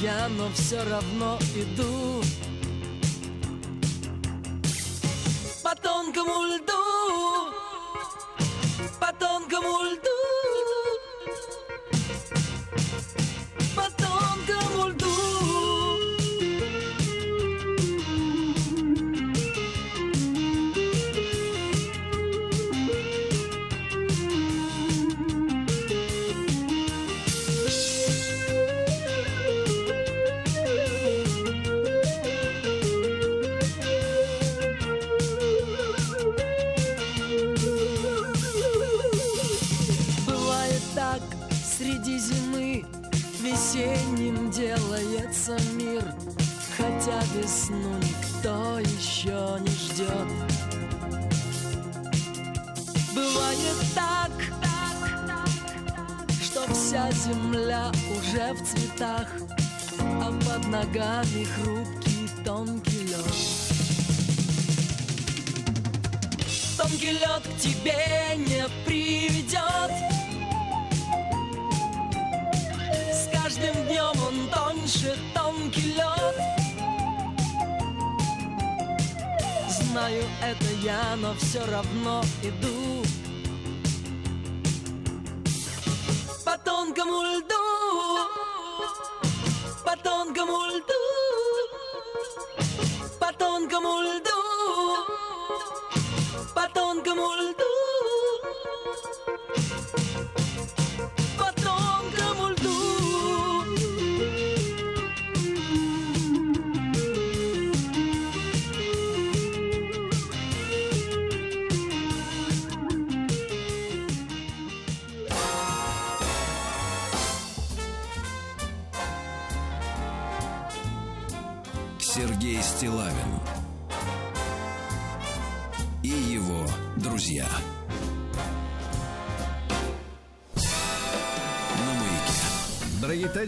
[0.00, 2.22] я, но все равно иду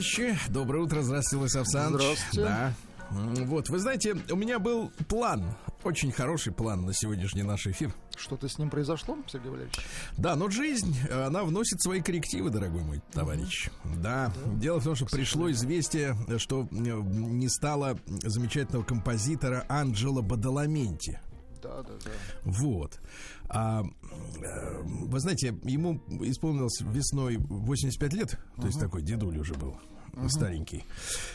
[0.01, 2.05] товарищи, доброе утро, здравствуйте, Александрович.
[2.05, 2.49] Здравствуйте.
[2.49, 2.75] Да.
[3.45, 7.93] Вот, вы знаете, у меня был план, очень хороший план на сегодняшний наш эфир.
[8.17, 9.79] Что-то с ним произошло, Сергей Валерьевич?
[10.17, 13.69] Да, но жизнь, она вносит свои коррективы, дорогой мой товарищ.
[13.97, 21.21] Да, дело в том, что пришло известие, что э, не стало замечательного композитора Анджело Бадаламенти.
[21.63, 22.11] Да, да, да.
[22.45, 23.01] Вот.
[23.49, 29.77] А, э, вы знаете, ему исполнилось весной 85 лет, то есть такой дедуль уже был,
[30.29, 30.85] старенький.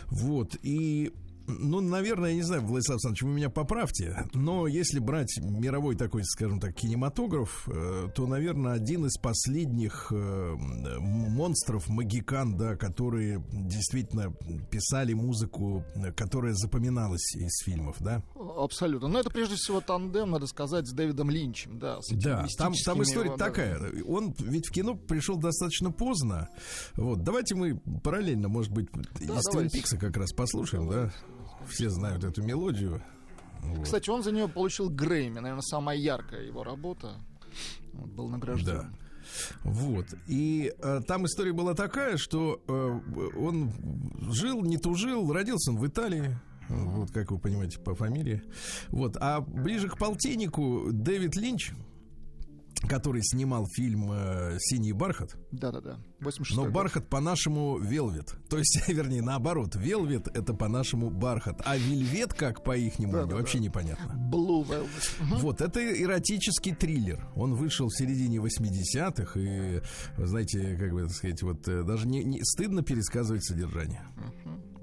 [0.10, 0.56] Вот.
[0.64, 1.14] И
[1.48, 6.24] ну, наверное, я не знаю, Владислав Александрович, вы меня поправьте, но если брать мировой такой,
[6.24, 10.56] скажем так, кинематограф, э, то, наверное, один из последних э,
[11.00, 14.34] монстров, магикан, да, которые действительно
[14.72, 15.84] писали музыку,
[16.16, 18.24] которая запоминалась из фильмов, да?
[18.58, 19.08] Абсолютно.
[19.08, 22.00] Но это прежде всего тандем, надо сказать, с Дэвидом Линчем, да.
[22.12, 23.80] Да, там, там история да, такая.
[24.08, 26.50] Он ведь в кино пришел достаточно поздно.
[26.96, 28.88] Вот, давайте мы параллельно, может быть,
[29.20, 29.78] из Твин давайте.
[29.78, 31.12] Пикса как раз послушаем, да?
[31.68, 33.02] Все знают эту мелодию.
[33.62, 33.84] Вот.
[33.86, 37.16] Кстати, он за нее получил Грэмми, наверное, самая яркая его работа.
[37.94, 38.66] Вот, был награжден.
[38.66, 38.90] Да.
[39.64, 40.08] Вот.
[40.28, 43.00] И э, там история была такая, что э,
[43.38, 43.72] он
[44.32, 46.38] жил, не тужил, родился он в Италии.
[46.68, 48.42] Вот, как вы понимаете, по фамилии.
[48.90, 49.18] Вот.
[49.20, 51.72] А ближе к полтиннику Дэвид Линч
[52.88, 55.36] который снимал фильм э, «Синий бархат».
[55.52, 55.98] Да-да-да.
[56.22, 58.36] 86 Но бархат по-нашему велвет.
[58.50, 61.62] То есть, вернее, наоборот, велвет это по-нашему бархат.
[61.66, 63.36] А вельвет, как по-ихнему, Да-да-да.
[63.36, 64.14] вообще непонятно.
[64.32, 65.40] Blue Velvet.
[65.40, 67.28] Вот, это эротический триллер.
[67.36, 69.82] Он вышел в середине 80-х, и,
[70.18, 74.02] вы знаете, как бы так сказать, вот э, даже не, не- стыдно пересказывать содержание.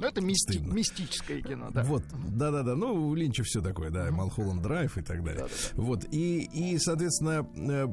[0.03, 1.85] Ну, это мисти- мистическое кино, да.
[1.85, 2.75] Вот, да-да-да.
[2.75, 5.47] Ну, у Линча все такое, да, Малхолланд Драйв и так далее.
[5.75, 7.87] Вот, и, и, соответственно, э,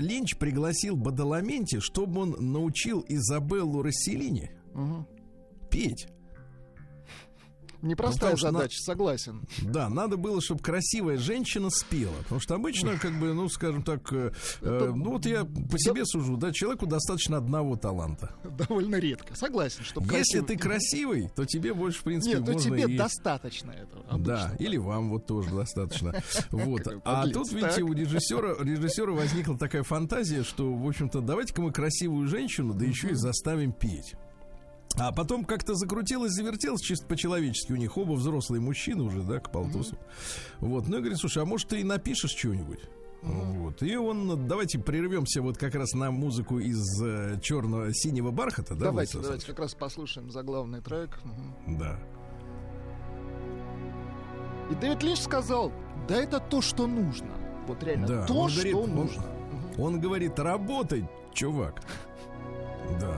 [0.00, 5.06] Линч пригласил Бадаламенти, чтобы он научил Изабеллу Расселини Мгм.
[5.70, 6.08] петь.
[7.84, 9.42] Непростая потому что на- задача, согласен.
[9.62, 12.14] Да, надо было, чтобы красивая женщина спела.
[12.22, 14.32] Потому что обычно, как бы, ну, скажем так, э,
[14.62, 18.34] э, ну вот я по себе сужу, да, человеку достаточно одного таланта.
[18.42, 19.36] Довольно редко.
[19.36, 22.96] Согласен, чтобы Если ты красивый, то тебе больше, в принципе, Нет, то можно тебе и-
[22.96, 24.04] достаточно этого.
[24.18, 24.64] Да, обычно.
[24.64, 26.14] или вам вот тоже достаточно.
[26.50, 26.82] Вот.
[27.04, 32.26] А тут, видите, у режиссера, режиссера возникла такая фантазия, что, в общем-то, давайте-ка мы красивую
[32.28, 34.14] женщину, да еще и заставим петь.
[34.96, 37.72] А потом как-то закрутилось, завертелось чисто по-человечески.
[37.72, 39.98] У них оба взрослые мужчины уже, да, к полтусу.
[40.60, 40.86] Вот.
[40.86, 42.80] Ну и говорит, слушай, а может ты и напишешь что-нибудь?
[43.22, 43.82] Вот.
[43.82, 48.86] И он, давайте прервемся вот как раз на музыку из э, черного синего бархата, да?
[48.86, 51.18] Давайте, Владислав давайте как раз послушаем заглавный трек.
[51.24, 51.78] Александрович?
[51.78, 51.98] Да.
[54.70, 55.72] И Дэвид Линч сказал,
[56.06, 57.30] да это то, что нужно.
[57.66, 59.24] Вот реально, Да, то, он что говорит, он- нужно.
[59.78, 61.82] Он говорит, работай, чувак.
[63.00, 63.16] Да.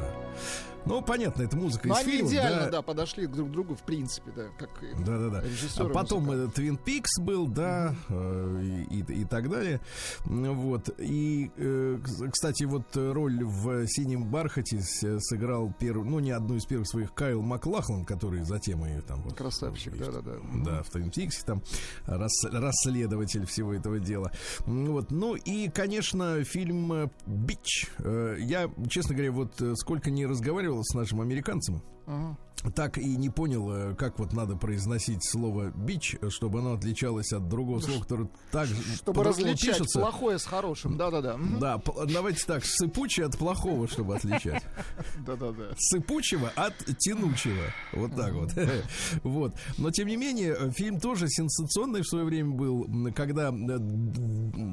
[0.87, 2.29] Ну, понятно, это музыка Но из они фильма.
[2.31, 2.71] идеально, да.
[2.71, 2.83] да.
[2.83, 4.71] подошли друг к другу, в принципе, да, как
[5.05, 5.45] Да, да, да.
[5.79, 6.55] А потом музыкант.
[6.55, 9.81] Твин Пикс был, да, э, и, и- и так далее.
[10.25, 10.89] Вот.
[10.99, 16.65] И, э, кс- кстати, вот роль в синем бархате сыграл первый, ну, не одну из
[16.67, 19.23] первых своих Кайл Маклахлан, который затем и там.
[19.23, 20.37] вот, Красавчик, есть, да-да-да.
[20.65, 21.63] Да, в Твин Пиксе там
[22.07, 24.31] рас- расследователь всего этого дела.
[24.67, 25.11] Вот.
[25.11, 27.89] Ну и, конечно, фильм «Бич».
[27.99, 32.37] Э, Я, честно говоря, вот сколько не разговаривал с нашим американцем, Мгм.
[32.75, 37.49] так и не понял, э, как вот надо произносить слово «бич», чтобы оно отличалось от
[37.49, 39.99] другого слова, которое так же Чтобы различать пишется.
[40.01, 40.97] плохое с хорошим.
[40.97, 41.37] Да-да-да.
[41.61, 44.63] Да, давайте так, сыпучее от плохого, чтобы отличать.
[45.27, 45.75] Да-да-да.
[45.79, 47.63] Сыпучего от тянучего.
[47.93, 48.53] Вот так вот.
[49.23, 49.55] Вот.
[49.79, 53.79] Но, тем не менее, фильм тоже сенсационный в свое время был, когда э,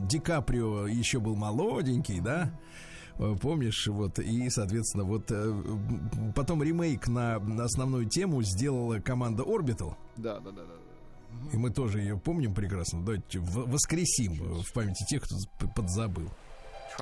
[0.08, 2.60] Ди Каприо еще был молоденький, да?
[3.20, 5.54] Э, Помнишь, вот, и, соответственно, вот э,
[6.36, 9.96] потом ремейк на основную тему сделала команда Orbital.
[10.18, 10.62] Да-да-да.
[11.52, 13.04] И мы тоже ее помним прекрасно.
[13.04, 15.36] Давайте воскресим в памяти тех, кто
[15.76, 16.30] подзабыл.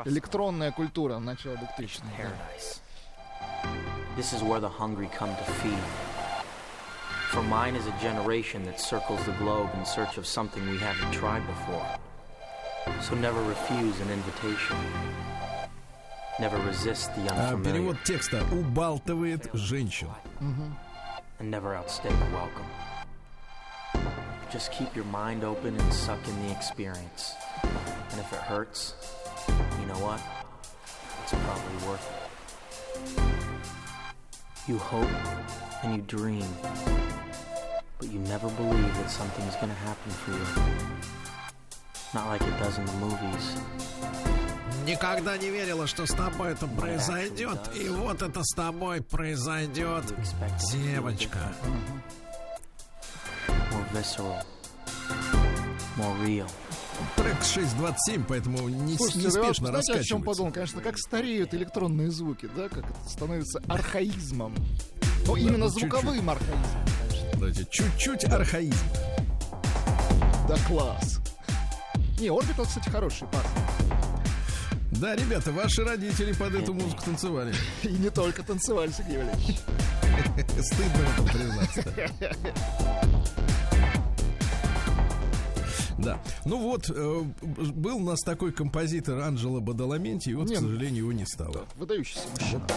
[0.05, 2.81] Электронная культура начала 2000 х paradise.
[4.17, 5.83] This is where the hungry come to feed.
[7.31, 11.11] For mine is a generation that circles the globe in search of something we haven't
[11.13, 11.85] tried before.
[13.01, 14.75] So never refuse an invitation.
[16.40, 17.62] Never resist the А, unfamiliar.
[17.64, 20.08] перевод текста убалтывает женщин.
[21.38, 22.66] and never outstay the welcome.
[24.50, 27.34] Just keep your mind open and suck in the experience.
[27.62, 28.94] And if it hurts,
[29.80, 30.20] you know what?
[31.22, 32.16] It's probably worth it.
[34.68, 35.08] You hope
[35.82, 36.46] and you dream,
[37.98, 40.46] but you never believe that something's gonna happen for you.
[42.13, 43.57] Not like it does in the movies.
[44.85, 47.59] Никогда не верила, что с тобой это произойдет.
[47.75, 50.03] И вот это с тобой произойдет,
[50.71, 51.39] девочка.
[53.71, 54.43] more visceral,
[55.97, 56.49] more real.
[57.15, 60.51] Трек 6.27, поэтому не, Слушайте, я вот неспешно знаете, о чем подумал?
[60.51, 64.53] Конечно, как стареют электронные звуки, да, как это становится архаизмом.
[65.25, 65.91] Ну, именно ну, чуть-чуть.
[65.91, 66.59] звуковым архаизмом,
[67.07, 67.29] конечно.
[67.33, 68.85] Давайте, чуть-чуть архаизм.
[70.47, 71.21] Да класс.
[72.21, 73.49] Не, Орбитал, кстати, хороший парень.
[74.91, 77.51] Да, ребята, ваши родители под эту музыку танцевали.
[77.83, 79.57] И не только танцевали, Сергей Валерьевич.
[80.63, 81.83] Стыдно в этом признаться.
[85.97, 86.19] Да.
[86.45, 91.03] Ну вот, э, был у нас такой композитор Анджело Бадаламенти, и вот, Не, к сожалению,
[91.03, 91.67] его не стало.
[91.75, 92.67] Выдающийся мужчина.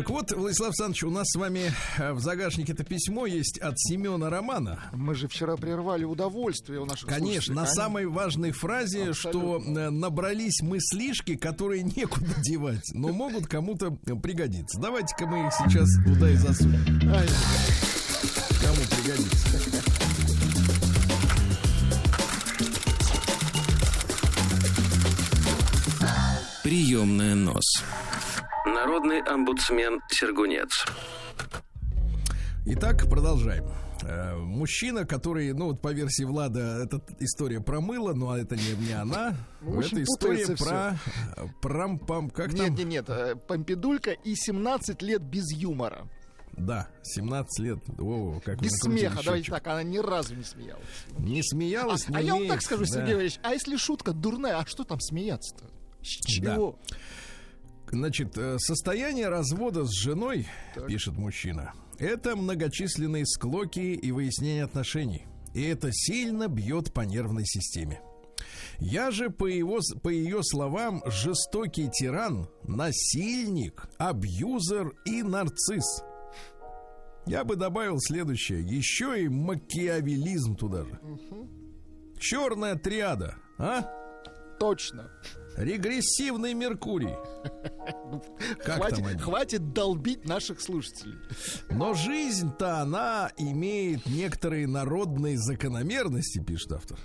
[0.00, 3.78] Так вот, Владислав Александрович, у нас с вами э, в загашнике это письмо есть от
[3.78, 4.80] Семена Романа.
[4.94, 9.78] Мы же вчера прервали удовольствие у наших Конечно, на самой важной фразе, что Абсолютно.
[9.78, 14.80] э, набрались мыслишки, которые некуда девать, но могут кому-то пригодиться.
[14.80, 16.82] Давайте-ка мы их сейчас туда и засунем.
[18.62, 19.48] Кому пригодится.
[26.62, 27.64] Прием темная нос.
[28.74, 30.84] Народный омбудсмен Сергунец.
[32.66, 33.64] Итак, продолжаем.
[34.02, 38.72] Э, Мужчина, который, ну вот по версии Влада, эта история про мыло, но это не,
[38.86, 39.34] не она.
[39.66, 40.98] Общем, это история про
[41.36, 42.60] э, прам-пам, как там?
[42.60, 46.08] Нет, нет, нет, э, Помпидулька и 17 лет без юмора.
[46.52, 47.78] Да, 17 лет.
[47.98, 49.54] О, как Без смеха, давайте счетчик.
[49.54, 50.84] так, она ни разу не смеялась.
[51.18, 52.88] Не смеялась, А, не а я вам так скажу, да.
[52.88, 55.64] Сергей Валерьевич, а если шутка дурная, а что там смеяться-то?
[56.02, 56.58] С Да.
[57.90, 60.46] Значит, э, состояние развода с женой,
[60.86, 65.26] пишет мужчина, это многочисленные склоки и выяснение отношений.
[65.54, 68.00] И это сильно бьет по нервной системе.
[68.78, 76.02] Я же, по, его, по ее словам, жестокий тиран, насильник, абьюзер и нарцисс.
[77.26, 78.62] Я бы добавил следующее.
[78.62, 80.98] Еще и макиавелизм туда же.
[82.18, 83.82] Черная триада, а?
[84.58, 85.10] Точно.
[85.60, 87.14] Регрессивный Меркурий.
[88.64, 91.16] Как хватит, хватит долбить наших слушателей.
[91.70, 96.98] Но жизнь-то она имеет некоторые народные закономерности, пишет автор.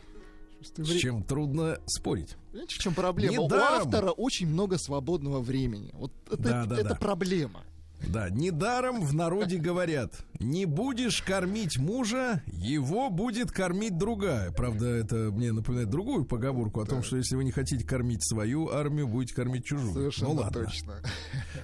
[0.78, 2.38] С чем трудно спорить.
[2.52, 3.44] Знаете, в чем проблема?
[3.44, 3.64] Недаром.
[3.64, 5.92] У автора очень много свободного времени.
[5.94, 6.96] Вот это, Да, да, это да.
[6.96, 7.64] проблема.
[8.08, 14.52] Да, недаром в народе говорят, не будешь кормить мужа, его будет кормить другая.
[14.52, 18.70] Правда, это мне напоминает другую поговорку о том, что если вы не хотите кормить свою
[18.70, 19.94] армию, будете кормить чужую.
[19.94, 20.64] Совершенно ну ладно.
[20.64, 21.02] точно.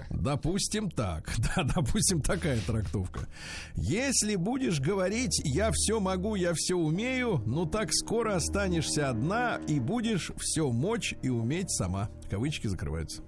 [0.09, 1.31] Допустим так.
[1.55, 3.27] Да, допустим, такая трактовка.
[3.75, 9.79] Если будешь говорить «я все могу, я все умею», ну так скоро останешься одна и
[9.79, 12.09] будешь все мочь и уметь сама.
[12.29, 13.21] Кавычки закрываются.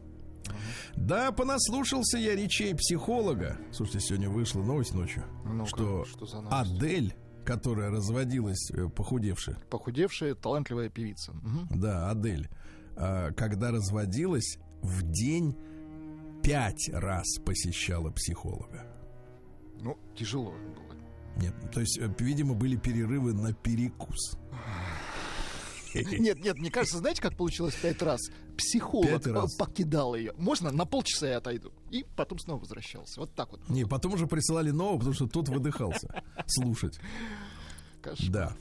[0.96, 3.58] Да, понаслушался я речей психолога.
[3.72, 6.72] Слушайте, сегодня вышла новость ночью, Ну-ка, что, что за новость?
[6.72, 11.34] Адель, которая разводилась, э, похудевшая, Похудевшая, талантливая певица.
[11.34, 11.68] Мгм.
[11.82, 12.50] да, Адель,
[12.96, 15.58] а, когда разводилась, в день
[16.44, 18.86] пять раз посещала психолога.
[19.82, 20.94] Ну, тяжело было.
[21.42, 24.38] Нет, то есть, э, видимо, были перерывы на перекус.
[26.20, 28.20] Нет, нет, мне кажется, знаете, как получилось пять раз?
[28.58, 29.56] Психолог раз.
[29.56, 30.34] покидал ее.
[30.38, 31.72] Можно на полчаса я отойду.
[31.92, 33.20] И потом снова возвращался.
[33.20, 33.68] Вот так вот.
[33.70, 36.24] Не, потом уже присылали нового, потому что тот выдыхался.
[36.48, 37.00] Слушать.
[38.02, 38.32] Кошмар.
[38.32, 38.54] Да.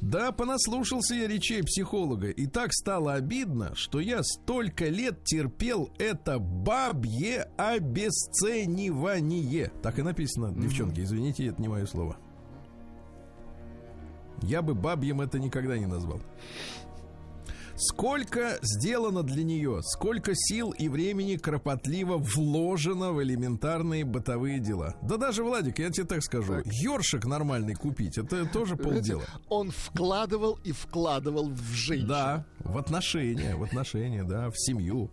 [0.00, 2.30] Да, понаслушался я речей психолога.
[2.30, 9.70] И так стало обидно, что я столько лет терпел это бабье обесценивание.
[9.82, 12.16] Так и написано, девчонки, извините, это не мое слово.
[14.42, 16.20] Я бы бабьем это никогда не назвал.
[17.82, 24.96] Сколько сделано для нее, сколько сил и времени кропотливо вложено в элементарные бытовые дела.
[25.00, 29.24] Да даже, Владик, я тебе так скажу, ёршик нормальный купить, это тоже полдела.
[29.48, 32.06] Он вкладывал и вкладывал в жизнь.
[32.06, 35.10] Да, в отношения, в отношения, да, в семью.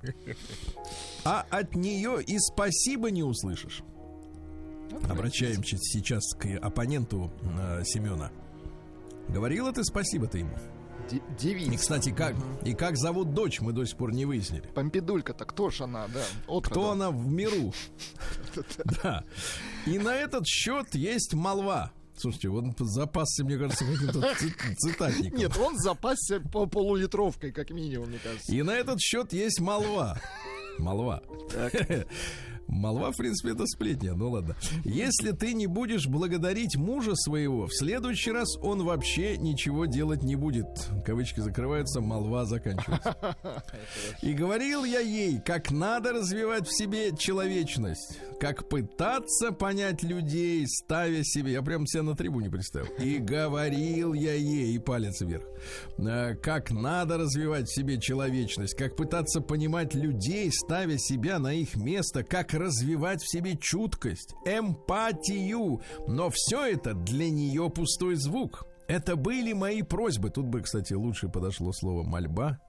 [1.24, 3.82] А от нее и спасибо не услышишь.
[5.10, 8.30] Обращаемся сейчас к оппоненту э, Семена.
[9.30, 10.56] Говорила ты спасибо-то ему.
[11.10, 11.72] Де- девица.
[11.72, 14.68] И, кстати, как, и как зовут дочь, мы до сих пор не выяснили.
[14.76, 16.22] Помпидулька-то кто ж она, да?
[16.48, 17.74] От Кто она в миру?
[19.04, 19.24] Да.
[19.86, 21.92] И на этот счет есть молва.
[22.18, 25.38] Слушайте, он запасся, мне кажется, каким-то ци- цитатником.
[25.40, 28.52] Нет, он запасся по полулитровкой, как минимум, мне кажется.
[28.54, 30.20] И на этот счет есть молва.
[30.80, 31.22] Молва.
[32.68, 34.56] Молва, в принципе, это сплетня, ну ладно.
[34.84, 40.36] Если ты не будешь благодарить мужа своего, в следующий раз он вообще ничего делать не
[40.36, 40.68] будет.
[41.06, 43.16] Кавычки закрываются, молва заканчивается.
[44.22, 51.24] И говорил я ей, как надо развивать в себе человечность, как пытаться понять людей, ставя
[51.24, 51.54] себе...
[51.54, 52.88] Я прям себя на трибуне представил.
[53.00, 55.46] И говорил я ей, и палец вверх,
[55.98, 61.76] э, как надо развивать в себе человечность, как пытаться понимать людей, ставя себя на их
[61.78, 65.82] место, как развивать в себе чуткость, эмпатию.
[66.08, 68.66] Но все это для нее пустой звук.
[68.88, 70.30] Это были мои просьбы.
[70.30, 72.60] Тут бы, кстати, лучше подошло слово мольба.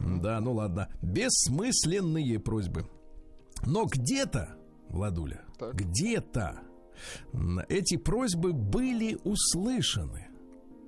[0.00, 0.88] Да, ну ладно.
[1.02, 2.88] Бессмысленные просьбы.
[3.64, 4.56] Но где-то,
[4.88, 5.74] Владуля, Так.
[5.74, 6.60] где-то
[7.68, 10.26] эти просьбы были услышаны.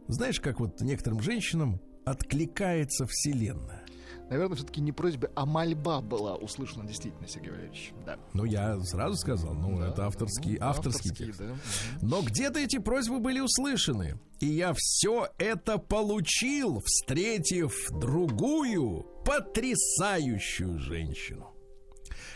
[0.09, 3.85] Знаешь, как вот некоторым женщинам откликается Вселенная.
[4.29, 7.93] Наверное, все-таки не просьба, а мольба была услышана действительно, Сергей Валерьевич.
[8.05, 8.19] Да.
[8.33, 11.41] Ну, я сразу сказал, ну, Да, это авторский, ну, авторский, авторские, текст.
[11.41, 11.55] да.
[12.03, 14.19] Но где-то эти просьбы были услышаны.
[14.41, 21.53] И я все это получил, встретив другую потрясающую женщину.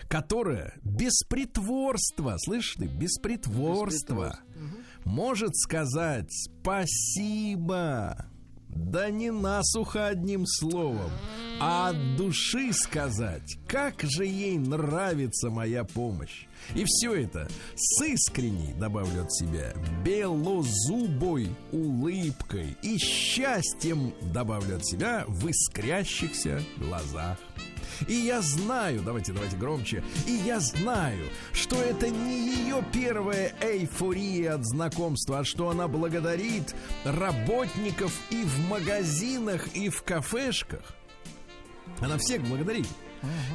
[0.08, 4.38] Которая без притворства, слышишь ты, без притворства,
[5.04, 8.29] может сказать спасибо.
[8.74, 11.10] Да не насухо одним словом.
[11.62, 16.46] а от души сказать, как же ей нравится моя помощь.
[16.74, 25.24] И все это с искренней, добавлю от себя, белозубой улыбкой и счастьем, добавлю от себя,
[25.28, 27.36] в искрящихся глазах.
[28.08, 34.54] И я знаю, давайте, давайте громче, и я знаю, что это не ее первая эйфория
[34.54, 40.82] от знакомства, а что она благодарит работников и в магазинах, и в кафешках.
[42.00, 42.86] Она всех благодарит.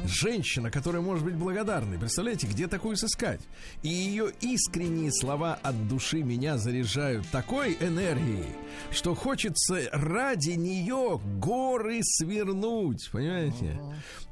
[0.04, 1.98] Женщина, которая может быть благодарной.
[1.98, 3.40] Представляете, где такую сыскать?
[3.82, 8.46] И ее искренние слова от души меня заряжают такой энергией,
[8.90, 13.10] что хочется ради нее горы свернуть.
[13.12, 13.80] Понимаете?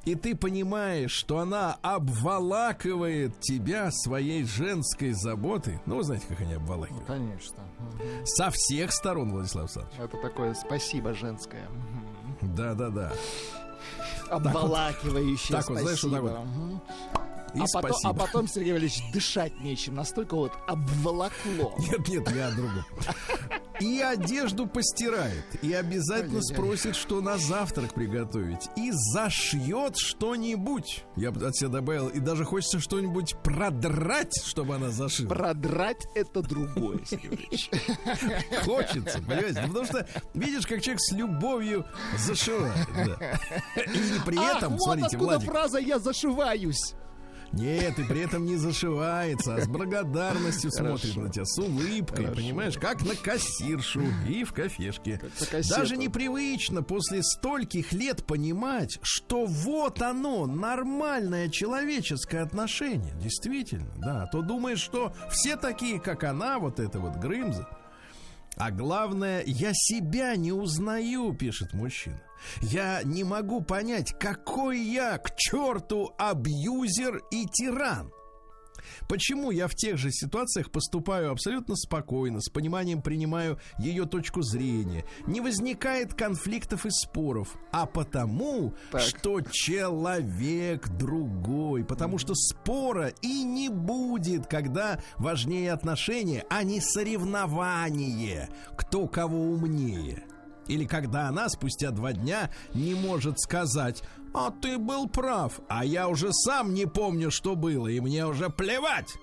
[0.05, 5.81] И ты понимаешь, что она обволакивает тебя своей женской заботой.
[5.87, 7.07] Ну, вы знаете, как они обволакивают.
[7.07, 7.65] Конечно.
[7.79, 8.27] Мгм.
[8.27, 9.99] Со всех сторон, Владислав Александрович.
[9.99, 11.67] Это такое спасибо женское.
[11.69, 12.55] Мгм.
[12.55, 13.13] Да-да-да.
[14.31, 16.39] Обволакивающее так вот, знаешь, вот так спасибо.
[16.39, 16.47] вот.
[16.47, 16.83] Мгм.
[17.55, 18.11] И а, потом, спасибо.
[18.11, 19.95] а потом, Сергей Валерьевич, дышать нечем.
[19.95, 21.75] Настолько вот обволокло.
[21.79, 22.85] Нет, нет, я о другом.
[23.81, 31.05] И одежду постирает, и обязательно спросит, что на завтрак приготовить, и зашьет что-нибудь.
[31.17, 35.29] Я бы от себя добавил, и даже хочется что-нибудь продрать, чтобы она зашила.
[35.29, 37.71] Продрать это другое, Сергей Валерьевич.
[38.65, 39.63] Хочется, понимаете?
[39.63, 41.85] Ну, Потому что видишь, как человек с любовью
[42.19, 42.87] зашивает.
[42.95, 43.39] да.
[43.83, 46.95] И при Ах, этом, вот смотрите, Владик, фраза «я зашиваюсь».
[47.55, 52.77] Нет, и при этом не зашивается, а с благодарностью смотрит на тебя, с улыбкой, понимаешь,
[52.77, 55.21] как на кассиршу и в кафешке.
[55.71, 63.15] Даже непривычно после стольких лет понимать, что вот оно, нормальное человеческое отношение.
[63.21, 64.25] Действительно, да.
[64.25, 67.69] А то думаешь, что все такие, как она, вот это вот Грымза.
[68.57, 72.21] А главное, я себя не узнаю, пишет мужчина.
[72.61, 78.13] Я не могу понять, какой я к черту абьюзер и тиран.
[79.09, 85.05] Почему я в тех же ситуациях поступаю абсолютно спокойно, с пониманием принимаю ее точку зрения,
[85.27, 89.01] не возникает конфликтов и споров, а потому, Так.
[89.01, 98.49] что человек другой, потому что спора и не будет, когда важнее отношения, а не соревнование,
[98.77, 100.25] кто кого умнее.
[100.69, 106.09] Или когда она спустя два дня не может сказать «А ты был прав, а я
[106.09, 109.15] уже сам не помню, что было, и мне уже плевать».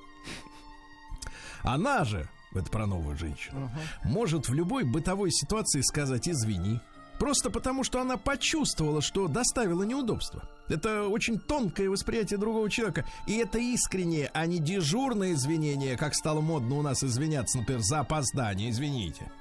[1.64, 3.72] Она же, это про новую женщину,
[4.04, 6.80] может в любой бытовой ситуации сказать «извини».
[7.20, 10.50] Просто потому, что она почувствовала, что доставила неудобства.
[10.70, 13.06] Это очень тонкое восприятие другого человека.
[13.28, 18.00] И это искреннее, а не дежурное извинение, как стало модно у нас извиняться, например, за
[18.00, 19.32] опоздание, извините.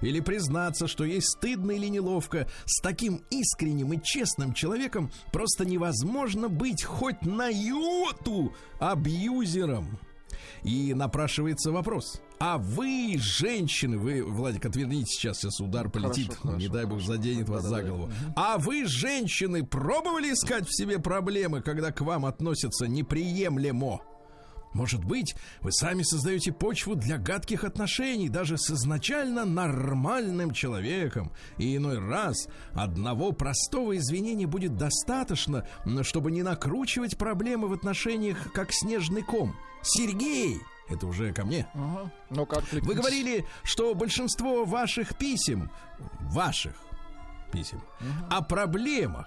[0.00, 2.48] Или признаться, что ей стыдно или неловко.
[2.64, 9.98] С таким искренним и честным человеком просто невозможно быть хоть на йоту абьюзером.
[10.62, 12.20] И напрашивается вопрос.
[12.38, 17.12] А вы, женщины, вы, Владик, отверните сейчас, сейчас удар полетит, хорошо, не дай бог хорошо.
[17.12, 18.10] заденет вас за голову.
[18.34, 24.00] А вы, женщины, пробовали искать в себе проблемы, когда к вам относятся неприемлемо?
[24.74, 31.32] Может быть, вы сами создаете почву для гадких отношений даже с изначально нормальным человеком.
[31.58, 35.66] И иной раз одного простого извинения будет достаточно,
[36.02, 39.54] чтобы не накручивать проблемы в отношениях, как снежный ком.
[39.82, 40.60] Сергей!
[40.88, 41.66] Это уже ко мне.
[41.74, 42.12] Ага.
[42.30, 45.70] Ну как Вы говорили, что большинство ваших писем,
[46.20, 46.74] ваших
[47.52, 47.82] писем,
[48.30, 49.26] о проблемах,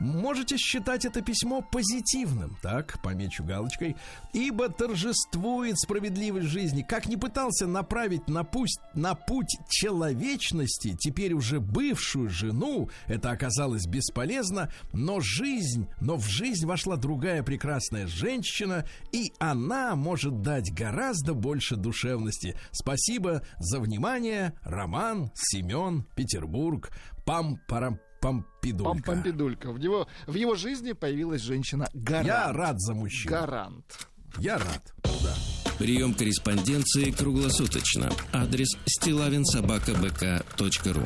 [0.00, 3.96] можете считать это письмо позитивным, так, помечу галочкой,
[4.32, 6.82] ибо торжествует справедливость жизни.
[6.82, 13.86] Как не пытался направить на путь, на путь человечности, теперь уже бывшую жену, это оказалось
[13.86, 21.34] бесполезно, но жизнь, но в жизнь вошла другая прекрасная женщина, и она может дать гораздо
[21.34, 22.56] больше душевности.
[22.70, 24.54] Спасибо за внимание.
[24.62, 26.90] Роман, Семен, Петербург,
[27.24, 29.02] пам-парам Помпидулька.
[29.02, 29.72] Помпидулька.
[29.72, 32.26] В его, в его жизни появилась женщина Гарант.
[32.26, 33.30] Я рад за мужчин.
[33.30, 34.08] Гарант.
[34.38, 34.92] Я рад.
[35.02, 35.34] Да.
[35.78, 38.10] Прием корреспонденции круглосуточно.
[38.32, 41.02] Адрес стилавинсобакабк.ру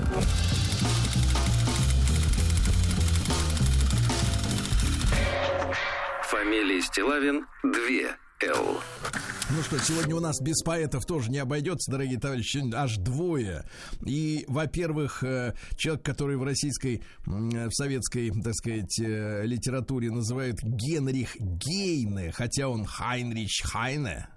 [6.25, 8.81] Фамилия Стилавин 2 Л.
[9.51, 13.65] Ну что, сегодня у нас без поэтов тоже не обойдется, дорогие товарищи, аж двое.
[14.07, 20.63] И, во-первых, э, человек, который в российской, э, в советской, так сказать, э, литературе называют
[20.63, 24.29] Генрих Гейне, хотя он Хайнрич Хайне.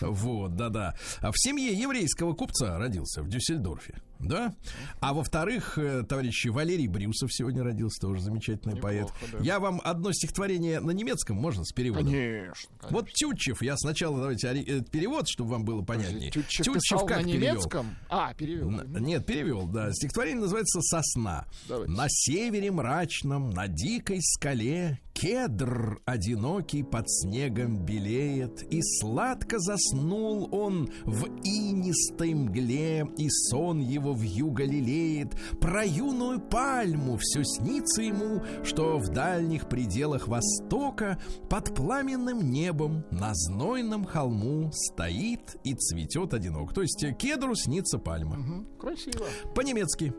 [0.00, 0.94] Вот, да-да.
[1.20, 3.94] А в семье еврейского купца родился в Дюссельдорфе.
[4.20, 4.54] Да?
[5.00, 9.08] А во-вторых, э, товарищи, Валерий Брюсов сегодня родился, тоже замечательный поэт.
[9.32, 9.38] да.
[9.40, 12.06] Я вам одно стихотворение на немецком, можно, с переводом?
[12.12, 12.70] Конечно.
[12.90, 16.30] Вот Тютчев, я сначала давайте э, перевод, чтобы вам было понятнее.
[16.30, 17.54] Тютчев писал на перевел?
[17.54, 17.96] немецком?
[18.08, 18.68] А, перевел.
[18.70, 19.92] Н- Нет, перевел, да.
[19.92, 21.46] Стихотворение называется «Сосна».
[21.68, 21.92] Давайте.
[21.92, 30.90] На севере мрачном, на дикой скале Кедр одинокий под снегом белеет, И сладко заснул он
[31.04, 35.34] в инистой мгле, И сон его в юго лелеет.
[35.60, 43.30] Про юную пальму все снится ему, Что в дальних пределах востока Под пламенным небом на
[43.34, 46.74] знойном холму Стоит и цветет одинок.
[46.74, 48.36] То есть кедру снится пальма.
[48.36, 49.26] Мгм, Красиво.
[49.54, 50.12] По-немецки.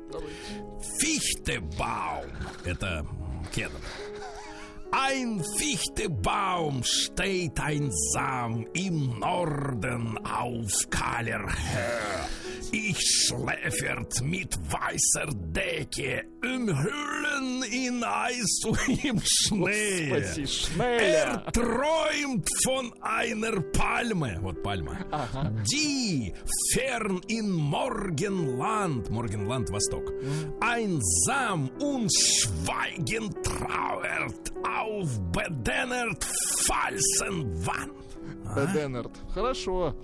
[0.99, 2.31] Фихтебаум.
[2.63, 3.05] Это
[3.53, 3.79] кедр.
[4.92, 12.28] Ein Fichtebaum steht einsam im Norden auf kahler Höhe.
[12.72, 20.08] Ich schläfert mit weißer Decke, umhüllen in Eis und im Schnee.
[20.08, 21.36] Спаси Er Шнеля.
[21.52, 24.38] träumt von einer Palme.
[24.42, 24.96] Вот пальма.
[25.72, 26.32] Die
[26.72, 30.12] fern in Morgenland, Morgenland Восток,
[30.60, 38.05] einsam und schweigend trauert auf bedennert Felsenwand.
[38.55, 39.11] Беденард.
[39.29, 39.95] Хорошо.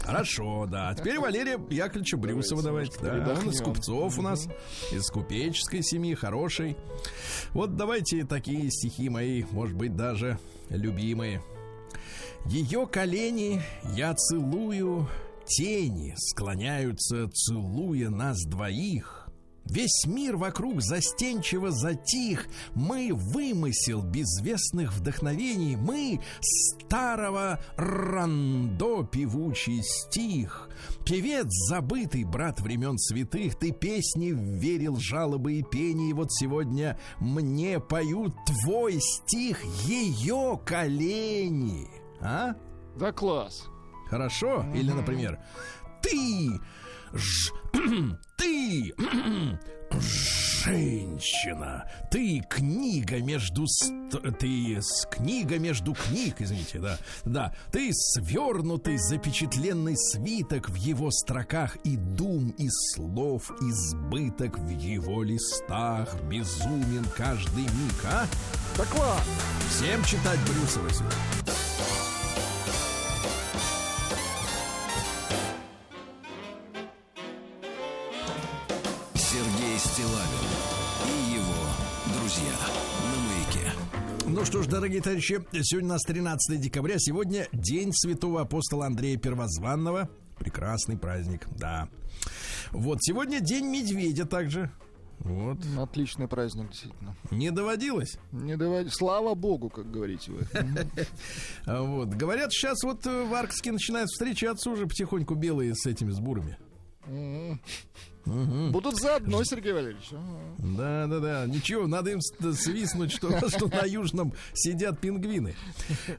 [0.00, 0.94] Хорошо, да.
[0.94, 2.98] Теперь Валерия Яковлевича Брюсова давайте.
[3.00, 4.46] Да, он из купцов у нас,
[4.92, 6.76] из купеческой семьи, хороший.
[7.52, 11.42] Вот давайте такие стихи мои, может быть, даже любимые.
[12.46, 13.62] Ее колени
[13.94, 15.08] я целую,
[15.46, 19.25] тени склоняются, целуя нас двоих.
[19.66, 22.46] Весь мир вокруг застенчиво затих.
[22.74, 25.76] Мы вымысел безвестных вдохновений.
[25.76, 30.68] Мы старого рандо певучий стих.
[31.04, 33.56] Певец забытый, брат времен святых.
[33.56, 36.10] Ты песни верил, жалобы и пение.
[36.10, 41.88] И вот сегодня мне поют твой стих ее колени.
[42.20, 42.54] А?
[42.96, 43.66] Да класс.
[44.08, 44.64] Хорошо?
[44.74, 45.40] Или, например,
[46.02, 46.60] ты,
[47.12, 47.52] ж-
[48.36, 48.94] ты,
[50.64, 53.66] женщина, ты книга между,
[54.38, 61.76] ты с книга между книг, извините, да, да, ты свернутый запечатленный свиток в его строках
[61.84, 68.26] и дум и слов избыток в его листах, безумен каждый миг, а?
[68.76, 69.24] Да класс.
[69.70, 72.05] Всем читать Брюсова сегодня.
[84.36, 86.96] Ну что ж, дорогие товарищи, сегодня у нас 13 декабря.
[86.98, 90.10] Сегодня день святого апостола Андрея Первозванного.
[90.38, 91.88] Прекрасный праздник, да.
[92.70, 94.70] Вот, сегодня день медведя также.
[95.20, 95.56] Вот.
[95.78, 97.16] Отличный праздник, действительно.
[97.30, 98.18] Не доводилось?
[98.30, 98.90] Не давай...
[98.90, 100.46] Слава богу, как говорите вы.
[101.66, 102.10] Вот.
[102.10, 106.58] Говорят, сейчас вот э, в Арктике начинают встречаться уже потихоньку белые с этими, с бурами.
[108.26, 110.10] Будут заодно, Сергей Валерьевич.
[110.58, 111.46] Да, да, да.
[111.46, 115.54] Ничего, надо им свистнуть, что, что на южном сидят пингвины.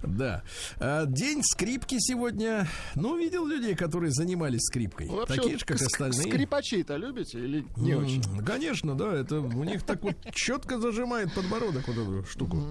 [0.04, 0.44] Да.
[0.80, 2.68] А, День скрипки сегодня.
[2.96, 5.10] Ну, видел людей, которые занимались скрипкой.
[5.10, 6.32] Вообще Такие же, как остальные.
[6.32, 8.24] Скрипачей-то любите или не М, очень?
[8.46, 12.64] Конечно, да, это у них так вот четко зажимает подбородок вот эту штуку.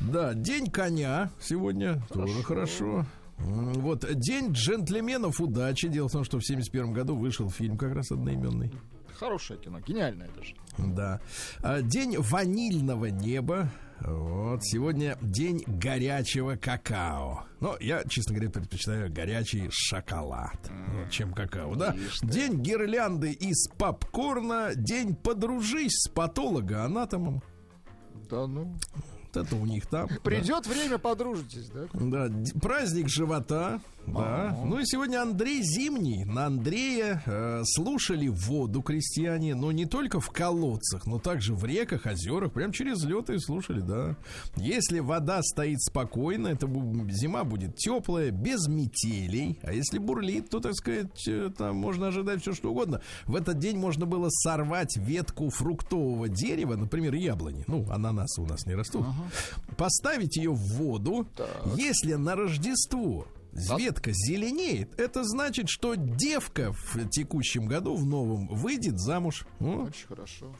[0.00, 3.06] Да, день коня сегодня тоже хорошо.
[3.38, 5.88] Вот день джентльменов удачи.
[5.88, 8.72] Дело в том, что в 71 году вышел фильм как раз одноименный.
[9.14, 10.54] Хорошее кино, гениальное даже.
[10.78, 11.20] Да.
[11.62, 13.70] А, День ванильного неба.
[14.00, 14.64] Вот.
[14.64, 17.44] Сегодня день горячего какао.
[17.58, 20.70] Но я, честно говоря, предпочитаю горячий шоколад,
[21.10, 21.96] чем какао, да?
[22.22, 24.70] День гирлянды из попкорна.
[24.76, 27.42] День подружись с патологоанатомом.
[28.30, 28.72] Да ну.
[29.34, 30.08] Это у них там.
[30.08, 30.16] да.
[30.22, 31.86] Придет время, подружитесь, да?
[31.92, 33.80] Да, праздник живота.
[34.06, 34.56] Да.
[34.64, 36.24] Ну и сегодня Андрей Зимний.
[36.24, 42.06] На Андрея э, слушали воду крестьяне, но не только в колодцах, но также в реках,
[42.06, 44.16] озерах, прям через лед и слушали, да.
[44.56, 46.66] Если вода стоит спокойно, это
[47.10, 49.58] зима будет теплая, без метелей.
[49.62, 53.00] А если бурлит, то, так сказать, э, там можно ожидать все что угодно.
[53.26, 57.64] В этот день можно было сорвать ветку фруктового дерева, например, яблони.
[57.66, 59.04] Ну, ананасы у нас не растут.
[59.76, 61.28] Поставить ее в воду.
[61.76, 68.98] Если на Рождество ветка зеленеет, это значит, что девка в текущем году, в новом, выйдет
[68.98, 69.46] замуж.
[69.60, 70.54] Ну, Очень хорошо.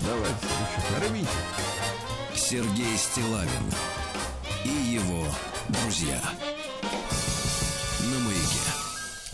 [0.00, 1.28] давайте, слушайте, рвите.
[2.34, 3.48] Сергей Стилавин
[4.64, 5.24] и его
[5.68, 6.20] друзья.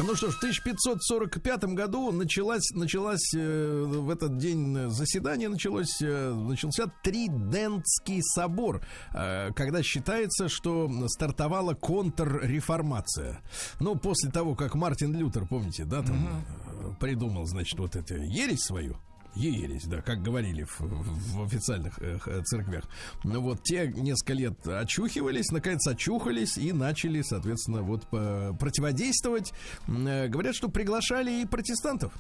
[0.06, 6.32] Ну что ж, в 1545 году началась, началась э, в этот день заседание началось, э,
[6.34, 8.82] начался Тридентский собор,
[9.14, 13.40] э, когда считается, что стартовала контрреформация.
[13.80, 18.64] Ну, после того, как Мартин Лютер, помните, да, там э, придумал, значит, вот эту ересь
[18.64, 18.98] свою,
[19.36, 22.84] ересь, да, как говорили в, в официальных э, церквях.
[23.24, 29.52] Ну вот те несколько лет очухивались, наконец очухались и начали, соответственно, вот по- противодействовать.
[29.88, 32.12] Э, Говорят, что приглашали и протестантов,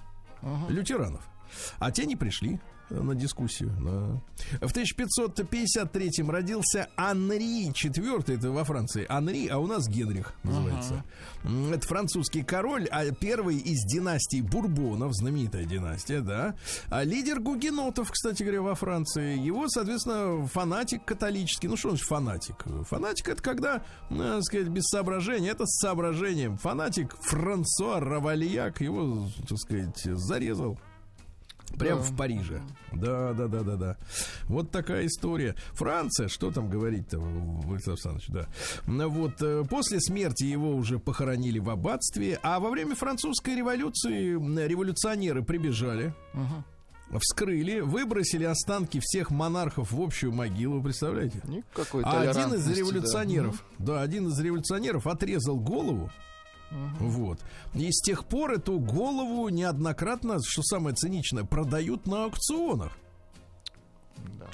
[0.68, 1.24] лютеранов.
[1.78, 2.58] А те не пришли
[2.90, 3.70] на дискуссию.
[3.80, 4.66] да.
[4.66, 9.06] В 1553 родился Анри IV, это во Франции.
[9.08, 11.04] Анри, а у нас Генрих называется.
[11.44, 16.54] М, Это французский король, а первый из династии Бурбонов, знаменитая династия, да.
[16.90, 19.38] А лидер гугенотов, кстати говоря, во Франции.
[19.38, 21.68] Его, соответственно, фанатик католический.
[21.68, 22.64] Ну, что значит фанатик?
[22.88, 25.50] Фанатик это когда, ну, так сказать, без соображения.
[25.50, 26.56] Это с соображением.
[26.58, 30.78] Фанатик Франсуа Равальяк его, так сказать, зарезал.
[31.78, 32.62] Прям в Париже.
[32.92, 33.96] Да, да, да, да, да.
[34.44, 35.56] Вот такая история.
[35.72, 38.46] Франция, что там говорить-то, Владислав Александрович, да.
[38.86, 44.34] Ну Вот, э, после смерти его уже похоронили в аббатстве, а во время французской революции
[44.66, 46.14] революционеры прибежали,
[47.18, 51.40] вскрыли, выбросили останки всех монархов в общую могилу, представляете?
[51.44, 52.74] Никакой А один из толерантности, да.
[52.74, 54.02] революционеров, да.
[54.02, 56.10] один из революционеров отрезал голову.
[56.70, 57.38] Вот.
[57.74, 62.96] И с тех пор эту голову неоднократно, что самое циничное, продают на аукционах.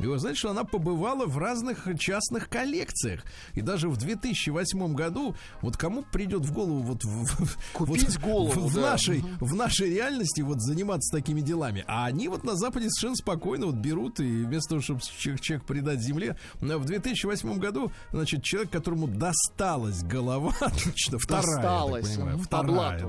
[0.02, 3.22] И вы знаете, что она побывала в разных частных коллекциях.
[3.54, 8.68] И даже в 2008 году, вот кому придет в голову вот, в- Купить вот голову,
[8.68, 8.92] в, да.
[8.92, 11.84] нашей, в нашей реальности вот заниматься такими делами.
[11.86, 15.66] А они вот на Западе совершенно спокойно вот берут и вместо того, чтобы человек, человек
[15.66, 21.62] придать земле, э, в 2008 году, значит, человек, которому досталась голова, точно, вторая, я так
[21.62, 23.06] Досталась, понимаю, вторая,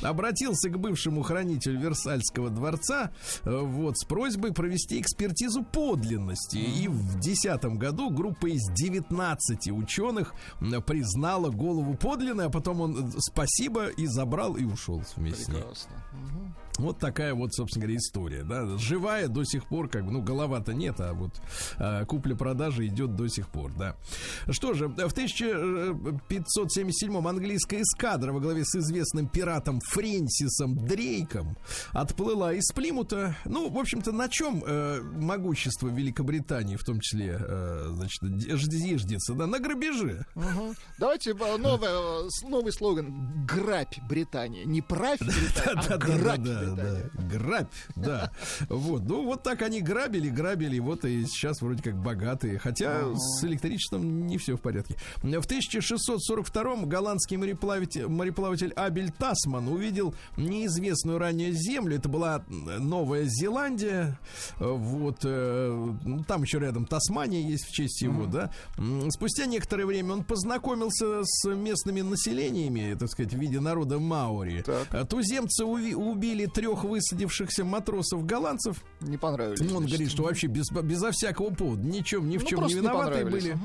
[0.00, 3.10] да, обратился к бывшему хранителю Версальского дворца
[3.44, 6.17] э, вот, с просьбой провести экспертизу подлинности.
[6.58, 10.34] И в 2010 году группа из 19 ученых
[10.86, 15.56] признала голову подлинной, а потом он э, спасибо и забрал и ушел вместе с ней.
[15.56, 15.92] Прекрасно.
[16.78, 18.44] Вот такая вот, собственно говоря, история.
[18.44, 18.78] Да?
[18.78, 21.32] Живая до сих пор, как бы, ну, голова-то нет, а вот
[21.76, 23.96] а, купля-продажа идет до сих пор, да.
[24.50, 31.56] Что же, в 1577-м английская эскадра во главе с известным пиратом Фрэнсисом Дрейком
[31.92, 33.36] отплыла из Плимута.
[33.44, 39.46] Ну, в общем-то, на чем э, могущество Великобритании, в том числе, э, значит, зиждется, да,
[39.46, 40.24] на грабеже.
[40.34, 40.74] Мгм.
[40.98, 44.64] Давайте э, новое, э, новый слоган «Грабь Британия».
[44.64, 46.67] Не правь Британия, а грабь Британия.
[46.76, 47.22] Да.
[47.38, 48.30] Грабь, да.
[48.68, 49.02] Вот.
[49.04, 52.58] Ну, вот так они грабили, грабили, вот и сейчас вроде как богатые.
[52.58, 54.96] Хотя с электричеством не все в порядке.
[55.22, 61.96] В 1642-м голландский мореплаватель, мореплаватель Абель Тасман увидел неизвестную ранее землю.
[61.96, 64.18] Это была Новая Зеландия.
[64.58, 65.18] Вот.
[65.24, 68.50] э, ну, там еще рядом Тасмания есть в честь его, да.
[69.10, 74.62] Спустя некоторое время он познакомился с местными населениями, так сказать, в виде народа Маори.
[74.62, 75.08] Так.
[75.08, 78.82] Туземцы уви- убили трех высадившихся матросов голландцев.
[79.00, 79.60] Не понравились.
[79.60, 79.90] Ну, он значит.
[79.90, 83.24] говорит, что вообще без, безо всякого повода, ничем, ни в Ну, чем не просто не
[83.24, 83.50] были.
[83.50, 83.62] ага.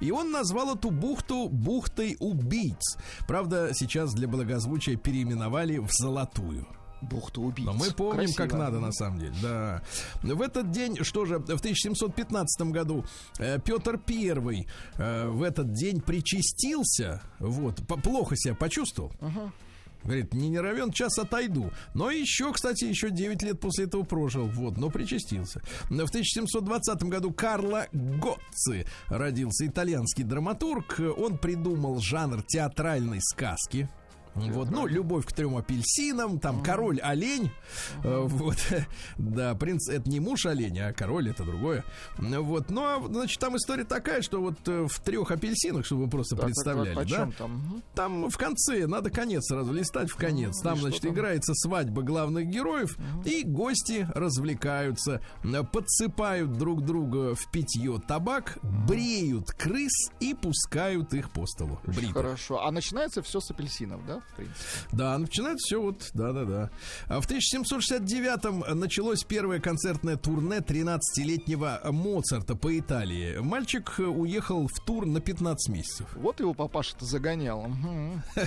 [0.00, 2.96] И он назвал эту бухту бухтой убийц.
[3.26, 6.66] Правда, сейчас для благозвучия переименовали в Золотую.
[7.00, 7.66] Бухта убийц.
[7.66, 8.56] Но мы помним, как Красиво.
[8.56, 9.34] надо, на самом деле.
[9.42, 9.82] Да.
[10.22, 13.04] В этот день, что же, в 1715 году
[13.38, 17.20] э, Петр I э, в этот день причастился.
[17.40, 19.12] Вот, плохо себя почувствовал.
[20.08, 21.70] Говорит, не, не равен час отойду.
[21.92, 24.46] Но еще, кстати, еще 9 лет после этого прожил.
[24.46, 25.60] Вот, но причастился.
[25.90, 30.98] В 1720 году Карло Гоцци родился итальянский драматург.
[31.18, 33.86] Он придумал жанр театральной сказки.
[34.52, 37.50] Вот, ну, любовь к трем апельсинам, там король олень,
[38.04, 38.56] э, вот,
[39.18, 41.84] да, принц это не муж оленя, а король это другое,
[42.18, 46.10] вот, ну, а, значит, там история такая, что вот э, в трех апельсинах, чтобы вы
[46.10, 47.82] просто Так, представляли, так, да, там?
[47.94, 50.54] Там в конце надо конец сразу листать в конец.
[50.56, 51.12] Ну, и Там, что значит, там?
[51.12, 59.50] играется свадьба главных героев, и гости развлекаются, м, подсыпают друг друга в питье табак, бреют
[59.52, 61.78] крыс и пускают их по столу.
[61.86, 62.12] Бритых.
[62.14, 62.64] Хорошо.
[62.64, 64.58] А начинается все с апельсинов, да, в принципе?
[64.92, 66.70] Да, начинается все вот, да-да-да.
[67.06, 73.38] А в 1769-м началось первое концертное турне 13-летнего Моцарта по Италии.
[73.38, 76.06] Мальчик э, уехал в тур на 15 месяцев.
[76.14, 77.66] Вот его папаша-то загонял.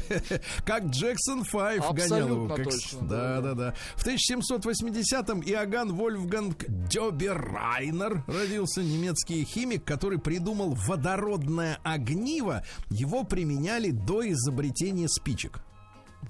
[0.66, 2.56] Как Джексон 5 гонял его.
[2.56, 2.66] Как...
[2.66, 3.76] точно, Да, да, да, да.
[3.96, 12.64] В 1780-м Иоганн Вольфганг Дёберрайнер родился, немецкий химик, который придумал водородное огниво.
[12.90, 15.62] Его применяли до изобретения спичек.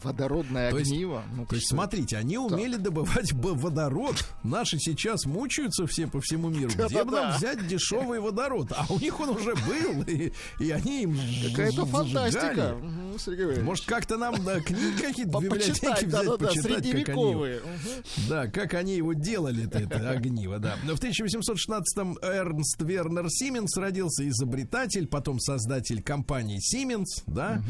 [0.03, 1.23] Водородное То есть- огниво.
[1.35, 4.15] ну То есть, смотрите, они умели добывать водород.
[4.43, 6.69] Наши сейчас мучаются все по всему миру.
[6.71, 7.29] Где бы Да-да-да.
[7.29, 8.71] нам взять дешевый водород?
[8.75, 11.17] А у них он уже был, и, и они им
[11.51, 12.75] Какая-то фантастика.
[13.17, 13.61] Сергей.
[13.61, 17.35] Может, как-то нам да, книги какие-то в библиотеке взять, да-да-да, почитать, как они.
[17.35, 18.29] Мгм.
[18.29, 20.77] да, как они его делали, это, огниво, да.
[20.85, 27.61] Но в 1816-м Эрнст Вернер Сименс родился, изобретатель, потом создатель компании Siemens, да.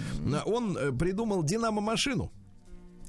[0.46, 2.11] Он э, придумал динамо-машину.
[2.12, 2.41] Destino.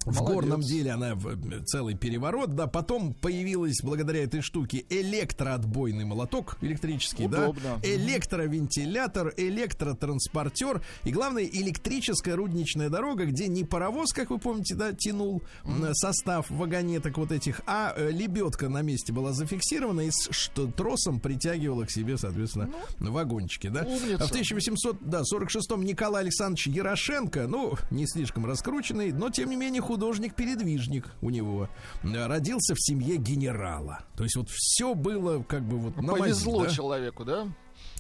[0.05, 0.35] В Молодец.
[0.35, 2.67] горном деле она э, целый переворот, да.
[2.67, 7.79] Потом появилась благодаря этой штуке электроотбойный молоток электрический, Удобно.
[7.83, 7.89] да.
[7.89, 15.43] Электровентилятор, электротранспортер и, главное, электрическая рудничная дорога, где не паровоз, как вы помните, да, тянул
[15.65, 20.67] м, состав вагонеток вот этих, а э, лебедка на месте была зафиксирована и с что
[20.67, 23.83] тросом притягивала к себе, соответственно, вагончики, да.
[23.83, 24.25] Умница.
[24.25, 31.11] А в 1846-м Николай Александрович Ярошенко, ну, не слишком раскрученный, но, тем не менее, художник-передвижник
[31.21, 31.69] у него,
[32.03, 34.01] родился в семье генерала.
[34.17, 36.71] То есть вот все было как бы вот на мази, Повезло да?
[36.71, 37.49] человеку, да?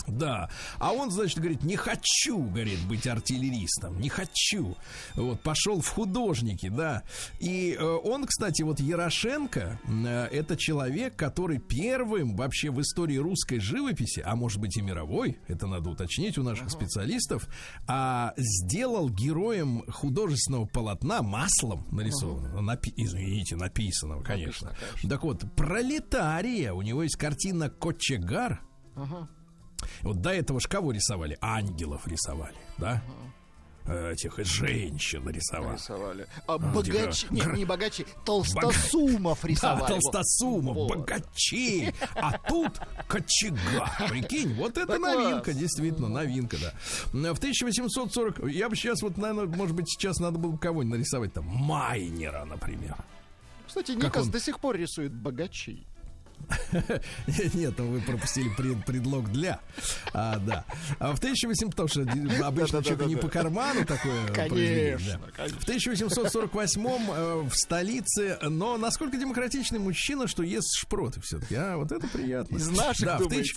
[0.06, 0.50] Да.
[0.78, 4.00] А он, значит, говорит, не хочу, говорит, быть артиллеристом.
[4.00, 4.76] Не хочу.
[5.14, 7.02] Вот, пошел в художники, да.
[7.40, 13.58] И э, он, кстати, вот Ярошенко, э, это человек, который первым вообще в истории русской
[13.58, 17.48] живописи, а может быть и мировой, это надо уточнить у наших специалистов,
[17.86, 22.60] а, сделал героем художественного полотна маслом нарисованного.
[22.60, 24.68] Напи- извините, написанного, конечно.
[24.68, 25.10] Конечно.
[25.10, 26.72] Так вот, пролетария.
[26.72, 28.60] У него есть картина Кочегар.
[30.02, 31.36] Вот до этого ж кого рисовали?
[31.40, 33.02] Ангелов рисовали, да?
[33.84, 35.74] Э, Этих женщин рисовали.
[35.74, 36.26] Рисовали.
[36.46, 39.88] А типа, богачи, нет, гра- не богачи, толстосумов Да, рисовали.
[39.92, 40.88] толстосумов, Вот.
[40.98, 43.90] богачей, а тут кочегар.
[44.08, 45.56] Прикинь, вот это Да новинка, класс.
[45.56, 47.34] действительно, новинка, да.
[47.34, 51.32] В 1840, я бы сейчас вот, наверное, может быть, сейчас надо было бы кого-нибудь нарисовать
[51.32, 52.94] там, Майнера, например.
[53.66, 54.30] Кстати, Никас он?
[54.30, 55.86] до сих пор рисует богачей.
[57.54, 59.60] Нет, ну вы пропустили пред- предлог для.
[60.12, 60.64] А, да.
[60.98, 62.02] А в 1800, потому что
[62.46, 65.20] обычно человеку не по карману такое Конечно.
[65.36, 71.92] В 1848 э, в столице, но насколько демократичный мужчина, что ест шпроты все-таки, а вот
[71.92, 72.56] это приятно.
[72.56, 73.56] Из наших, да, тысяч-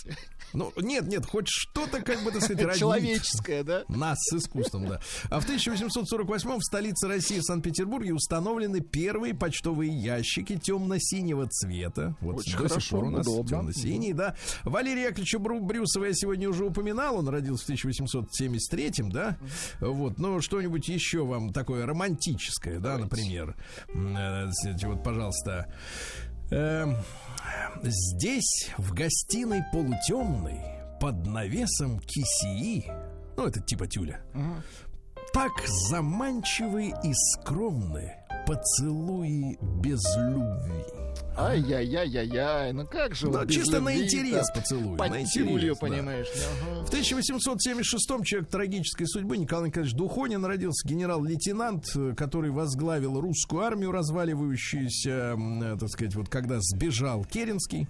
[0.52, 2.78] Ну, нет, нет, хоть что-то, как бы, так сказать, роднит.
[2.78, 3.84] Человеческое, да?
[3.88, 5.00] Нас с искусством, да.
[5.30, 12.16] А в 1848 в столице России, Санкт-Петербурге, установлены первые почтовые ящики темно-синего цвета.
[12.20, 13.48] Вот Очень до сих хорошо, пор у нас удобно.
[13.48, 14.34] темно-синий, да.
[14.64, 17.16] Валерий Яковлевича Брюсова я сегодня уже упоминал.
[17.18, 19.36] Он родился в 1873, да.
[19.80, 23.56] Вот, ну, что-нибудь еще вам такое романтическое, да, например.
[23.88, 24.48] Э,
[24.84, 25.72] Вот, пожалуйста.
[26.50, 26.96] Эм,
[27.82, 30.60] Здесь, в гостиной полутемной,
[31.00, 32.90] под навесом кисии,
[33.36, 34.20] ну, это типа тюля,
[35.32, 35.52] так
[35.90, 38.14] заманчивы и скромны
[38.46, 41.05] поцелуи без любви.
[41.38, 44.96] Ай-яй-яй-яй-яй, ну как же Да, без чисто на интерес поцелуй.
[44.96, 45.80] Под на интерес, да.
[45.80, 46.26] понимаешь.
[46.62, 46.86] ага.
[46.86, 55.36] В 1876-м человек трагической судьбы Николай Николаевич Духонин родился генерал-лейтенант, который возглавил русскую армию, разваливающуюся,
[55.36, 57.86] э, так сказать, вот когда сбежал Керенский.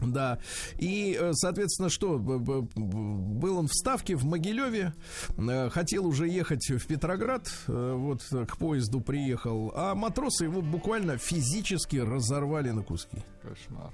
[0.00, 0.38] Да,
[0.78, 4.92] и, э, соответственно, что, был он в Ставке в Могилеве,
[5.36, 11.16] э, хотел уже ехать в Петроград, э, вот к поезду приехал, а матросы его буквально
[11.18, 13.18] физически разорвали на куски.
[13.42, 13.92] Кошмар.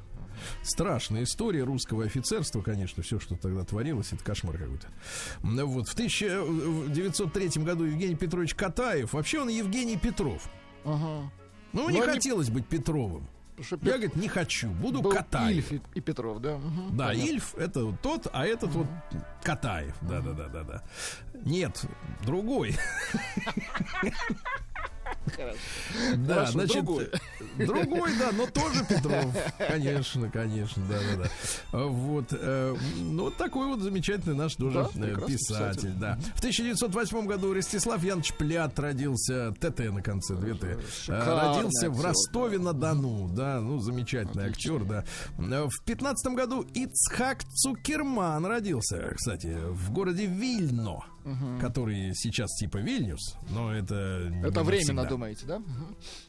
[0.62, 4.86] Страшная история русского офицерства, конечно, все, что тогда творилось, это кошмар какой-то.
[5.42, 10.48] Вот, в 1903 году Евгений Петрович Катаев, вообще он Евгений Петров.
[10.84, 11.30] Ага.
[11.72, 13.28] Ну, Но не- хотелось быть Петровым.
[13.62, 15.70] Что Я, говорит, не хочу, буду был Катаев.
[15.70, 16.56] Ильф и, и Петров, да?
[16.56, 17.28] мгм, Да, понятно.
[17.30, 18.86] Ильф это вот тот, а этот вот
[19.42, 19.94] Катаев.
[20.02, 20.82] Да, да, да, да, да.
[21.44, 21.84] Нет,
[22.24, 22.76] другой.
[26.16, 27.08] Да, значит, другой.
[28.18, 29.34] да, но тоже Петров.
[29.58, 31.24] Конечно, конечно, да, да,
[31.72, 31.78] да.
[31.84, 36.18] Вот, э, ну, вот такой вот замечательный наш тоже Да, э, писатель, да.
[36.34, 40.78] В 1908 году Ростислав Янович Плят родился, ТТ на конце, две Т.
[41.08, 45.04] Э, Родился в Ростове-на-Дону, да, ну, замечательный актер, да.
[45.36, 51.04] В 15 году Ицхак Цукерман родился, кстати, в городе Вильно,
[51.60, 55.62] который сейчас типа Вильнюс, но это Это временно, думаете, да?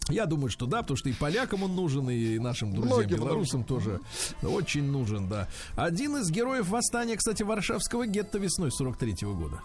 [0.10, 3.64] Я думаю, что да, потому что и полякам он нужен, и нашим друзьям Многим белорусам
[3.64, 4.00] тоже
[4.44, 5.48] очень нужен, да.
[5.76, 9.62] Один из героев восстания, кстати, Варшавского гетто весной 43 года.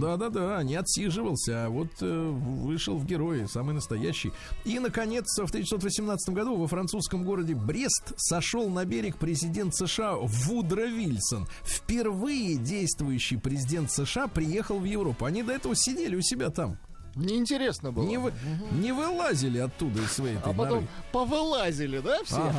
[0.00, 4.32] Да-да-да, не отсиживался, а вот э, вышел в герои, самый настоящий.
[4.64, 10.86] И, наконец, в 1918 году во французском городе Брест сошел на берег президент США Вудро
[10.86, 11.46] Вильсон.
[11.64, 15.24] Впервые действующий президент США приехал в Европу.
[15.24, 16.76] Они до этого сидели у себя там.
[17.16, 18.04] Неинтересно было.
[18.06, 18.32] Не, вы,
[18.72, 20.86] не вылазили оттуда из своей А потом норы.
[21.12, 22.36] повылазили, да, все?
[22.36, 22.54] Ага,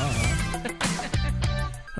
[0.00, 0.70] ага.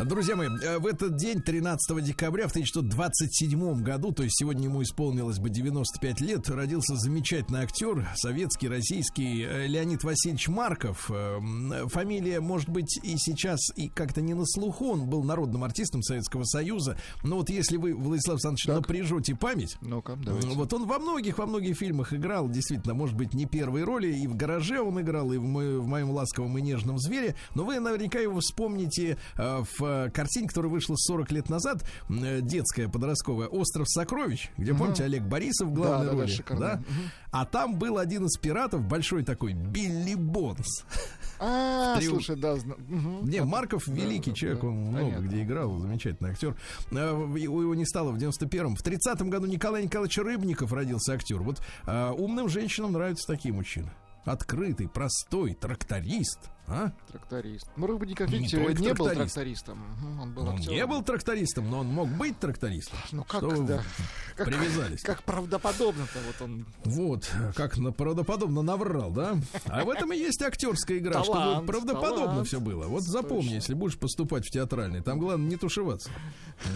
[0.05, 4.83] Друзья мои, э, в этот день, 13 декабря в 1927 году, то есть сегодня ему
[4.83, 11.11] исполнилось бы 95 лет, родился замечательный актер, советский, российский, э, Леонид Васильевич Марков.
[11.11, 11.39] Э,
[11.87, 16.45] Фамилия, может быть, и сейчас и как-то не на слуху, он был народным артистом Советского
[16.45, 18.77] Союза, но вот если вы, Владислав Александрович, Так.
[18.77, 20.49] напряжете память, давайте.
[20.49, 24.27] вот он во многих, во многих фильмах играл, действительно, может быть, не первые роли, и
[24.27, 27.81] в «Гараже» он играл, и в, мо- в «Моем ласковом и нежном звере», но вы
[27.81, 33.49] наверняка его вспомните э, в э, картине, которая вышла 40 лет назад, э, детская, подростковая,
[33.49, 36.61] «Остров сокровищ», где, помните, Олег Борисов в главной Да, да, да, роли, шикарно.
[36.61, 36.83] да?
[37.31, 40.85] А там был один из пиратов, большой такой, Билли Бонс.
[41.39, 42.25] А, Триумф.
[42.25, 42.57] слушай, да.
[42.57, 43.29] зна- мгм.
[43.29, 45.27] Не, Марков великий да, человек, да, он много понятно.
[45.27, 46.57] где играл, замечательный актер.
[46.93, 48.75] Э, в- Его не стало в 91-м.
[48.75, 51.43] В 30-м году Николай Николаевич Рыбников родился актер.
[51.43, 53.91] Вот умным женщинам нравятся такие мужчины.
[54.25, 56.39] Открытый, простой, тракторист.
[56.69, 56.91] А?
[57.13, 57.67] Тракторист.
[57.77, 59.35] Ну, Рыбников, Не видите, только не был тракторист.
[59.35, 59.79] трактористом.
[60.21, 60.75] Он был Он актером.
[60.75, 62.99] не был трактористом, но он мог быть трактористом.
[63.13, 63.83] Ну как, Что да.
[64.37, 65.01] Как, привязались.
[65.01, 66.67] как правдоподобно-то вот он.
[66.85, 69.37] Вот, как на, правдоподобно наврал, да?
[69.67, 72.47] А в этом и есть актерская игра, чтобы Талант, правдоподобно талант.
[72.49, 72.85] все было.
[72.87, 73.55] Вот запомни, Точно.
[73.55, 76.11] если будешь поступать в театральный, там главное не тушеваться.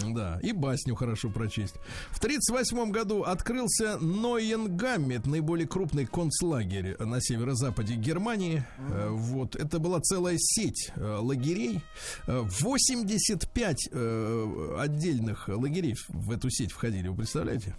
[0.08, 1.74] Да, и басню хорошо прочесть.
[2.10, 8.64] В 1938 году открылся Нойенгамме, это наиболее крупный концлагерь на северо-западе Германии.
[8.78, 11.80] Э, Вот, это была целая сеть э, лагерей.
[12.26, 17.74] Э, 85 э, отдельных лагерей в эту сеть входили, вы представляете?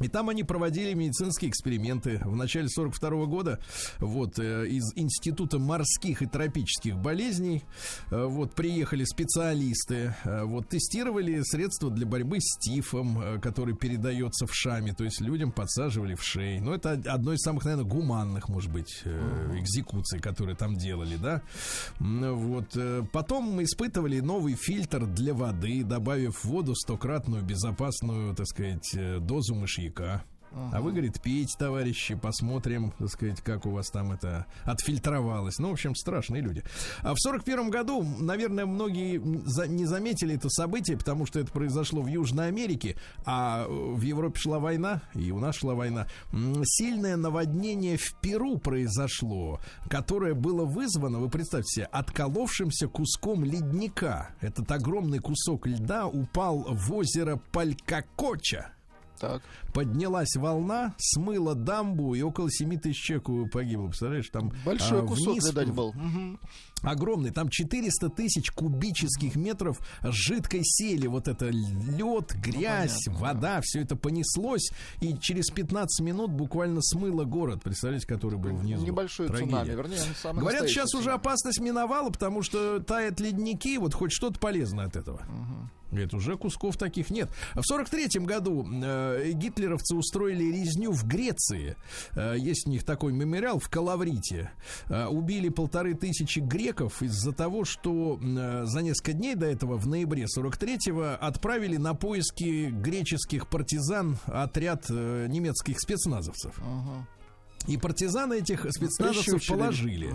[0.00, 2.20] И там они проводили медицинские эксперименты.
[2.24, 3.60] В начале 42 года
[3.98, 7.64] вот э, из Института морских и тропических болезней
[8.10, 14.54] э, вот приехали специалисты, э, вот тестировали средства для борьбы с тифом, который передается в
[14.54, 16.60] шаме, то есть людям подсаживали в шеи.
[16.60, 19.02] Ну это одно из самых, наверное, гуманных, может быть,
[19.54, 21.42] экзекуций, которые там делали, да.
[21.98, 22.76] Вот
[23.12, 29.54] потом мы испытывали новый фильтр для воды, добавив в воду стократную безопасную, так сказать, дозу
[29.54, 29.79] мышьяка.
[30.72, 35.60] А вы, говорит, пейте, товарищи, посмотрим, так сказать, как у вас там это отфильтровалось.
[35.60, 36.64] Ну, в общем, страшные люди.
[37.02, 41.52] А в сорок первом году, наверное, многие за- не заметили это событие, потому что это
[41.52, 46.08] произошло в Южной Америке, а в Европе шла война, и у нас шла война.
[46.64, 54.34] Сильное наводнение в Перу произошло, которое было вызвано, вы представьте себе, отколовшимся куском ледника.
[54.40, 58.72] Этот огромный кусок льда упал в озеро Палькакоча.
[59.20, 59.42] Так.
[59.74, 63.88] Поднялась волна, смыла дамбу, и около 7 тысяч человек погибло.
[63.88, 65.92] Представляешь, там Большой а, кусок, вниз видать, был.
[65.92, 66.40] Мгм.
[66.82, 71.06] Огромный, там 400 тысяч кубических метров жидкой сели.
[71.06, 74.70] Вот это лед, грязь, Ну, понятно, вода, все это понеслось,
[75.00, 78.84] и через 15 минут буквально смыло город, представляете, который был внизу.
[78.84, 79.50] Небольшой Трагедия.
[79.50, 81.20] цунами, вернее, самый Говорят, сейчас уже цунами.
[81.20, 85.22] опасность миновала, потому что тают ледники, вот хоть что-то полезное от этого.
[85.90, 87.28] Говорит, уже кусков таких нет.
[87.52, 91.74] В сорок третьем году э, гитлеровцы устроили резню в Греции.
[92.12, 94.52] Э, есть у них такой мемориал в Калаврите.
[94.88, 96.69] Э, убили полторы тысячи греков
[97.02, 102.70] из-за того, что э, за несколько дней до этого, в ноябре 43-го, отправили на поиски
[102.70, 106.54] греческих партизан отряд э, немецких спецназовцев.
[107.66, 110.14] И партизаны этих спецназовцев положили.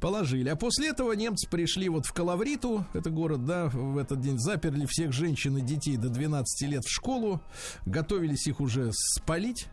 [0.00, 0.48] Положили.
[0.48, 4.86] А после этого немцы пришли вот в Калавриту, это город, да, в этот день заперли
[4.88, 7.40] всех женщин и детей до 12 лет в школу,
[7.86, 9.68] готовились их уже спалить.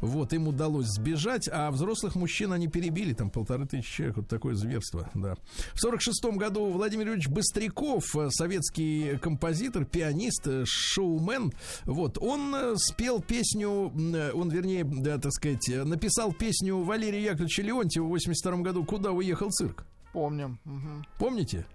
[0.00, 4.54] Вот, им удалось сбежать, а взрослых мужчин они перебили, там полторы тысячи человек, вот такое
[4.54, 5.36] зверство, да.
[5.74, 11.52] В сорок шестом году Владимир Юрьевич Быстряков, э, советский композитор, пианист, э, шоумен,
[11.84, 18.04] вот, он э, спел песню, он, вернее, да, так сказать, написал песню Валерия Яковлевича Леонтьева
[18.04, 19.84] в 82 году «Куда уехал цирк».
[20.12, 20.58] Помним.
[20.64, 21.04] Мгм.
[21.18, 21.66] Помните?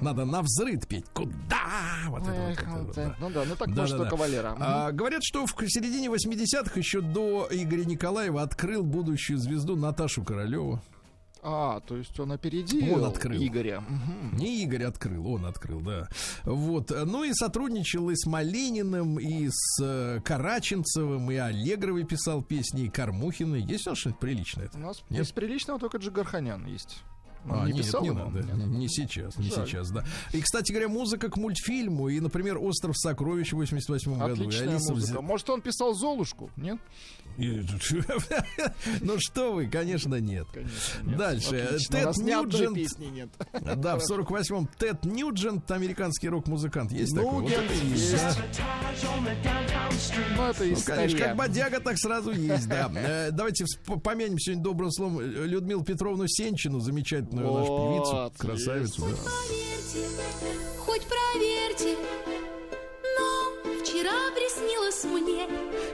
[0.00, 1.06] Надо на взрыд петь.
[1.12, 1.56] Куда?
[2.08, 3.16] Вот это вот, Эх, вот это вот, да.
[3.18, 4.16] Ну да, ну так Да, может да, да.
[4.16, 4.50] Валера.
[4.52, 4.62] Мгм.
[4.62, 10.80] А, говорят, что в середине 80-х, еще до Игоря Николаева, открыл будущую звезду Наташу Королеву.
[11.46, 13.42] А, то есть он опередил Он открыл.
[13.42, 13.80] Игоря.
[13.82, 14.36] Мгм.
[14.38, 16.08] Не Игорь открыл, он открыл, да.
[16.44, 16.90] Вот.
[16.90, 22.88] Ну и сотрудничал и с Малининым, и с э, Караченцевым, и Аллегровой писал песни, и
[22.88, 23.60] Кормухиной.
[23.60, 24.70] Есть у нас что-нибудь приличное?
[24.72, 25.24] У нас Нет?
[25.24, 27.02] из приличного только Джигарханян есть.
[27.46, 28.18] Он А, не нет, писал не ему?
[28.24, 28.42] надо.
[28.42, 28.66] Нет.
[28.68, 29.66] Не сейчас, не Жаль.
[29.66, 30.04] сейчас, да.
[30.32, 32.08] И, кстати говоря, музыка к мультфильму.
[32.08, 34.32] И, например, «Остров сокровищ» в 88 году.
[34.32, 35.18] Отличная «Алиса музыка.
[35.18, 36.50] зе- Может, он писал Золушку?
[36.56, 36.78] Нет?
[39.00, 40.46] Ну что вы, конечно, нет.
[40.52, 41.16] Конечно, нет.
[41.18, 41.56] Дальше.
[41.56, 41.98] Отлично.
[41.98, 42.74] Тед Ньюджент.
[42.76, 43.28] песни нет.
[43.76, 46.92] Да, в 48-м Тед Ньюджент, американский рок-музыкант.
[46.92, 47.42] Есть такой?
[47.42, 48.24] Вот есть, есть.
[50.36, 52.90] Ну, это Ну, конечно, как бодяга, так сразу есть, да.
[52.94, 53.64] Э, Давайте
[54.02, 59.02] помянем сегодня добрым словом Людмилу Петровну Сенчину, замечательную нашу Вот, певицу, красавицу.
[59.02, 59.06] да.
[59.08, 60.08] Поверьте,
[60.78, 62.23] хоть проверьте, но вчера
[64.34, 65.48] приснилось мне.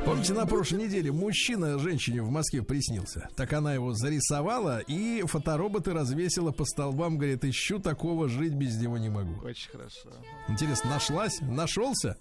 [0.04, 3.28] Помните, на прошлой неделе мужчина женщине в Москве приснился.
[3.36, 7.18] Так она его зарисовала и фотороботы развесила по столбам.
[7.18, 9.46] Говорит, ищу такого, жить без него не могу.
[9.46, 10.08] Очень хорошо.
[10.48, 11.38] Интересно, нашлась?
[11.40, 12.16] Нашелся,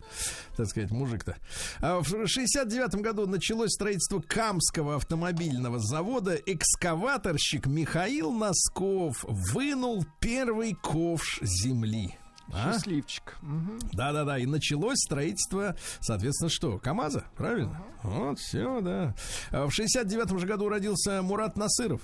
[0.56, 1.38] так сказать, мужик-то.
[1.80, 6.36] А в 69 году началось строительство Камского автомобильного завода.
[6.36, 12.18] Экскаваторщик Михаил Носков вынул первый ковш земли.
[12.54, 12.74] А?
[12.74, 13.38] Счастливчик.
[13.42, 13.80] Мгм.
[13.94, 16.78] Да-да-да, и началось строительство, соответственно, что?
[16.80, 17.82] КАМАЗа, правильно?
[18.04, 19.14] Вот, все, да.
[19.52, 22.02] А В 69 же году родился Мурат Насыров.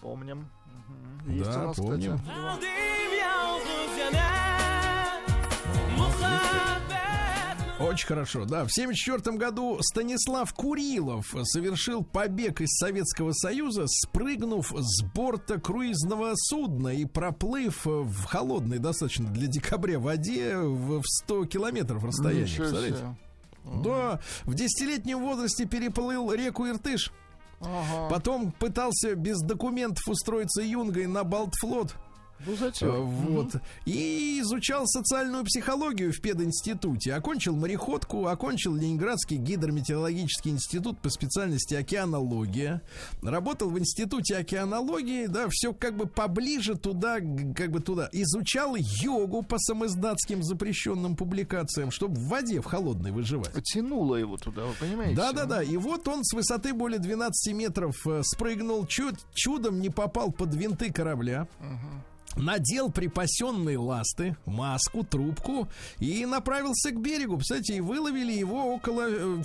[0.00, 0.48] Помним.
[1.24, 1.32] Мгм.
[1.36, 2.18] Есть Да, у нас, помним.
[2.18, 2.34] кстати.
[7.80, 8.64] Очень хорошо, да.
[8.64, 16.88] В 74 году Станислав Курилов совершил побег из Советского Союза, спрыгнув с борта круизного судна
[16.88, 22.42] и проплыв в холодной достаточно для декабря воде в в 100 километров расстояния.
[22.42, 22.98] Ничего Представляете?
[22.98, 23.82] себе.
[23.82, 27.12] Да, в десятилетнем возрасте переплыл реку Иртыш.
[27.60, 28.08] Ага.
[28.10, 31.94] Потом пытался без документов устроиться юнгой на Балтфлот.
[32.46, 33.06] Ну Э, зачем?
[33.06, 33.56] Вот.
[33.86, 37.14] И изучал социальную психологию в пединституте.
[37.14, 42.82] Окончил мореходку, окончил Ленинградский гидрометеорологический институт по специальности океанология.
[43.22, 47.18] Работал в институте океанологии, да, все как бы поближе туда,
[47.54, 48.08] как бы туда.
[48.12, 53.52] Изучал йогу по самоиздатским запрещенным публикациям, чтобы в воде в холодной выживать.
[53.52, 55.16] Потянуло его туда, вы понимаете?
[55.16, 55.62] Да, да, да.
[55.62, 60.54] И вот он с высоты более 12 метров э, спрыгнул, чуд- чудом не попал под
[60.54, 61.46] винты корабля.
[62.36, 65.68] Надел припасенные ласты, маску, трубку
[65.98, 67.38] и направился к берегу.
[67.38, 69.42] Кстати, выловили его около э,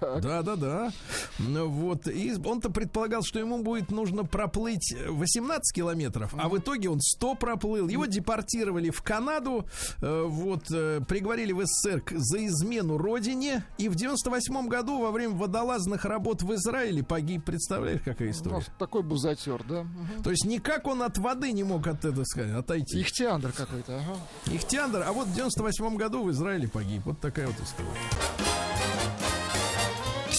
[0.00, 0.20] Филиппин.
[0.20, 0.92] Да, да, да.
[1.38, 2.06] Ну, Вот.
[2.08, 7.34] И он-то предполагал, что ему будет нужно проплыть 18 километров, а в итоге он 100
[7.36, 7.88] проплыл.
[7.88, 9.66] Его депортировали в Канаду,
[10.00, 13.64] э, вот, э, приговорили в СССР за измену родине.
[13.78, 17.44] И в 98 году во время водолазных работ в Израиле погиб.
[17.44, 18.56] Представляешь, какая У история?
[18.56, 19.86] нас такой бузатер, да?
[20.22, 23.00] То есть никак он от воды не мог от этого сказать, отойти.
[23.00, 24.16] Ихтиандр какой-то, ага.
[24.46, 27.02] Ихтиандр, а вот в 98 году в Израиле погиб.
[27.04, 28.71] Вот такая вот история.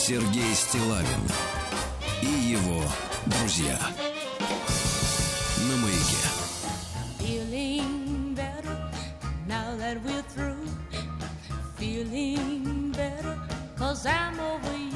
[0.06, 1.24] Сергей Стилавин
[2.22, 2.84] и его
[3.26, 3.80] друзья.
[5.66, 6.18] На маяке.
[7.20, 8.78] Feeling better
[9.48, 10.68] now that we're through.
[11.78, 13.40] Feeling better
[13.78, 14.93] cause I'm over you.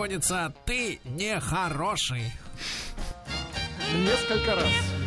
[0.00, 2.32] Переводится «Ты нехороший».
[3.92, 4.99] Несколько раз.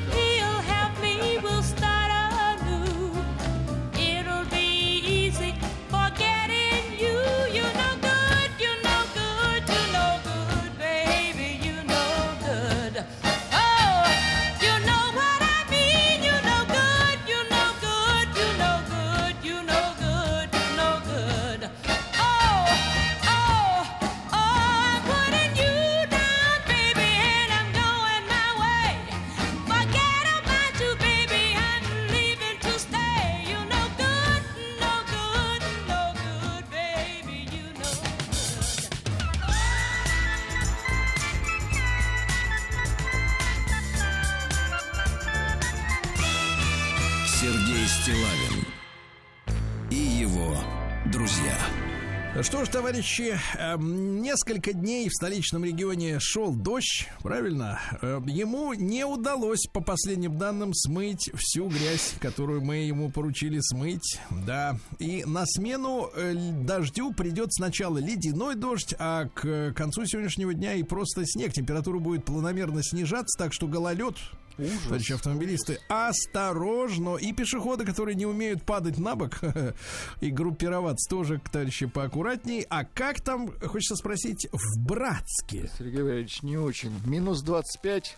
[52.93, 57.79] Товарищи, эм, несколько дней в столичном регионе шел дождь, правильно?
[58.03, 64.19] Э, Ему не удалось, по последним данным, смыть всю грязь, которую мы ему поручили смыть.
[64.45, 64.77] Да.
[64.99, 70.83] И на смену э, дождю придет сначала ледяной дождь, а к концу сегодняшнего дня и
[70.83, 71.51] просто снег.
[71.51, 74.17] Температура будет планомерно снижаться, так что гололед
[74.57, 77.17] Товарищи автомобилисты, осторожно.
[77.17, 79.39] И пешеходы, которые не умеют падать на бок
[80.21, 82.65] и группироваться, тоже, товарищи, поаккуратней.
[82.69, 85.69] А как там, хочется спросить, в Братске?
[85.77, 86.91] Сергей Валерьевич, не очень.
[87.05, 88.17] Минус 25,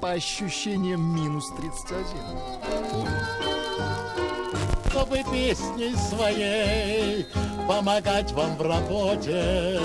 [0.00, 2.04] по ощущениям минус 31.
[4.94, 7.26] чтобы песней своей
[7.66, 9.80] помогать вам в работе,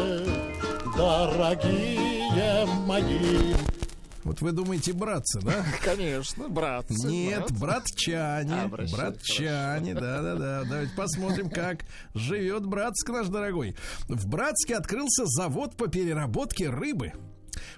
[0.96, 3.56] дорогие мои.
[4.30, 5.66] Вот вы думаете, братцы, да?
[5.84, 7.08] Конечно, братцы.
[7.08, 8.62] Нет, братчане.
[8.62, 10.66] Обращаюсь, Братчане, да-да-да.
[10.70, 11.80] Давайте посмотрим, как
[12.14, 13.76] живет Братск наш дорогой.
[14.08, 17.14] В Братске открылся завод по переработке рыбы.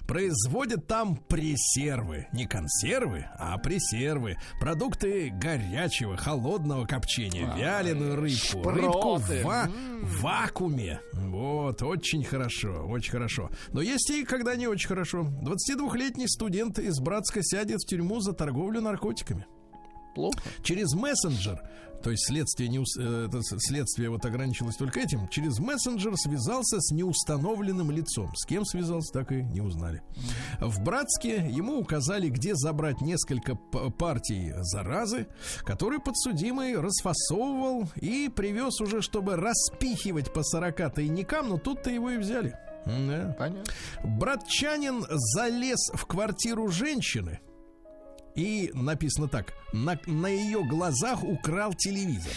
[0.06, 2.26] Производят там пресервы.
[2.32, 4.36] Не консервы, а пресервы.
[4.60, 7.54] Продукты горячего, холодного копчения.
[7.54, 8.68] Вяленую рыбку.
[8.68, 9.42] Рыбку в, шпроты.
[9.44, 9.70] ва-
[10.02, 11.00] вакууме.
[11.12, 13.50] Вот, очень хорошо, очень хорошо.
[13.72, 15.26] Но есть и когда не очень хорошо.
[15.42, 19.46] 22-летний студент из Братска сядет в тюрьму за торговлю наркотиками.
[20.14, 20.38] Плохо.
[20.62, 21.62] Через мессенджер,
[22.02, 23.28] то есть следствие, не, э,
[23.58, 28.34] следствие вот ограничилось только этим, через мессенджер связался с неустановленным лицом.
[28.34, 30.02] С кем связался, так и не узнали.
[30.60, 35.26] В Братске ему указали, где забрать несколько партий заразы,
[35.64, 42.18] которые подсудимый расфасовывал и привез уже, чтобы распихивать по 40 тайникам, но тут-то его и
[42.18, 42.58] взяли.
[42.84, 43.34] Да.
[43.38, 43.72] Понятно.
[44.02, 47.40] Братчанин залез в квартиру женщины
[48.34, 52.32] и написано так: на, на ее глазах украл телевизор.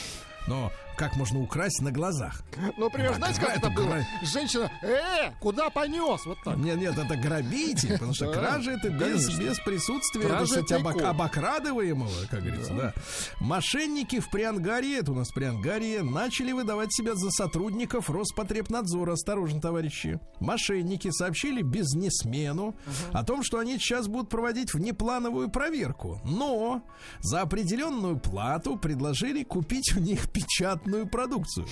[0.47, 2.43] Но как можно украсть на глазах?
[2.77, 3.85] Ну, например, Да, знаете, как это было?
[3.87, 6.25] гра- Женщина, э, куда понес?
[6.25, 6.57] Вот так.
[6.57, 12.11] Нет, нет, это грабитель, потому что кража это без, без присутствия, так сказать, обок- обокрадываемого,
[12.29, 12.93] как говорится, да.
[13.39, 19.13] Мошенники в Приангарии, это у нас Приангария, начали выдавать себя за сотрудников Роспотребнадзора.
[19.13, 20.19] Осторожно, товарищи.
[20.39, 22.75] Мошенники сообщили бизнесмену
[23.11, 26.21] о том, что они сейчас будут проводить внеплановую проверку.
[26.25, 26.83] Но
[27.19, 31.65] за определенную плату предложили купить у них печатную продукцию.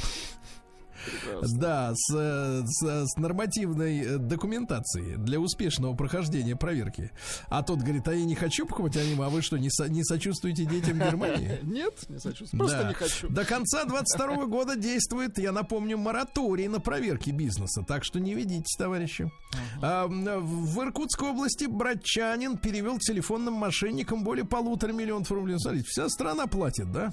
[1.41, 7.11] Да, с, с- с нормативной э, документацией для успешного прохождения проверки.
[7.49, 10.01] А тот говорит, а я не хочу покупать аниме, а вы что, не, со- не
[10.05, 11.59] сочувствуете детям Германии?
[11.63, 12.59] Нет, не сочувствую.
[12.59, 12.87] Просто Да.
[12.87, 13.27] не хочу.
[13.27, 17.83] До конца 22 года действует, я напомню, мораторий на проверки бизнеса.
[17.85, 19.29] Так что не ведитесь, товарищи.
[19.81, 25.59] А, м, в Иркутской области братчанин перевел телефонным мошенникам более полутора миллионов рублей.
[25.59, 27.11] Смотрите, вся страна платит, да?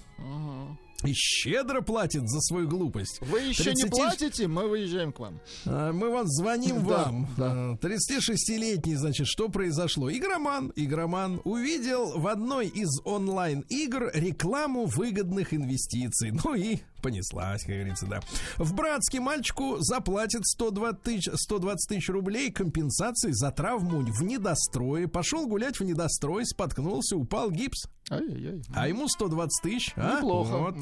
[1.05, 3.21] И щедро платит за свою глупость.
[3.23, 5.41] Вы еще не 30 платите, мы выезжаем к вам.
[5.67, 7.29] а, Мы вам звоним Да, вам.
[7.39, 10.11] А, 36-летний, значит, что произошло?
[10.11, 16.33] Игроман, игроман увидел в одной из онлайн-игр рекламу выгодных инвестиций.
[16.45, 18.21] Ну и понеслась, как говорится, да.
[18.57, 25.09] В Братске мальчику заплатят 120 тысяч, 120 тысяч рублей компенсации за травму в недострое.
[25.09, 27.87] Пошел гулять в недострой, споткнулся, упал гипс.
[28.11, 28.63] Ай-яй-яй.
[28.75, 29.93] А ему 120 тысяч.
[29.97, 30.17] а?
[30.17, 30.75] Неплохо.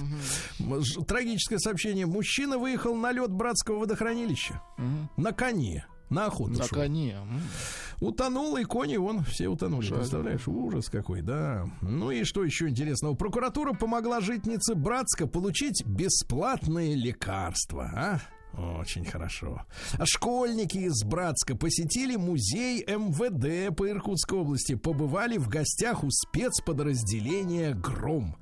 [0.60, 0.84] Вот.
[0.84, 2.06] Ж- Трагическое сообщение.
[2.06, 4.60] Мужчина выехал на лед братского водохранилища.
[5.16, 5.86] На коне.
[6.10, 6.78] На охоту На шел.
[6.78, 7.18] коне.
[8.00, 9.88] Утонул, и кони вон все утонули.
[9.88, 11.66] Представляешь, ужас какой, да.
[11.82, 13.14] Ну и что еще интересного?
[13.14, 18.20] Прокуратура помогла житнице Братска получить бесплатные лекарства, а?
[18.80, 19.62] Очень хорошо.
[20.04, 28.36] Школьники из Братска посетили музей МВД по Иркутской области, побывали в гостях у спецподразделения «Гром».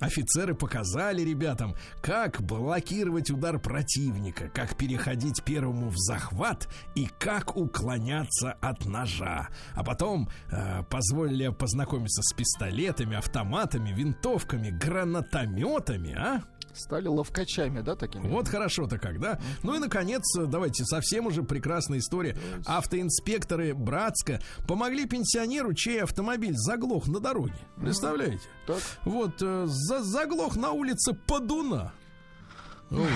[0.00, 8.52] Офицеры показали ребятам, как блокировать удар противника, как переходить первому в захват и как уклоняться
[8.60, 9.48] от ножа.
[9.74, 16.42] А потом э, позволили познакомиться с пистолетами, автоматами, винтовками, гранатометами, а?
[16.74, 18.26] Стали ловкачами, да, такими?
[18.28, 19.38] Вот хорошо-то как, да?
[19.62, 22.36] Ну и, наконец, давайте, совсем уже прекрасная история.
[22.66, 27.54] Автоинспекторы Братска помогли пенсионеру, чей автомобиль заглох на дороге.
[27.76, 28.40] Представляете?
[28.66, 28.78] Так.
[29.04, 31.92] Вот, э, за- заглох на улице Подуна.
[32.90, 33.08] Вот.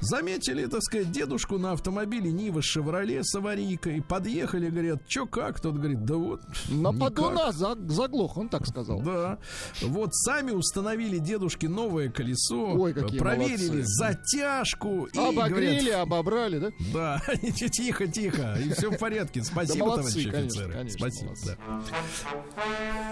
[0.00, 4.02] Заметили, так сказать, дедушку на автомобиле Нива Шевроле с аварийкой.
[4.02, 5.58] Подъехали, говорят, чё как?
[5.60, 6.98] Тот говорит, да вот На никак».
[7.14, 9.00] подуна за- заглох, он так сказал.
[9.00, 9.38] Да.
[9.82, 12.74] Вот сами установили дедушке новое колесо.
[12.74, 13.84] Ой, какие проверили молодцы.
[13.86, 15.06] затяжку.
[15.12, 16.70] И Обогрели, говорят, обобрали, да?
[16.92, 17.22] да,
[17.70, 19.42] тихо, тихо, и все в порядке.
[19.42, 20.72] Спасибо, молодцы, товарищи конечно, офицеры.
[20.74, 21.24] конечно, Спасибо.
[21.26, 21.56] молодцы.
[21.66, 21.82] да.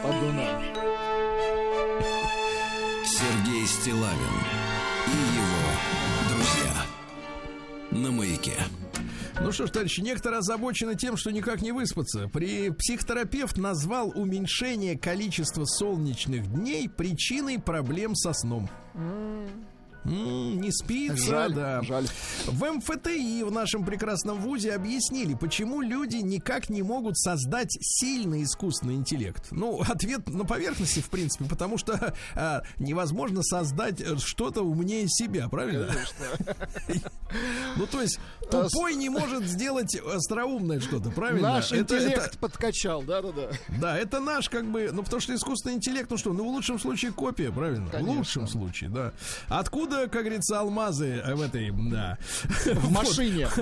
[0.03, 0.62] Подуна.
[3.05, 4.74] Сергей Стилавин
[7.91, 8.55] на маяке.
[9.41, 12.28] Ну что ж, товарищи, некоторые озабочены тем, что никак не выспаться.
[12.32, 18.70] При психотерапевт назвал уменьшение количества солнечных дней причиной проблем со сном.
[20.05, 21.82] Не спится, Жаль, да.
[21.82, 22.07] жаль.
[22.46, 28.94] В МФТИ в нашем прекрасном вузе объяснили, почему люди никак не могут создать сильный искусственный
[28.94, 29.46] интеллект.
[29.50, 35.48] Ну, ответ на поверхности, в принципе, потому что а, невозможно создать э, что-то умнее себя,
[35.48, 35.90] правильно?
[37.76, 41.55] Ну, то есть, тупой не может сделать остроумное что-то, правильно?
[41.55, 43.50] Наш интеллект подкачал, да-да-да.
[43.80, 46.78] да, это наш, как бы, ну, потому что искусственный интеллект, ну что, ну, в лучшем
[46.78, 47.88] случае копия, правильно?
[47.90, 49.12] В лучшем случае, да.
[49.48, 52.18] Откуда, как говорится, алмазы э, в этой, да.
[52.64, 53.49] В машине.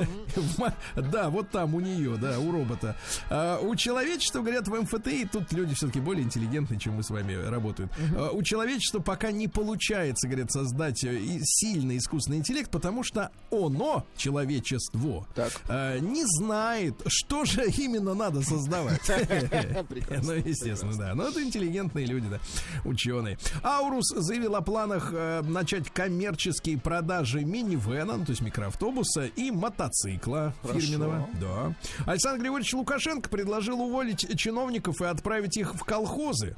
[0.97, 2.97] Да, вот там у нее, да, у робота.
[3.31, 7.35] А, у человечества, говорят, в МФТИ, тут люди все-таки более интеллигентные, чем мы с вами
[7.35, 7.93] работают.
[8.17, 14.07] А, у человечества пока не получается, говорят, создать э, сильный искусственный интеллект, потому что оно,
[14.17, 15.27] человечество,
[15.69, 19.01] а, не знает, что же именно надо создавать.
[19.09, 21.15] Ну, естественно, да.
[21.15, 22.39] Но это интеллигентные люди, да,
[22.85, 23.39] ученые.
[23.63, 25.91] Аурус заявил о планах э, начать
[26.23, 30.79] коммерческие продажи минивэна, ну, то есть микроавтобуса и мотоцикла Хорошо.
[30.81, 31.29] фирменного.
[31.41, 31.75] Да.
[32.07, 36.55] Александр Григорьевич Лукашенко предложил уволить чиновников и отправить их в колхозы.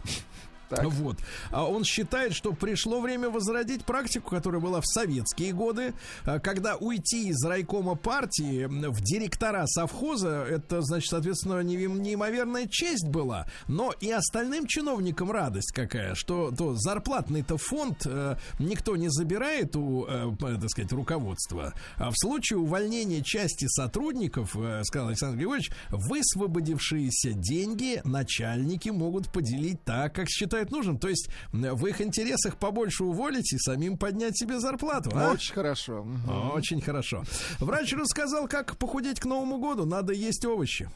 [0.69, 0.85] Так.
[0.87, 1.17] Вот.
[1.51, 5.95] А он считает, что пришло время возродить практику, которая была в советские годы,
[6.25, 13.07] а, когда уйти из райкома партии в директора совхоза, это, значит, соответственно, неим- неимоверная честь
[13.09, 19.77] была, но и остальным чиновникам радость какая, что то зарплатный-то фонд э, никто не забирает
[19.77, 25.71] у, э, так сказать, руководства, а в случае увольнения части сотрудников, э, сказал Александр Григорьевич,
[25.91, 30.99] высвободившиеся деньги начальники могут поделить так, как считают нужным.
[30.99, 35.11] То есть в их интересах побольше уволить и самим поднять себе зарплату.
[35.15, 35.33] а?
[35.33, 36.07] Очень хорошо.
[36.55, 37.25] Очень хорошо.
[37.61, 39.85] Врач рассказал, как похудеть к Новому году.
[39.85, 40.89] Надо есть овощи.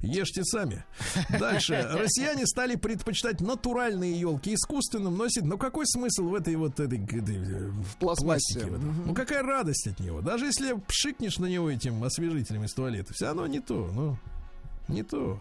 [0.00, 0.84] Ешьте сами.
[1.38, 1.88] Дальше.
[1.92, 5.44] Россияне стали предпочитать натуральные елки искусственным носить.
[5.44, 8.54] Но какой смысл в этой вот этой, этой, э, пластмассе.
[8.54, 8.70] пластике?
[8.70, 9.06] в этом?
[9.06, 10.20] Ну какая радость от него?
[10.20, 13.90] Даже если пшикнешь на него этим освежителем из туалета, все равно не то.
[13.92, 14.16] Ну,
[14.88, 15.40] не то.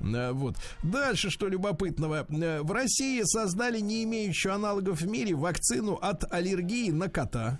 [0.00, 0.56] А, Вот.
[0.82, 2.26] Дальше, что любопытного.
[2.28, 7.58] Э, В России создали не имеющую аналогов в мире вакцину от аллергии на кота.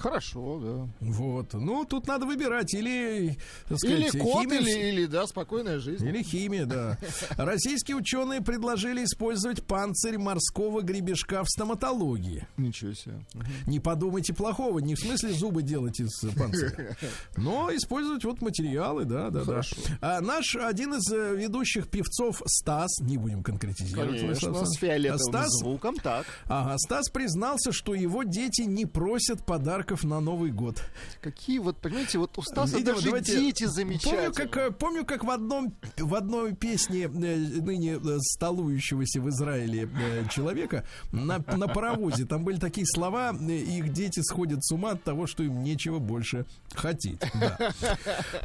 [0.00, 0.88] Хорошо, да.
[1.00, 1.52] Вот.
[1.54, 2.72] Ну, тут надо выбирать.
[2.74, 3.36] Или,
[3.66, 6.06] сказать, Или кот, химию- или, или, да, спокойная жизнь.
[6.06, 6.98] или химия, да.
[7.36, 12.46] Российские ученые предложили использовать панцирь морского гребешка в стоматологии.
[12.56, 13.20] Ничего себе.
[13.66, 16.96] Не подумайте плохого, не в смысле зубы делать из панциря,
[17.36, 19.76] но использовать вот материалы, да, да, Хорошо.
[20.00, 20.16] да.
[20.18, 25.20] А наш один из э, ведущих певцов Стас, не будем конкретизировать, Конечно, Владислав с фиолетовым
[25.32, 26.26] Стас, звуком, так.
[26.46, 29.44] ага, Стас признался, что его дети не просят
[29.90, 30.82] подарков на Новый год.
[31.20, 34.32] Какие вот, понимаете, вот у Стаса Видимо, даже давайте- дети Помню замечательные.
[34.32, 39.88] как, э, помню, как в одном в одной песне э, ныне э, столующегося в Израиле
[40.30, 45.26] человека на, на паровозе там были такие слова, их дети сходят с ума от того,
[45.26, 47.20] что им нечего больше хотеть.
[47.34, 47.58] Да.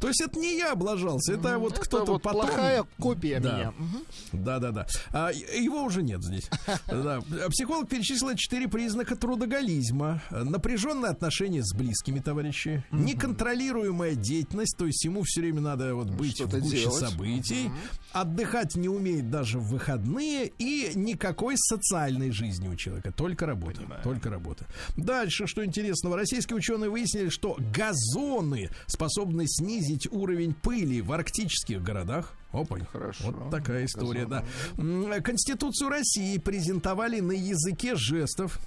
[0.00, 2.46] То есть это не я облажался, это вот Это кто-то вот потом...
[2.46, 3.52] плохая копия Да.
[3.54, 3.72] меня.
[3.76, 4.04] Мгм.
[4.32, 4.86] Да, да, да.
[5.10, 6.48] А, его уже нет здесь.
[6.86, 7.20] Да.
[7.50, 10.22] Психолог перечислил четыре признака трудоголизма.
[10.30, 12.82] Напряженное отношение с близкими, товарищи.
[12.90, 17.10] Неконтролируемая деятельность, то есть ему все время надо вот быть в Что-то гуще делать.
[17.10, 17.70] событий.
[18.12, 20.50] Отдыхать не умеет даже в выходные.
[20.58, 23.12] И никакой социальной жизни у человека.
[23.12, 23.82] Только работа.
[24.02, 24.66] Только работа.
[24.96, 26.16] Дальше, что интересного.
[26.16, 32.34] Российские ученые выяснили, что газоны способны снизить уровень пыли в арктических городах.
[32.52, 33.24] Опа, Хорошо.
[33.32, 34.44] вот такая история, да.
[34.76, 38.58] М, Конституцию России презентовали на языке жестов.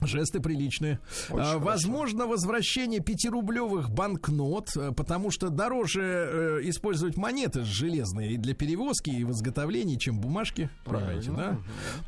[0.00, 1.00] Жесты приличные.
[1.28, 1.58] Очень А, хорошо.
[1.60, 9.10] Возможно возвращение пятирублевых банкнот, э, потому что дороже э, использовать монеты железные и для перевозки,
[9.10, 10.70] и в изготовлении, чем бумажки.
[10.84, 11.58] Понимаете, да?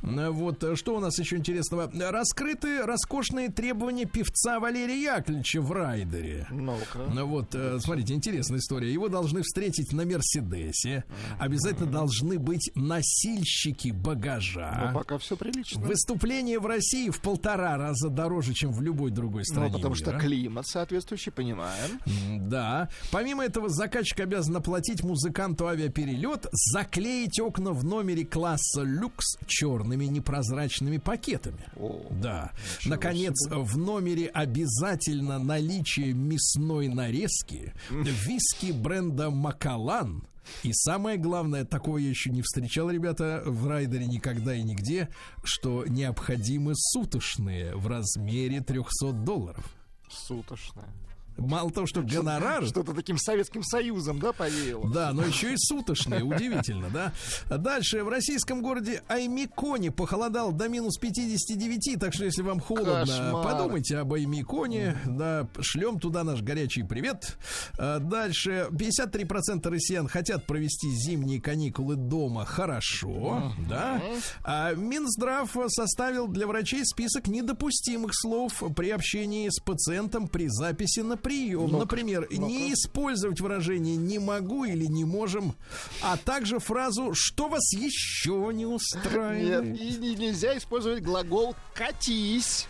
[0.03, 1.91] Э, Вот, э, что у нас еще интересного?
[1.93, 6.47] Раскрыты роскошные требования певца Валерия Яковлевича в райдере.
[6.51, 6.99] Ну-ка.
[7.13, 8.93] Ну вот, э, смотрите, интересная история.
[8.93, 11.05] Его должны встретить на Мерседесе.
[11.41, 14.91] Обязательно должны быть носильщики багажа.
[14.93, 15.81] Ну, пока все прилично.
[15.83, 20.11] Выступление в России в полтора раза дороже, чем в любой другой стране Ну, потому что
[20.13, 20.21] мира.
[20.21, 22.01] климат соответствующий, понимаем.
[22.49, 22.89] Да.
[23.11, 30.99] Помимо этого, заказчик обязан оплатить музыканту авиаперелет, заклеить окна в номере класса люкс черными непрозрачными
[30.99, 31.65] пакетами.
[31.77, 32.53] О, Да.
[32.85, 40.25] Наконец, в номере обязательно наличие мясной нарезки, виски бренда Макалан.
[40.63, 45.09] И самое главное, такое я еще не встречал, ребята, в райдере никогда и нигде,
[45.45, 49.65] что необходимы суточные в размере 300 долларов.
[50.09, 50.89] Суточная.
[51.37, 52.67] Мало того, что гонорар...
[52.67, 54.91] Что-то таким Советским Союзом, да, повеяло?
[54.91, 57.13] Да, но еще и суточные, удивительно, да.
[57.49, 63.45] Дальше, в российском городе Аймиконе похолодал до минус 59, так что если вам холодно, Кошмар.
[63.45, 67.39] подумайте об Аймиконе, да, шлем туда наш горячий привет.
[67.79, 74.03] А, Дальше, 53% россиян хотят провести зимние каникулы дома хорошо, да.
[74.45, 81.17] А Минздрав составил для врачей список недопустимых слов при общении с пациентом при записи на
[81.21, 81.69] прием.
[81.69, 85.55] Ну-ка, Например, не использовать выражение «не могу» или «не можем»,
[86.03, 89.81] а также фразу «что вас еще не Нет, устраивает».
[89.81, 92.67] и не- нельзя использовать глагол «катись».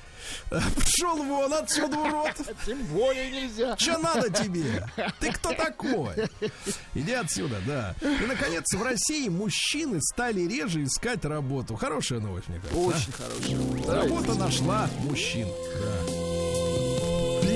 [0.51, 2.35] Пшел вон отсюда, урод!
[2.67, 3.75] Тем более нельзя.
[3.77, 4.87] Че надо тебе?
[5.19, 6.11] Ты кто такой?
[6.95, 7.95] Иди отсюда, да.
[8.03, 11.75] И, наконец, в России мужчины стали реже искать работу.
[11.75, 12.81] Хорошая новость, мне кажется.
[12.81, 14.03] Очень да?
[14.03, 15.49] Работа нашла мужчин.
[15.49, 16.30] Да.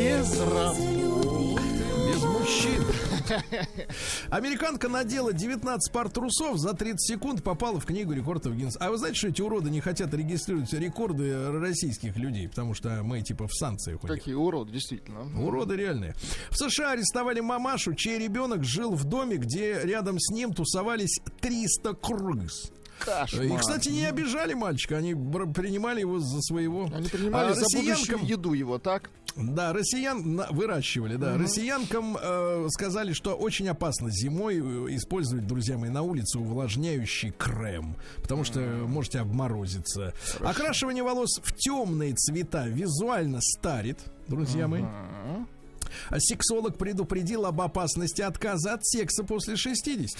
[0.04, 1.58] Без работы.
[2.06, 2.84] Без мужчин.
[4.28, 8.78] Американка надела 19 пар трусов за 30 секунд, попала в книгу рекордов Гиннесса.
[8.80, 12.50] А вы знаете, что эти уроды не хотят регистрировать рекорды российских людей?
[12.50, 14.18] Потому что мы типа в санкциях у них.
[14.18, 15.20] Какие уроды, действительно.
[15.42, 16.14] Уроды реальные.
[16.50, 21.94] В США арестовали мамашу, чей ребенок жил в доме, где рядом с ним тусовались 300
[21.94, 22.70] крыс.
[22.98, 23.44] Кошмар.
[23.44, 26.90] И, кстати, не обижали мальчика, они принимали его за своего.
[26.94, 29.10] Они принимали А за будущую россиянкам- еду его, так?
[29.36, 31.36] Да, россиян выращивали, да.
[31.36, 37.96] Россиянкам э, сказали, что очень опасно зимой э, использовать, друзья мои, на улице увлажняющий крем,
[38.22, 40.14] потому что можете обморозиться.
[40.40, 44.84] Окрашивание волос в темные цвета визуально старит, друзья мои.
[46.10, 50.16] А сексолог предупредил об опасности отказа от секса после 60.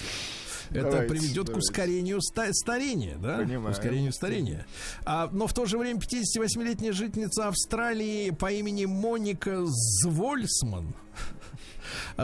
[0.71, 1.59] Это Давайте, приведет к давайте.
[1.59, 3.39] ускорению ста- старения, да?
[3.39, 3.75] Понимаю.
[3.75, 4.67] К ускорению старения.
[5.05, 10.95] А, но в то же время 58-летняя жительница Австралии по имени Моника Звольсман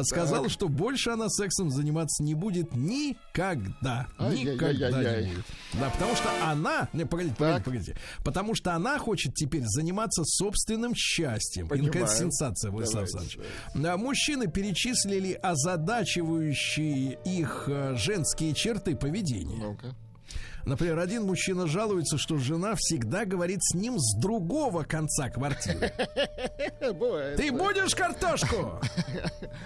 [0.03, 4.09] сказала, что больше она сексом заниматься не будет никогда.
[4.19, 5.35] Никогда не Ай-яй-яй-яй.
[5.35, 5.45] будет.
[5.75, 6.89] Да, потому что она...
[6.93, 7.97] Не, погодите, погодите, погодите.
[8.25, 11.69] Потому что она хочет теперь заниматься собственным счастьем.
[11.69, 12.09] Понимаю.
[12.09, 13.39] сенсация, Владислав Давайте,
[13.75, 14.01] Александрович.
[14.01, 19.57] Мужчины перечислили озадачивающие их э, женские черты поведения.
[19.59, 19.95] Ну-ка.
[20.65, 25.93] Например, один мужчина жалуется, что жена всегда говорит с ним с другого конца квартиры.
[26.81, 27.37] Бывает.
[27.37, 28.81] Ты будешь картошку?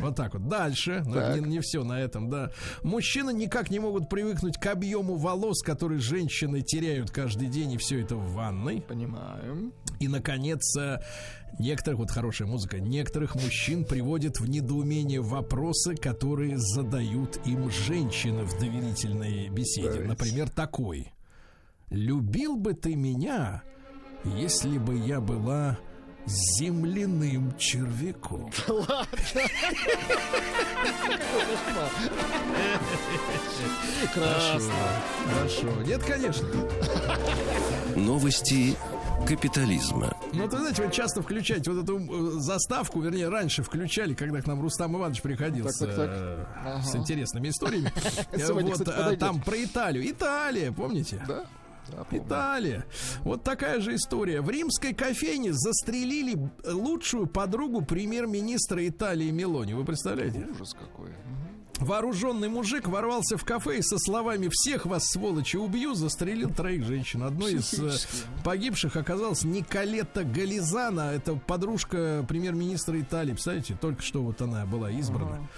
[0.01, 0.49] Вот так вот.
[0.49, 1.03] Дальше.
[1.07, 1.41] Но Так.
[1.41, 2.51] не, все на этом, да.
[2.83, 8.01] Мужчины никак не могут привыкнуть к объему волос, которые женщины теряют каждый день, и все
[8.03, 8.81] это в ванной.
[8.83, 9.73] Понимаем.
[10.01, 10.99] И, наконец, э,
[11.59, 18.59] некоторых, вот хорошая музыка, некоторых мужчин приводят в недоумение вопросы, которые задают им женщины в
[18.59, 20.01] доверительной беседе.
[20.01, 20.84] Например, такой.
[21.91, 23.63] «Любил бы ты меня,
[24.25, 25.79] если бы я была
[26.27, 28.51] земляным червяком?»
[34.01, 34.73] Прекрасно.
[35.33, 35.83] Хорошо.
[35.83, 36.49] Нет, конечно.
[37.97, 38.77] Новости
[39.27, 40.13] капитализма.
[40.33, 44.47] Ну, ты знаете, вы часто включаете вот эту э, заставку, вернее, раньше включали, когда к
[44.47, 46.11] нам Рустам Иванович приходил Так, с, так, так.
[46.11, 46.83] э, Ага.
[46.83, 47.93] с интересными историями.
[48.33, 49.19] Э, Вот, подойдет.
[49.19, 50.11] там про Италию.
[50.11, 51.23] Италия, помните?
[51.27, 51.45] Да?
[52.11, 52.85] Италия.
[53.25, 54.41] Вот такая же история.
[54.41, 59.75] В римской кофейне застрелили лучшую подругу премьер-министра Италии Мелони.
[59.75, 60.47] Вы представляете?
[60.51, 61.11] Ужас какой.
[61.81, 67.25] Вооруженный мужик ворвался в кафе и со словами «Всех вас, сволочи, убью!» застрелил троих женщин.
[67.25, 67.91] Одной из э,
[68.45, 71.13] погибших оказалась Николета Гализана.
[71.15, 73.33] Это подружка премьер-министра Италии.
[73.33, 75.49] Представляете, только что вот она была избрана.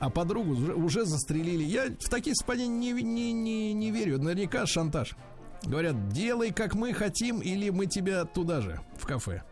[0.00, 1.64] А подругу уже, уже застрелили.
[1.64, 4.18] Я в такие совпадения не, не, не, не верю.
[4.18, 5.14] Наверняка шантаж.
[5.62, 9.42] Говорят, делай как мы хотим, или мы тебя туда же, в кафе.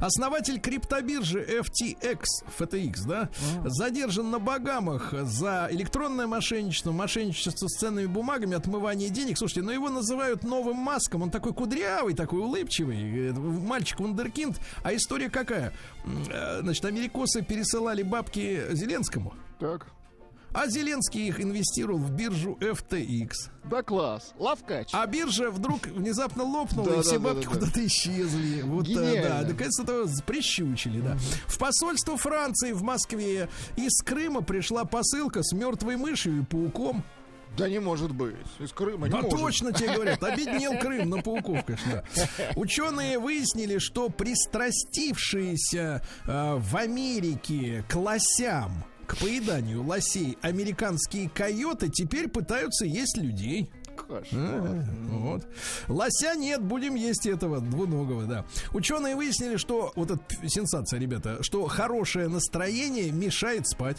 [0.00, 2.24] Основатель криптобиржи FTX,
[2.58, 3.28] FTX, да,
[3.64, 9.38] задержан на Багамах за электронное мошенничество, мошенничество с ценными бумагами, отмывание денег.
[9.38, 11.22] Слушайте, но его называют новым маском.
[11.22, 14.58] Он такой кудрявый, такой улыбчивый, э, мальчик вундеркинд.
[14.82, 15.72] А история какая?
[16.30, 19.34] Э, Значит, америкосы пересылали бабки Зеленскому.
[19.58, 19.86] Так.
[20.58, 23.30] А Зеленский их инвестировал в биржу FTX.
[23.64, 24.32] Да класс.
[24.38, 24.88] Лавкач.
[24.92, 27.58] А биржа вдруг внезапно лопнула, Да, и все да, бабки да, да.
[27.58, 28.62] куда-то исчезли.
[28.62, 29.28] Вот, э, Гениально.
[29.28, 31.18] да, наконец-то прищучили, да.
[31.46, 37.04] В посольство Франции в Москве из Крыма пришла посылка с мертвой мышью и пауком.
[37.58, 38.36] Да не может быть.
[38.58, 39.38] Из Крыма не Да может.
[39.38, 42.02] точно тебе говорят, обеднел Крым на пауков, конечно.
[42.56, 52.28] Ученые выяснили, что пристрастившиеся э, в Америке к лосям, к поеданию лосей американские койоты теперь
[52.28, 53.70] пытаются есть людей.
[54.08, 55.46] А, Вот.
[55.88, 58.44] Лося нет, будем есть этого двуногого, да.
[58.72, 63.96] Ученые выяснили, что вот это сенсация, ребята, что хорошее настроение мешает спать.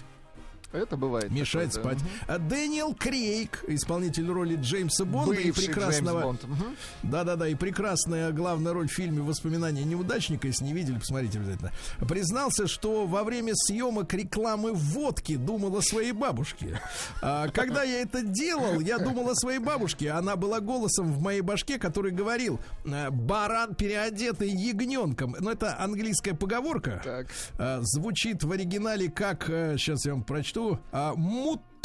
[0.73, 1.31] Это бывает.
[1.31, 1.99] Мешает такое, да.
[1.99, 2.11] спать.
[2.27, 6.21] А Дэниел Крейг, исполнитель роли Джеймса Бонда и Бывший прекрасного.
[6.21, 6.59] Джеймс Бонд.
[7.03, 11.71] Да-да-да, и прекрасная главная роль в фильме «Воспоминания неудачника», если не видели, посмотрите обязательно,
[12.07, 16.81] признался, что во время съемок рекламы водки думал о своей бабушке.
[17.21, 20.11] А, когда я это делал, я думал о своей бабушке.
[20.11, 25.35] Она была голосом в моей башке, который говорил э, «баран, переодетый ягненком».
[25.39, 27.01] Но это английская поговорка.
[27.03, 27.27] Так.
[27.57, 30.56] А, звучит в оригинале как, сейчас я вам прочту,
[30.91, 31.13] а,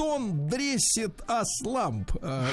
[0.03, 2.13] мутон дрессит асламп.
[2.21, 2.49] А,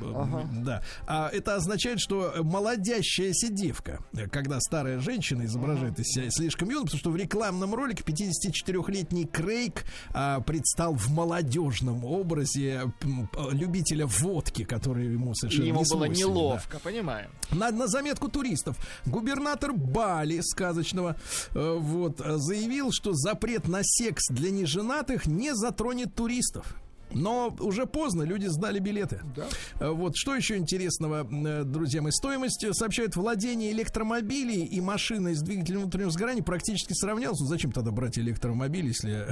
[0.00, 0.82] ну, да.
[1.06, 6.84] А, это означает, что молодящаяся девка, э, когда старая женщина изображает из себя слишком юным,
[6.84, 14.64] потому что в рекламном ролике 54-летний Крейг а, предстал в молодежном образе п- любителя водки,
[14.64, 16.34] который ему совершенно ему не было свойственен, да.
[16.34, 17.30] неловко, понимаем.
[17.50, 18.76] На, на заметку туристов.
[19.06, 21.16] Губернатор Бали сказочного
[21.54, 26.74] э, вот э, заявил, что запрет на секс для неженатых не затронет туристов.
[27.12, 29.20] Но уже поздно, люди сдали билеты.
[29.36, 29.46] Да.
[29.80, 35.34] Э, Вот что еще интересного, э, друзья мои, стоимость э, сообщают владение электромобилей и машиной
[35.34, 37.42] с двигателем внутреннего сгорания практически сравнялся.
[37.42, 39.26] Ну, зачем тогда брать электромобиль, если,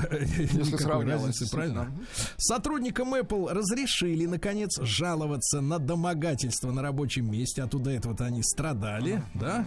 [0.76, 1.91] сравнялось, разницы, правильно?
[2.37, 9.22] Сотрудникам Apple разрешили, наконец, жаловаться на домогательство на рабочем месте, а туда этого-то они страдали,
[9.35, 9.66] да?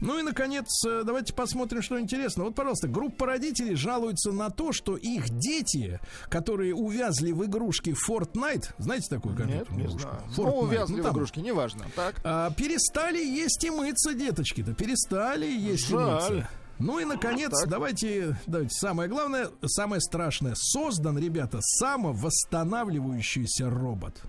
[0.00, 2.44] Ну и, наконец, давайте посмотрим, что интересно.
[2.44, 8.70] Вот, пожалуйста, группа родителей жалуется на то, что их дети, которые увязли в игрушке Fortnite,
[8.78, 10.08] знаете такую Нет, компьютерную не игрушку?
[10.10, 10.22] знаю.
[10.30, 11.84] Fortnite, Ну, увязли ну, в там, игрушке, неважно.
[11.94, 12.14] Так.
[12.24, 16.14] а, перестали есть и мыться, деточки-то, перестали есть и Жаль.
[16.14, 16.48] мыться.
[16.78, 20.54] Ну и, наконец, давайте, давайте, самое главное, самое страшное.
[20.56, 24.20] Создан, ребята, самовосстанавливающийся робот.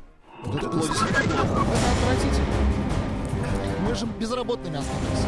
[0.43, 0.67] Вот это.
[0.67, 2.45] Это отвратительно.
[3.88, 5.28] Мы же безработными останемся.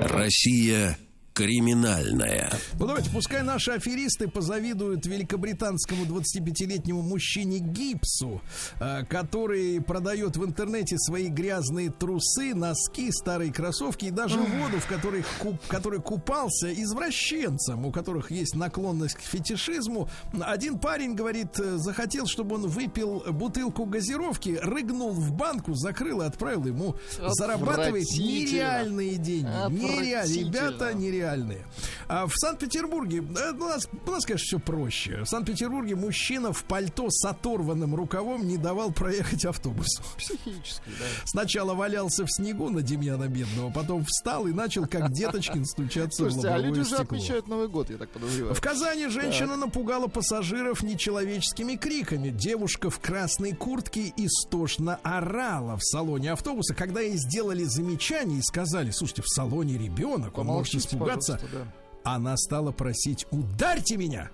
[0.00, 0.96] Россия
[1.38, 2.50] криминальная.
[2.80, 8.40] Ну давайте, пускай наши аферисты позавидуют великобританскому 25-летнему мужчине Гипсу,
[8.80, 14.86] э, который продает в интернете свои грязные трусы, носки, старые кроссовки и даже воду, в
[14.86, 20.08] которой, куп- который купался извращенцам, у которых есть наклонность к фетишизму.
[20.40, 26.24] Один парень, говорит, э, захотел, чтобы он выпил бутылку газировки, рыгнул в банку, закрыл и
[26.26, 26.96] отправил ему.
[27.28, 29.46] Зарабатывает нереальные деньги.
[29.46, 30.48] Отвратительно.
[30.48, 30.94] Ребята,
[31.28, 31.64] нереальные.
[32.08, 35.22] А в Санкт-Петербурге, э, у нас, у нас, конечно, все проще.
[35.24, 40.02] В Санкт-Петербурге мужчина в пальто с оторванным рукавом не давал проехать автобусу.
[40.16, 41.04] Психически, да.
[41.24, 46.32] Сначала валялся в снегу на Демьяна Бедного, потом встал и начал, как Деточкин, стучаться в
[46.32, 47.16] Слушайте, а лобовое люди уже стекло.
[47.16, 48.54] отмечают Новый год, я так подозреваю.
[48.54, 52.30] В Казани женщина напугала пассажиров нечеловеческими криками.
[52.30, 58.90] Девушка в красной куртке истошно орала в салоне автобуса, когда ей сделали замечание и сказали,
[58.90, 61.17] слушайте, в салоне ребенок, он может испугаться.
[61.26, 62.12] Пожалуйста, да.
[62.14, 64.30] Она стала просить «Ударьте меня!»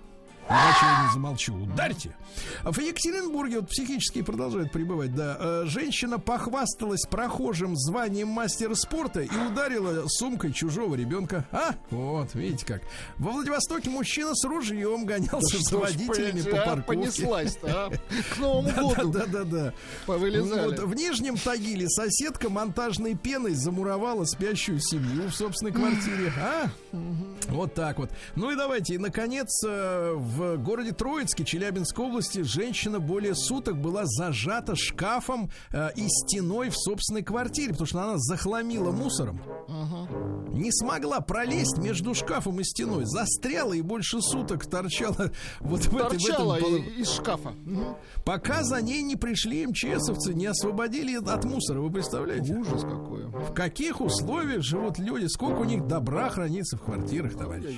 [0.49, 1.55] Иначе я не замолчу.
[1.55, 2.15] Ударьте.
[2.63, 5.37] В Екатеринбурге вот психически продолжает пребывать, да.
[5.39, 11.45] э, Женщина похвасталась прохожим званием мастера спорта и ударила сумкой чужого ребенка.
[11.51, 11.75] А?
[11.89, 12.81] Вот, видите как.
[13.17, 16.87] Во Владивостоке мужчина с ружьем гонялся Что ж, водителями по а, парковке.
[16.87, 17.91] Понеслась-то, а?
[18.33, 19.73] К Новому году Да, да, да.
[20.05, 20.77] повылезали.
[20.77, 26.31] Вот, в Нижнем Тагиле соседка монтажной пеной замуровала спящую семью в собственной квартире.
[26.39, 26.67] А?
[27.47, 28.11] Вот так вот.
[28.35, 34.01] Ну и давайте, и, наконец, э, в городе Троицке, Челябинской области, женщина более суток была
[34.05, 39.39] зажата шкафом э, и стеной в собственной квартире, потому что она захламила мусором.
[40.49, 43.05] Не смогла пролезть между шкафом и стеной.
[43.05, 47.53] Застряла и больше суток торчала вот в, этой, в Торчала этом и- из шкафа.
[48.25, 52.53] Пока за ней не пришли МЧСовцы, не освободили от мусора, вы представляете?
[52.55, 53.25] Ужас какой.
[53.25, 57.77] В каких условиях живут люди, сколько у них добра хранится в квартирах, товарищи.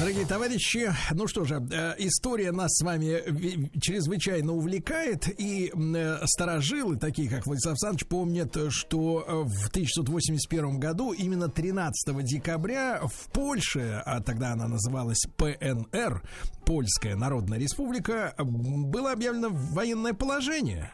[0.00, 6.96] Дорогие товарищи, ну что же, э, история нас с вами чрезвычайно увлекает, и э, старожилы,
[6.96, 14.02] такие как Владислав Александрович, помнят, что э, в 1981 году, именно 13 декабря, в Польше,
[14.06, 16.22] а тогда она называлась ПНР,
[16.64, 20.92] Польская Народная Республика, было объявлено военное положение.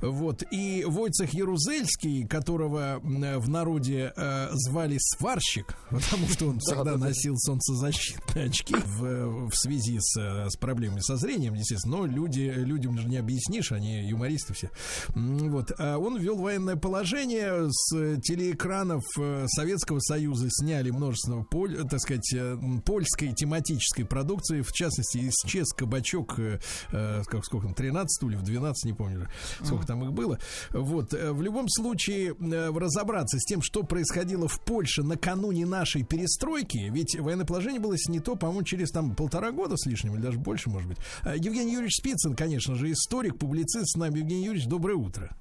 [0.00, 7.36] Вот, и Войцех Ярузельский, которого в народе э, звали сварщик, потому что он всегда носил
[7.36, 12.98] солнцезащитные очки в, в связи с, э, с проблемами со зрением, естественно, но люди, людям
[12.98, 14.70] же не объяснишь, они юмористы все.
[15.14, 22.00] Вот, а он ввел военное положение, с телеэкранов э, Советского Союза сняли множество, поль, так
[22.00, 26.58] сказать, э, польской тематической продукции, в частности, исчез кабачок, э,
[26.90, 29.28] как, сколько там, 13 стульев, 12, не помню,
[29.62, 30.38] сколько там их было.
[30.70, 37.18] Вот, в любом случае, разобраться с тем, что происходило в Польше накануне нашей перестройки, ведь
[37.18, 40.88] военное положение было снято, по-моему, через там полтора года с лишним, или даже больше, может
[40.88, 40.98] быть.
[41.22, 44.18] А, Евгений Юрьевич Спицын, конечно же, историк, публицист с нами.
[44.18, 45.36] Евгений Юрьевич, доброе утро.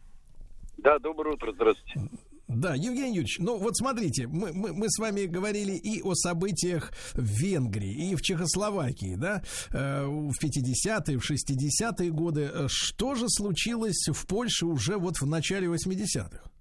[0.78, 2.10] Да, доброе утро, здравствуйте.
[2.48, 6.92] Да, Евгений Юрьевич, ну вот смотрите, мы, мы, мы с вами говорили и о событиях
[7.14, 9.42] в Венгрии, и в Чехословакии, да,
[9.72, 12.50] э, в 50-е, в 60-е годы.
[12.54, 16.52] Э, Что же случилось в Польше уже вот в начале 80-х?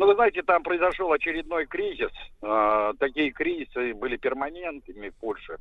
[0.00, 2.10] Ну, вы знаете, там произошел очередной кризис.
[2.40, 5.58] А, такие кризисы были перманентными в Польше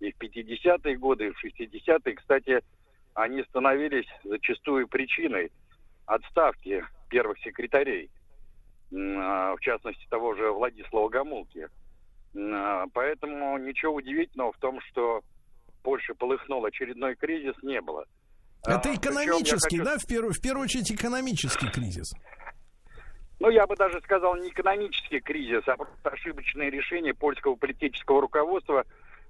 [0.00, 2.14] и в 50-е годы, и в 60-е.
[2.14, 2.60] Кстати,
[3.14, 5.50] они становились зачастую причиной
[6.04, 8.10] отставки первых секретарей,
[8.92, 11.66] а, в частности, того же Владислава Гамулки.
[12.36, 15.22] А, Поэтому ничего удивительного в том, что
[15.68, 18.04] в Польше полыхнул очередной кризис, не было.
[18.66, 22.12] Это причем экономический, хочу- да, в первую, в первую очередь экономический кризис.
[23.40, 28.84] Ну, я бы даже сказал, не экономический кризис, а просто ошибочное решение польского политического руководства,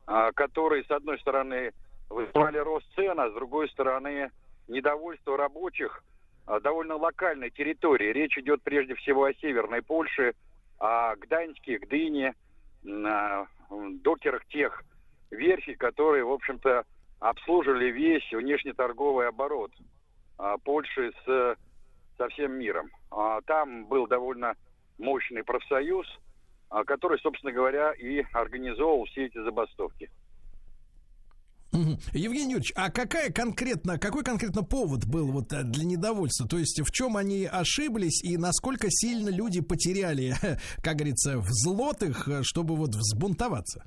[0.04, 1.72] а, которые, с одной стороны,
[2.08, 4.32] вызывали рост цен, а с другой стороны,
[4.66, 6.02] недовольство рабочих
[6.44, 8.12] а, довольно локальной территории.
[8.12, 10.34] Речь идет прежде всего о Северной Польше,
[10.80, 12.34] о Гданьске, Гдыне,
[12.84, 13.46] а,
[14.02, 14.82] докерах тех
[15.30, 16.84] верфей, которые, в общем-то,
[17.20, 19.70] обслуживали весь внешнеторговый оборот
[20.64, 21.56] Польши с
[22.20, 22.90] со всем миром.
[23.10, 24.54] А, Там был довольно
[24.98, 26.06] мощный профсоюз,
[26.68, 30.10] а, который, собственно говоря, и организовывал все эти забастовки.
[32.12, 36.46] Евгений Юрьевич, а какая конкретно, какой конкретно повод был вот э, для недовольства?
[36.48, 40.34] То есть в чем они ошиблись и насколько сильно люди потеряли,
[40.82, 43.84] как говорится, в злотых, э, чтобы вот взбунтоваться?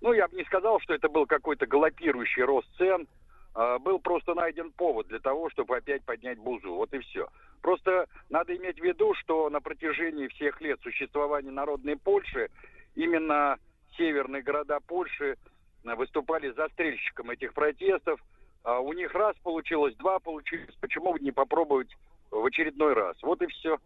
[0.00, 3.06] Ну, я бы не сказал, что это был какой-то галопирующий рост цен.
[3.54, 6.74] А, Был просто найден повод для того, чтобы опять поднять бузу.
[6.74, 7.28] Вот и все.
[7.60, 12.50] Просто надо иметь в виду, что на протяжении всех лет существования народной Польши
[12.94, 13.58] именно
[13.96, 15.36] северные города Польши
[15.84, 18.20] а, выступали застрельщиком этих протестов.
[18.64, 20.74] А У них раз получилось, два получилось.
[20.80, 21.94] Почему бы не попробовать
[22.30, 23.16] в очередной раз?
[23.22, 23.78] Вот и все.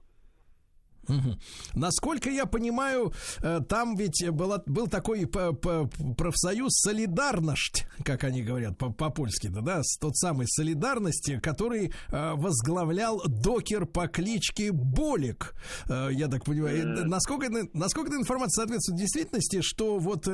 [1.09, 1.39] Мгм.
[1.75, 8.91] Насколько я понимаю, э, там ведь была, был такой профсоюз «Солидарность», как они говорят по-
[8.93, 15.55] по-польски, да, да, тот самый «Солидарности», который э, возглавлял докер по кличке Болик.
[15.89, 20.27] Э, Я так понимаю, насколько, насколько эта информация соответствует действительности, что вот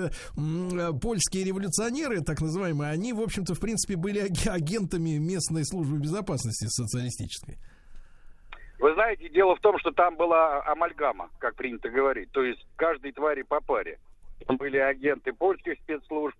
[1.00, 4.18] польские революционеры, так называемые, они, в общем-то, в принципе, были
[4.48, 7.58] агентами местной службы безопасности социалистической?
[8.82, 12.32] Вы знаете, дело в том, что там была амальгама, как принято говорить.
[12.32, 14.00] То есть каждой твари по паре.
[14.44, 16.36] Там были агенты польских спецслужб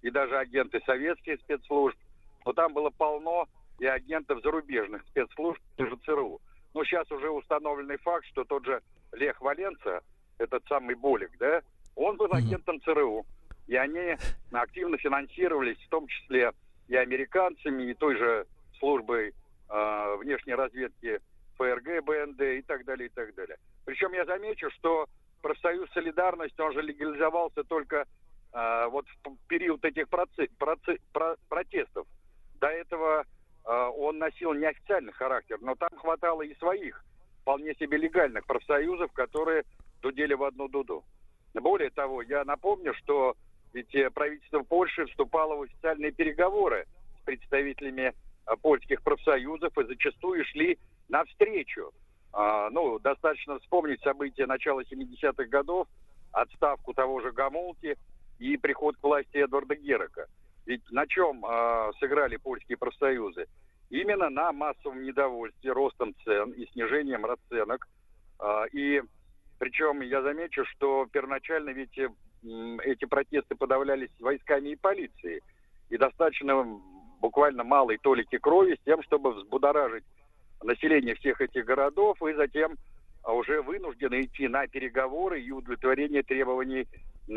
[0.00, 1.98] и даже агенты советских спецслужб.
[2.46, 3.46] Но там было полно
[3.78, 6.40] и агентов зарубежных спецслужб, даже ЦРУ.
[6.72, 8.80] Но сейчас уже установленный факт, что тот же
[9.12, 10.00] Лех Валенца,
[10.38, 11.60] этот самый Болик, да,
[11.94, 13.26] он был агентом ЦРУ.
[13.66, 14.16] И они
[14.50, 16.52] активно финансировались, в том числе
[16.88, 18.46] и американцами, и той же
[18.78, 19.34] службой
[19.68, 21.20] э, внешней разведки
[21.62, 23.56] ФРГ, БНД и так далее, и так далее.
[23.84, 25.06] Причем я замечу, что
[25.42, 28.06] профсоюз «Солидарность», он же легализовался только
[28.52, 32.06] э, вот в период этих проце- проце- про- протестов.
[32.60, 33.24] До этого
[33.64, 37.04] э, он носил неофициальный характер, но там хватало и своих,
[37.42, 39.64] вполне себе легальных профсоюзов, которые
[40.00, 41.04] дудели в одну дуду.
[41.54, 43.36] Более того, я напомню, что
[43.72, 46.86] ведь э, правительство Польши вступало в официальные переговоры
[47.20, 48.12] с представителями
[48.46, 50.78] э, польских профсоюзов и зачастую шли
[51.12, 51.92] навстречу.
[52.32, 55.86] А, ну, достаточно вспомнить события начала 70-х годов,
[56.32, 57.96] отставку того же Гамулки
[58.38, 60.26] и приход к власти Эдварда Герека.
[60.66, 63.46] Ведь на чем а, сыграли польские профсоюзы?
[63.92, 67.86] именно на массовом недовольстве ростом цен и снижением расценок.
[68.38, 69.02] А, И
[69.58, 71.96] причем я замечу, что первоначально ведь
[72.84, 75.42] эти протесты подавлялись войсками и полицией.
[75.90, 76.64] И достаточно
[77.20, 80.04] буквально малой толики крови с тем, чтобы взбудоражить
[80.62, 82.76] население всех этих городов и затем
[83.22, 86.86] а, уже вынуждены идти на переговоры и удовлетворение требований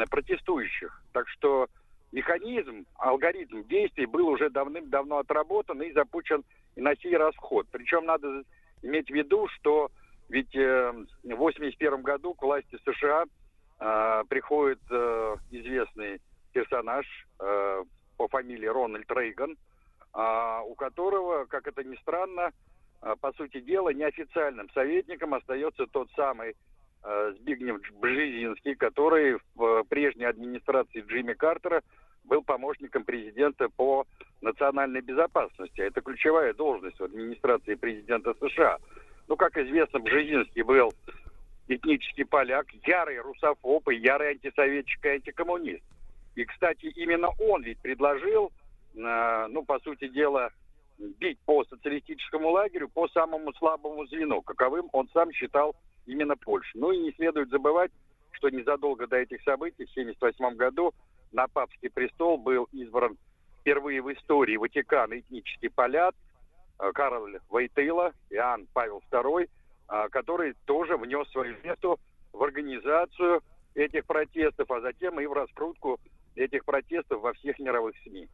[0.10, 1.02] протестующих.
[1.14, 1.68] Так что
[2.11, 6.43] механизм, алгоритм действий был уже давным-давно отработан и запущен
[6.76, 7.68] и на сей расход.
[7.72, 8.43] Причем надо
[8.81, 9.89] иметь в виду, что
[10.30, 10.91] ведь э,
[11.23, 13.26] в 81 году к власти США
[13.80, 16.19] э, приходит э, известный
[16.52, 17.06] персонаж
[17.39, 17.84] э,
[18.18, 19.57] по фамилии Рональд Рейган,
[20.14, 22.52] а, у которого, как это ни странно,
[23.22, 26.56] по сути дела, неофициальным советником остается тот самый
[27.03, 31.84] э, Збигнев Бжезинский, который в э, прежней администрации Джимми Картера
[32.23, 34.07] был помощником президента по
[34.41, 35.82] национальной безопасности.
[35.82, 38.80] Это ключевая должность в администрации президента США.
[39.27, 40.91] Ну, как известно, Бжезинский был
[41.68, 45.84] этнический поляк, ярый русофоб и ярый антисоветчик и антикоммунист.
[46.34, 48.52] И, кстати, именно он ведь предложил,
[48.94, 50.52] ну, по сути дела,
[50.97, 56.72] бить по социалистическому лагерю по самому слабому звену, каковым он сам считал именно Польшу.
[56.76, 57.91] Ну и не следует забывать,
[58.31, 60.93] что незадолго до этих событий, в 1978 году,
[61.31, 63.17] на папский престол был избран
[63.59, 66.13] впервые в истории Ватикана этнический поляк
[66.80, 69.49] э, Карл Войтыла, Иоанн Павел II,
[69.89, 71.97] э, который тоже внес свою вето
[72.31, 73.41] в организацию
[73.73, 75.99] этих протестов, а затем и в раскрутку
[76.35, 78.27] этих протестов во всех мировых СМИ.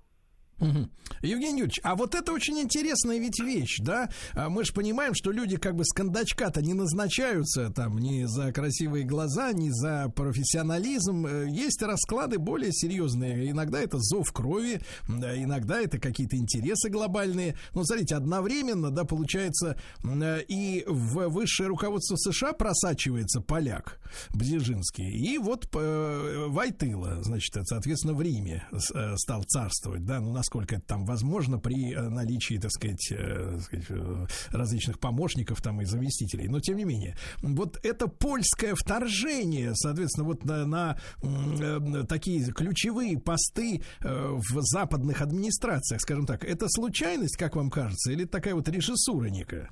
[1.22, 4.10] Евгений Юрьевич, а вот это очень интересная ведь вещь, да?
[4.34, 8.52] А Мы же понимаем, что люди как бы с кондачка-то не назначаются там ни за
[8.52, 11.26] красивые глаза, ни за профессионализм.
[11.26, 13.52] Э, Есть расклады более серьезные.
[13.52, 17.56] Иногда это зов крови, да, иногда это какие-то интересы глобальные.
[17.74, 24.00] Ну, смотрите, одновременно, да, получается, э, и в высшее руководство США просачивается поляк
[24.34, 30.76] Бзежинский, и вот э, Войтыла, значит, соответственно, в Риме э, стал царствовать, да, ну, насколько
[30.76, 36.48] это там возможно при э, наличии, так сказать, э, э, различных помощников там и заместителей,
[36.48, 37.16] но тем не менее.
[37.44, 46.26] Вот это польское вторжение, соответственно, вот на, на, такие ключевые посты в западных администрациях, скажем
[46.26, 49.70] так, это случайность, как вам кажется, или такая вот режиссура некая?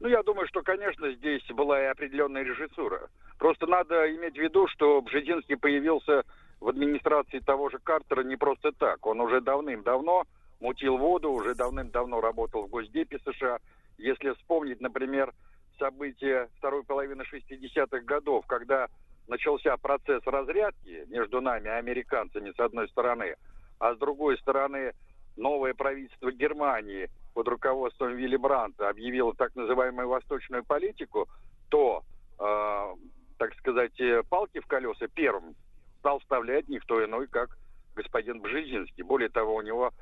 [0.00, 3.08] Ну, я думаю, что, конечно, здесь была и определенная режиссура.
[3.38, 6.22] Просто надо иметь в виду, что Бжезинский появился
[6.60, 9.04] в администрации того же Картера не просто так.
[9.06, 10.24] Он уже давным-давно
[10.60, 13.58] мутил воду, уже давным-давно работал в Госдепе США.
[13.96, 15.32] Если вспомнить, например,
[15.78, 18.88] события второй половины 60-х годов, когда
[19.26, 23.36] начался процесс разрядки между нами, американцами, с одной стороны,
[23.78, 24.92] а с другой стороны,
[25.36, 31.26] новое правительство Германии под руководством Вилли Бранта объявило так называемую восточную политику,
[31.70, 32.02] то,
[32.38, 32.94] э,
[33.38, 35.54] так сказать, э, палки в колеса первым
[36.00, 37.56] стал вставлять никто иной, как
[37.94, 39.04] господин Бжезинский.
[39.04, 39.92] Более того, у него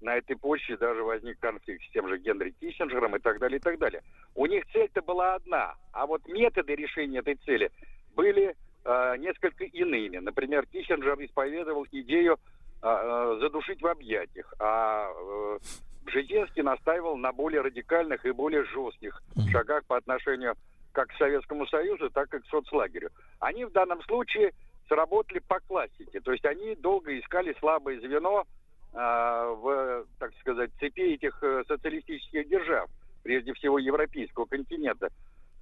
[0.00, 3.62] на этой почве даже возник конфликт с тем же Генри Киссинджером и так далее, и
[3.62, 4.02] так далее.
[4.34, 7.70] У них цель-то была одна, а вот методы решения этой цели
[8.16, 10.18] были э, несколько иными.
[10.18, 12.38] Например, Киссинджер исповедовал идею
[12.82, 15.58] э, э, задушить в объятиях, а э,
[16.04, 19.22] Бжезинский настаивал на более радикальных и более жестких
[19.52, 20.56] шагах по отношению
[20.92, 23.10] как к Советскому Союзу, так и к соцлагерю.
[23.38, 24.52] Они в данном случае
[24.88, 28.44] сработали по классике, то есть они долго искали слабое звено
[28.92, 32.88] э, в, так сказать, цепи этих э, социалистических держав,
[33.22, 35.10] прежде всего европейского континента.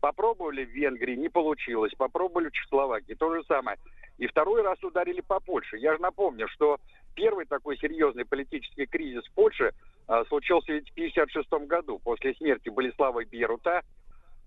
[0.00, 1.92] Попробовали в Венгрии, не получилось.
[1.94, 3.76] Попробовали в Чехословакии, то же самое.
[4.16, 5.76] И второй раз ударили по Польше.
[5.76, 6.78] Я же напомню, что
[7.14, 9.72] первый такой серьезный политический кризис в Польше
[10.06, 13.82] а, случился ведь в 1956 году, после смерти Болеслава Бьерута.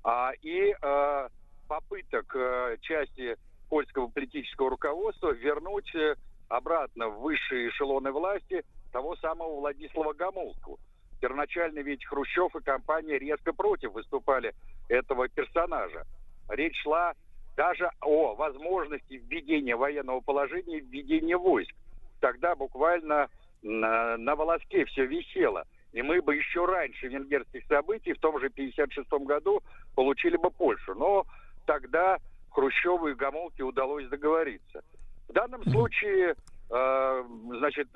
[0.03, 1.29] А, и а,
[1.67, 3.37] попыток а, части
[3.73, 6.13] польского политического руководства вернуть э,
[6.47, 10.77] обратно в высшие эшелоны власти того самого Владислава Гомулку.
[11.19, 14.53] Первоначально ведь Хрущев и компания резко против выступали
[14.89, 16.03] этого персонажа.
[16.49, 17.13] Речь шла
[17.57, 21.73] даже о возможности введения военного положения, введения войск.
[22.19, 23.27] Тогда буквально
[23.63, 25.65] на, на волоске все висело.
[25.93, 29.63] И мы бы еще раньше венгерских событий, в том же 56 году,
[29.95, 30.93] получили бы Польшу.
[30.93, 31.25] Но
[31.65, 32.19] тогда
[32.53, 34.83] Хрущеву и Гомолке удалось договориться.
[35.27, 36.35] В данном случае,
[36.69, 37.23] э,
[37.57, 37.87] значит,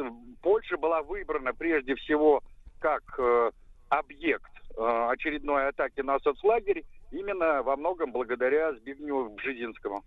[0.41, 2.41] Польша была выбрана прежде всего
[2.79, 3.51] как э,
[3.89, 10.03] объект э, очередной атаки на соцлагерь именно во многом благодаря Збигневу Бжезинскому.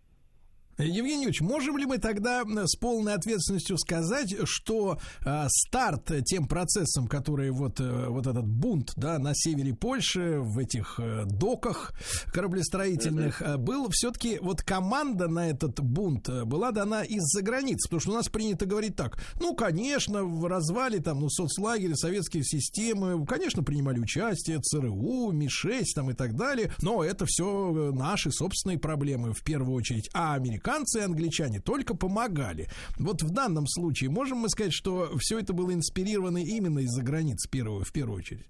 [0.82, 7.06] Евгений Юрьевич, можем ли мы тогда с полной ответственностью сказать, что э, старт тем процессом,
[7.06, 11.92] который вот, э, вот этот бунт да, на севере Польши, в этих э, доках
[12.32, 18.00] кораблестроительных, э, был все-таки вот команда на этот бунт э, была дана из-за границы, потому
[18.00, 23.26] что у нас принято говорить так, ну, конечно, в развале там, ну, соцлагеря, советские системы,
[23.26, 29.34] конечно, принимали участие ЦРУ, МИ-6 там и так далее, но это все наши собственные проблемы
[29.34, 32.68] в первую очередь, а американцы и англичане только помогали.
[32.98, 37.46] Вот в данном случае можем мы сказать, что все это было инспирировано именно из-за границ
[37.46, 38.46] первую, в первую очередь?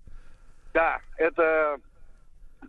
[0.73, 1.79] Да, это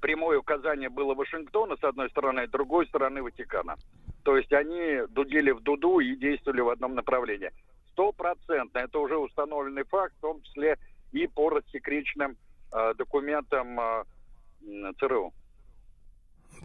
[0.01, 3.75] прямое указание было Вашингтона, с одной стороны, с другой стороны Ватикана.
[4.23, 7.51] То есть они дудели в дуду и действовали в одном направлении.
[7.91, 10.77] Стопроцентно, это уже установленный факт, в том числе
[11.11, 12.37] и по рассекреченным
[12.73, 14.03] э, документам э,
[14.99, 15.33] ЦРУ.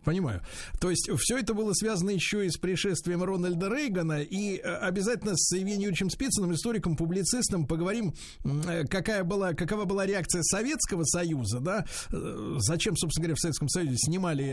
[0.04, 0.42] Понимаю.
[0.80, 4.22] То есть все это было связано еще и с пришествием Рональда Рейгана.
[4.22, 8.14] И э, обязательно с Евгением Юрьевичем Спицыным, историком, публицистом, поговорим,
[8.44, 11.84] э, какая была, какова была реакция Советского Союза, да?
[12.12, 14.46] Э, Зачем, собственно говоря, в Советском Союзе снимали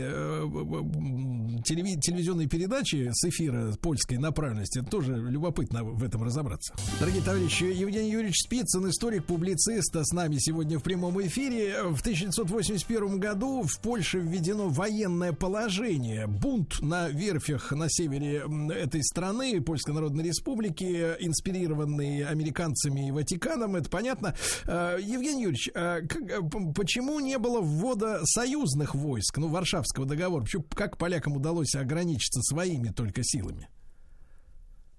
[1.64, 4.82] телевизионные передачи с эфира польской направленности.
[4.82, 6.74] Тоже любопытно в этом разобраться.
[6.98, 11.82] Дорогие товарищи, Евгений Юрьевич Спицын, историк, публицист, с нами сегодня в прямом эфире.
[11.84, 16.26] В 1981 году в Польше введено военное положение.
[16.26, 18.44] Бунт на верфях на севере
[18.74, 24.32] этой страны, Польской Народной Республики, инспирированный американцами и Ватиканом, это понятно.
[24.66, 26.40] Э, Евгений Юрьевич, э, э,
[26.74, 30.44] почему не было ввода союзных войск, ну, Варшавского договора?
[30.44, 33.68] Почему, как полякам удалось ограничиться своими только силами?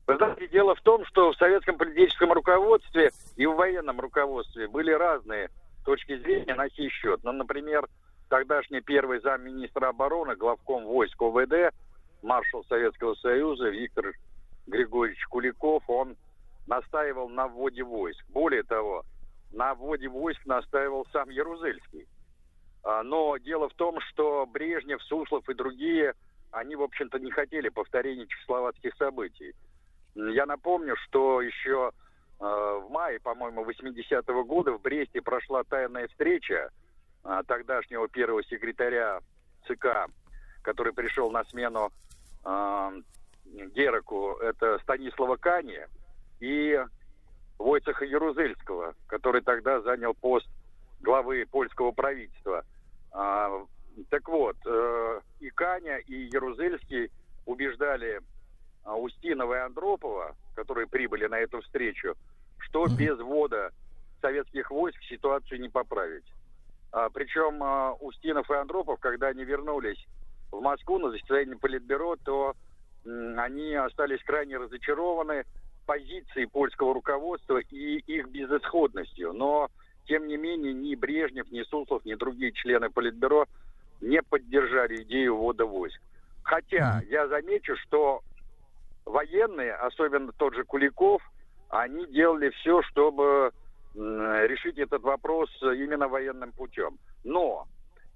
[0.06, 4.92] Вы знаете, дело в том, что в советском политическом руководстве и в военном руководстве были
[4.92, 5.50] разные
[5.86, 7.22] точки зрения на сей счет.
[7.24, 7.88] Ну, например,
[8.30, 11.74] тогдашний первый замминистра обороны, главком войск ОВД,
[12.22, 14.14] маршал Советского Союза Виктор
[14.68, 16.16] Григорьевич Куликов, он
[16.68, 18.24] настаивал на вводе войск.
[18.30, 19.04] Более того,
[19.52, 22.08] на вводе войск настаивал сам Ярузельский.
[22.84, 26.14] А, Но дело в том, что Брежнев, Суслов и другие,
[26.52, 29.54] они, в общем-то, не хотели повторения чехословацких событий.
[30.16, 31.92] Я напомню, что еще
[32.40, 36.72] э, в мае, по-моему, 80-го года в Бресте прошла тайная встреча
[37.26, 39.20] э, тогдашнего первого секретаря
[39.68, 40.08] ЦК,
[40.62, 41.92] который пришел на смену
[42.46, 43.02] э,
[43.76, 45.80] Гераку, это Станислава Кани,
[46.40, 46.80] и
[47.58, 50.48] Войцеха Ярузельского, который тогда занял пост
[51.02, 52.66] главы польского правительства.
[53.12, 53.50] А,
[54.10, 57.12] так вот, э, и Каня, и Ярузельский
[57.46, 58.20] убеждали
[58.84, 62.16] а, Устинова и Андропова, которые прибыли на эту встречу,
[62.58, 63.72] что без ввода
[64.22, 66.26] советских войск ситуацию не поправить.
[66.96, 70.02] А, причем а, Устинов и Андропов, когда они вернулись
[70.50, 72.54] в Москву на заседание Политбюро, то
[73.04, 75.44] они остались крайне разочарованы
[75.86, 79.34] позицией польского руководства и их безысходностью.
[79.34, 79.68] Но,
[80.06, 83.46] тем не менее, ни Брежнев, ни Суслов, ни другие члены Политбюро
[84.00, 86.00] не поддержали идею ввода войск.
[86.44, 88.22] Хотя я замечу, что
[89.04, 91.22] военные, особенно тот же Куликов,
[91.68, 93.52] они делали все, чтобы
[93.96, 96.98] решить этот вопрос именно военным путем.
[97.24, 97.68] Но,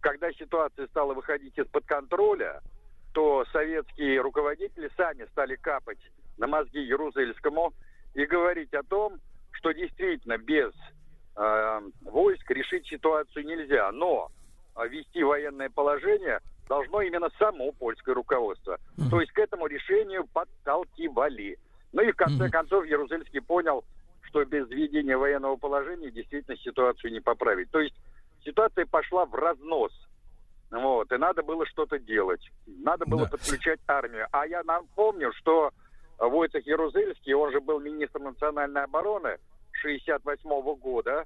[0.01, 2.61] когда ситуация стала выходить из-под контроля,
[3.13, 5.99] то советские руководители сами стали капать
[6.37, 7.73] на мозги Ярузельскому
[8.13, 9.19] и говорить о том,
[9.51, 10.71] что действительно без
[11.35, 14.31] э, войск решить ситуацию нельзя, но
[14.75, 18.77] э, ввести военное положение должно именно само польское руководство.
[19.09, 21.57] То есть к этому решению подталкивали.
[21.91, 23.83] Ну и в конце концов Ярузельский понял,
[24.29, 27.69] что без введения военного положения действительно ситуацию не поправить.
[27.71, 27.95] То есть
[28.45, 29.91] ситуация пошла в разнос.
[30.71, 32.47] Вот, и надо было что-то делать.
[32.67, 33.31] Надо было Да.
[33.31, 34.27] подключать армию.
[34.31, 35.71] А я напомню, что
[36.19, 39.37] Войцех Ярузельский, он же был министром национальной обороны
[39.71, 41.25] 68 года.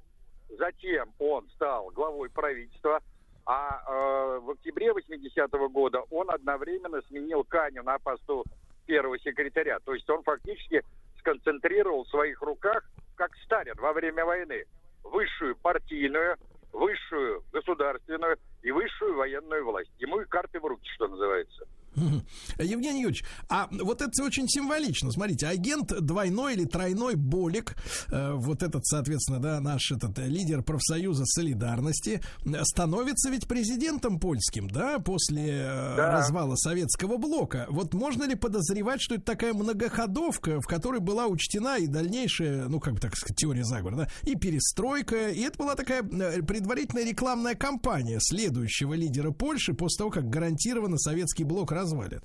[0.58, 3.00] Затем он стал главой правительства.
[3.46, 8.44] А э, в октябре 80-го года он одновременно сменил Каню на посту
[8.86, 9.78] первого секретаря.
[9.84, 10.82] То есть он фактически
[11.24, 12.84] сконцентрировал в своих руках,
[13.16, 14.64] как Сталин во время войны,
[15.02, 16.36] высшую партийную,
[16.72, 19.90] высшую государственную и высшую военную власть.
[19.98, 21.66] Ему и карты в руки, что называется.
[22.58, 25.10] Евгений Юрьевич, а вот это очень символично.
[25.10, 27.76] Смотрите, агент двойной или тройной Болик,
[28.10, 32.20] э, вот этот, соответственно, да, наш этот э, лидер профсоюза солидарности,
[32.62, 36.12] становится ведь президентом польским, да, после э, Да.
[36.12, 37.66] развала советского блока.
[37.68, 42.80] Вот можно ли подозревать, что это такая многоходовка, в которой была учтена и дальнейшая, ну,
[42.80, 47.54] как бы так сказать, теория заговора, да, и перестройка, и это была такая предварительная рекламная
[47.54, 52.22] кампания следующего лидера Польши после того, как гарантированно советский блок развалит.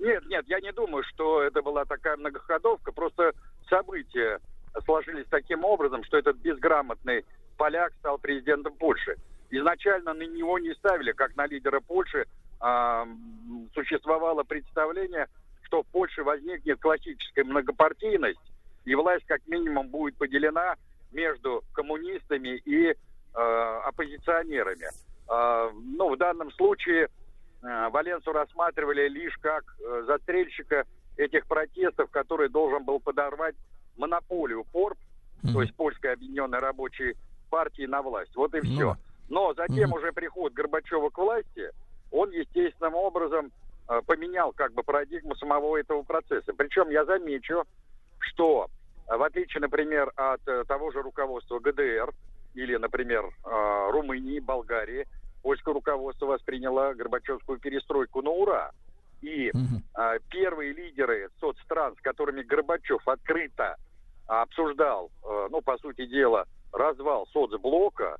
[0.00, 2.90] Нет, нет, я не думаю, что это была такая многоходовка.
[2.90, 3.32] Просто
[3.68, 4.40] события
[4.84, 7.24] сложились таким образом, что этот безграмотный
[7.58, 9.16] поляк стал президентом Польши.
[9.50, 12.24] Изначально на него не ставили, как на лидера Польши.
[12.62, 15.28] М, существовало представление,
[15.64, 18.40] что в Польше возникнет классическая многопартийность,
[18.86, 20.76] и власть как минимум будет поделена
[21.12, 24.88] между коммунистами и э, оппозиционерами.
[25.28, 27.08] Э, ну, в данном случае э,
[27.62, 33.54] Валенсу рассматривали лишь как э, застрельщика этих протестов, который должен был подорвать
[33.96, 34.98] монополию ПОРП,
[35.52, 37.16] то есть Польской объединенной рабочей
[37.50, 38.34] партии на власть.
[38.36, 38.96] Вот и все.
[39.28, 41.70] Но затем уже приход Горбачева к власти,
[42.10, 43.52] он естественным образом
[43.88, 46.52] э, поменял как бы парадигму самого этого процесса.
[46.56, 47.64] Причем я замечу,
[48.18, 48.68] что
[49.06, 52.12] э, в отличие, например, от э, того же руководства ГДР
[52.54, 55.06] или, например, э, Румынии, Болгарии,
[55.42, 58.70] польское руководство восприняло Горбачевскую перестройку на ура.
[59.22, 63.76] И э, первые лидеры соцстран, с которыми Горбачев открыто
[64.26, 68.18] обсуждал, э, ну, по сути дела, развал соцблока,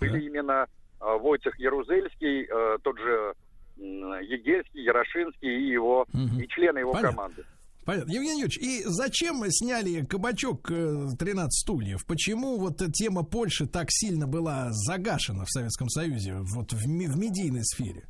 [0.00, 0.66] были именно
[1.00, 3.34] э, Войцех Ярузельский, э, тот же
[3.76, 6.06] Егельский, Ярошинский и его,
[6.38, 7.16] и члены его Понятно.
[7.16, 7.44] команды.
[7.84, 8.10] Понятно.
[8.12, 12.06] Евгений Юрьевич, и зачем сняли кабачок э, 13 стульев?
[12.06, 17.16] Почему вот тема Польши так сильно была загашена в Советском Союзе, вот в, ми- в
[17.18, 18.04] медийной сфере?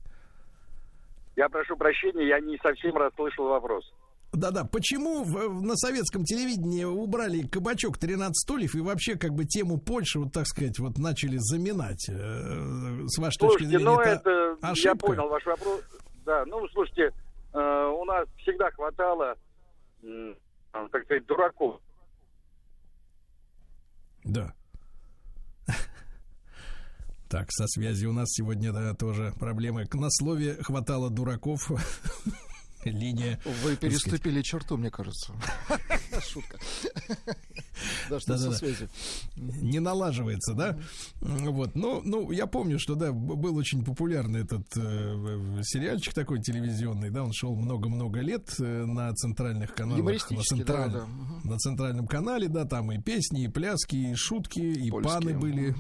[1.37, 3.85] Я прошу прощения, я не совсем расслышал вопрос.
[4.33, 9.79] Да-да, почему в- на советском телевидении убрали кабачок 13 стульев и вообще как бы тему
[9.79, 12.09] Польши, вот так сказать, вот начали заминать?
[12.09, 15.07] Э, С вашей точки Слушайте, зрения, ну это, это, я ошибка?
[15.07, 15.81] понял ваш вопрос.
[16.25, 17.11] Да, ну слушайте,
[17.53, 19.37] э, у нас всегда хватало, э,
[20.91, 21.81] так сказать, дураков.
[24.25, 24.55] Да.
[27.29, 29.89] Так, со связью у нас сегодня да, тоже проблемы.
[29.93, 31.69] На слове хватало дураков.
[32.91, 33.41] Линия.
[33.63, 35.33] Вы переступили черту, мне кажется.
[36.21, 36.59] Шутка.
[38.09, 38.89] Да, что со связью.
[39.37, 40.79] Не налаживается, да?
[41.21, 41.75] Вот.
[41.75, 47.25] Ну, ну, я помню, что да, был очень популярный этот э, сериальчик такой телевизионный, да,
[47.25, 49.99] он шел много-много лет э, на центральных каналах.
[51.45, 55.75] На, центральном- канале, да, там и песни, и пляски, и шутки, и паны были.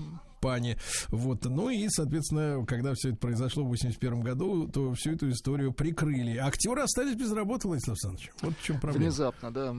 [0.45, 0.77] Пани.
[1.09, 1.45] Вот.
[1.47, 6.37] Ну и, соответственно, когда все это произошло в 81 году, то всю эту историю прикрыли.
[6.37, 8.31] Актеры остались без работы, Владислав Александрович.
[8.43, 9.05] Вот в чем проблема.
[9.07, 9.75] Внезапно, да.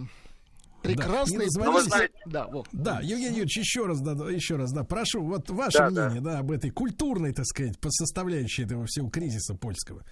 [0.82, 1.46] Прекрасный.
[1.46, 2.68] Не вы знаете- Да, вот.
[2.72, 6.06] Да, Евгений Юрьевич, еще раз, да, да, еще раз, да, прошу, вот ваше Да, да.
[6.10, 6.40] мнение, да.
[6.40, 10.04] об этой культурной, так сказать, по составляющей этого всего кризиса польского.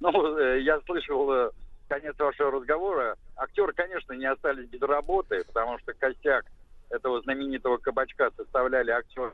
[0.00, 1.50] Ну, э, я слышал э,
[1.88, 3.16] конец вашего разговора.
[3.36, 6.44] Актеры, конечно, не остались без работы, потому что костяк
[6.90, 9.32] этого знаменитого кабачка составляли актеры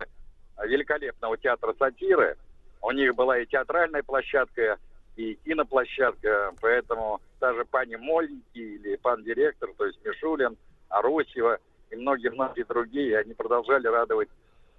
[0.59, 2.37] э, великолепного театра сатиры.
[2.81, 4.79] У них была и театральная площадка,
[5.17, 10.57] и киноплощадка, поэтому даже пани Мольники или пан директор, то есть Мишулин,
[10.89, 11.59] Аросьева
[11.91, 14.29] и многие-многие другие, они продолжали радовать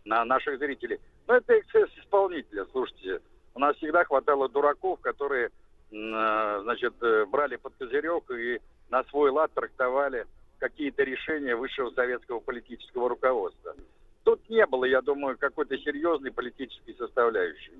[0.05, 0.99] на наших зрителей.
[1.27, 3.21] Но это эксцесс исполнителя, слушайте.
[3.53, 5.49] У нас всегда хватало дураков, которые,
[5.91, 8.59] э, значит, э, брали под козырек и
[8.89, 10.25] на свой лад трактовали
[10.59, 13.75] какие-то решения высшего советского политического руководства.
[14.23, 17.73] Тут не было, я думаю, какой-то серьезной политической составляющей.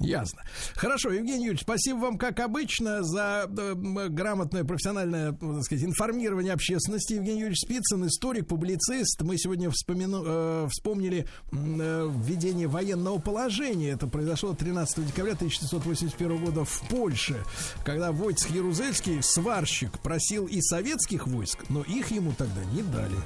[0.00, 0.42] Ясно.
[0.74, 3.74] Хорошо, Евгений Юрьевич, спасибо вам, как обычно, за э,
[4.08, 7.14] грамотное профессиональное, э, так сказать, информирование общественности.
[7.14, 9.22] Евгений Юрьевич Спицын, историк, публицист.
[9.22, 13.90] Мы сегодня вспомину, э, вспомнили э, введение военного положения.
[13.90, 17.44] Это произошло 13 декабря 1981 года в Польше,
[17.84, 23.16] когда Войцех Ярузельский, сварщик, просил и советских войск, но их ему тогда не дали.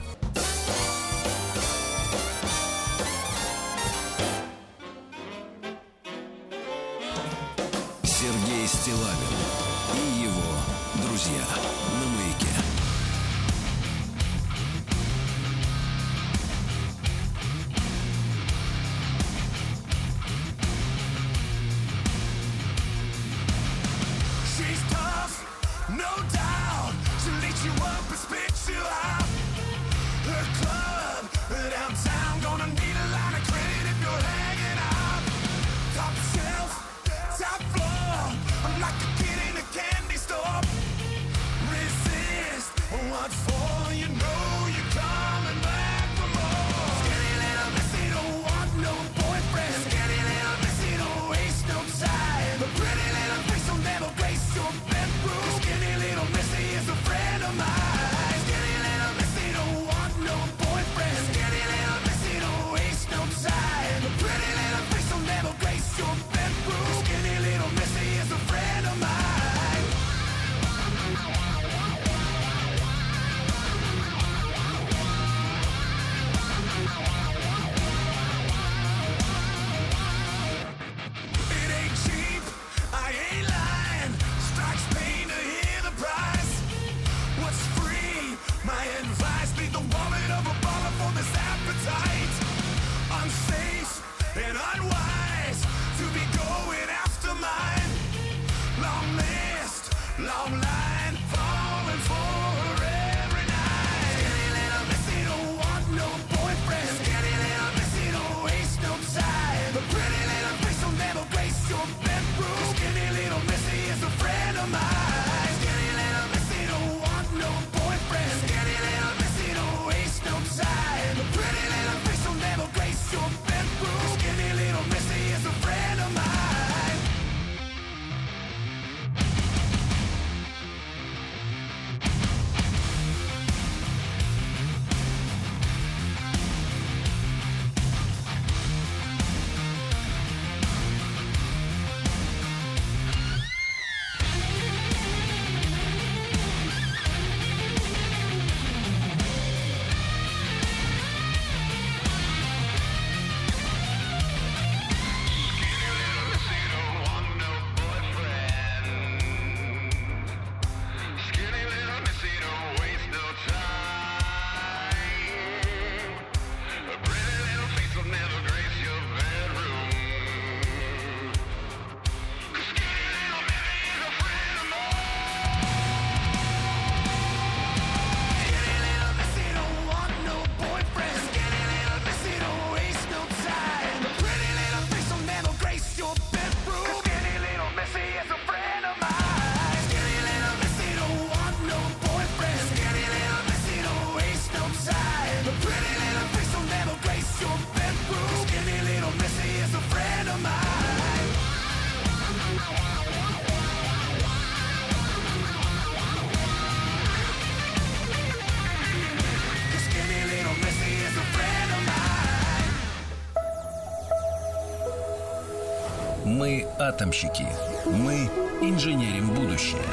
[216.88, 217.46] Атомщики.
[217.86, 218.30] Мы
[218.62, 219.87] инженерим будущее.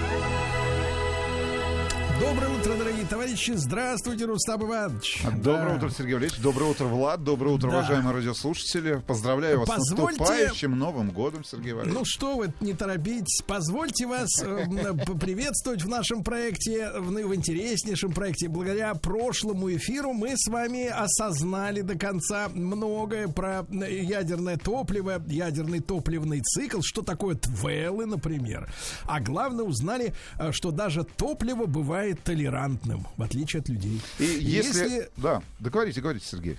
[3.35, 3.53] Товарищи.
[3.55, 5.21] Здравствуйте, Рустам Иванович.
[5.43, 5.75] Доброе Да.
[5.75, 6.41] утро, Сергей Валерьевич.
[6.41, 7.23] Доброе утр, Влад.
[7.23, 7.77] Доброе утро, Да.
[7.79, 9.01] уважаемые радиослушатели.
[9.05, 11.97] Поздравляю вас Позвольте- с наступающим Новым годом, Сергей Валерьевич.
[11.99, 13.41] Ну что вы, не торопитесь.
[13.45, 14.65] Позвольте вас э,
[15.05, 18.47] поприветствовать в нашем проекте, в, ну, в интереснейшем проекте.
[18.47, 26.41] Благодаря прошлому эфиру мы с вами осознали до конца многое про ядерное топливо, ядерный топливный
[26.41, 28.69] цикл, что такое твелы, например.
[29.05, 34.01] А главное, узнали, э, что даже топливо бывает толерантным, в отличие от людей.
[34.19, 34.83] И если...
[34.83, 36.57] Если- Да, договорите, говорите, Сергей.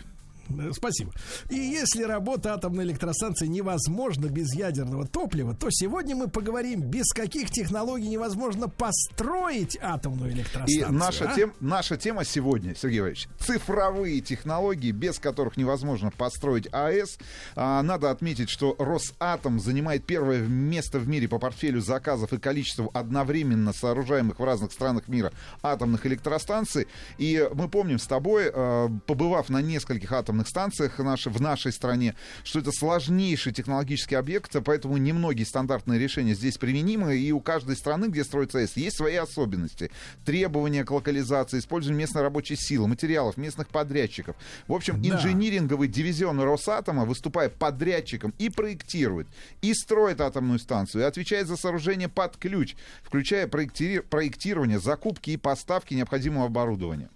[0.48, 1.12] Э, Спасибо.
[1.50, 7.50] И если работа атомной электростанции невозможна без ядерного топлива, то сегодня мы поговорим, без каких
[7.50, 10.92] технологий невозможно построить атомную И электростанцию.
[10.92, 11.34] наша, а?
[11.34, 17.18] тем, наша тема сегодня, Сергей Валерьевич, цифровые технологии, без которых невозможно построить АЭС.
[17.54, 22.90] А, надо отметить, что Росатом занимает первое место в мире по портфелю заказов и количеству
[22.94, 25.32] одновременно сооружаемых в разных странах мира
[25.62, 26.86] атомных электростанций.
[27.18, 32.14] И мы помним с тобой, э, побывав на нескольких атомных станциях наши, в нашей стране,
[32.44, 38.06] что это сложнейший технологический объект, поэтому немногие стандартные решения здесь применимы, и у каждой страны,
[38.06, 39.90] где строится АЭС, есть свои особенности.
[40.24, 44.36] Требования к локализации, использование местной рабочей силы, материалов, местных подрядчиков.
[44.66, 45.10] В общем, Да.
[45.10, 49.26] инжиниринговый дивизион Росатома, выступая подрядчиком, и проектирует,
[49.62, 55.36] и строит атомную станцию, и отвечает за сооружение под ключ, включая проектири- проектирование, закупки и
[55.36, 57.08] поставки необходимого оборудования.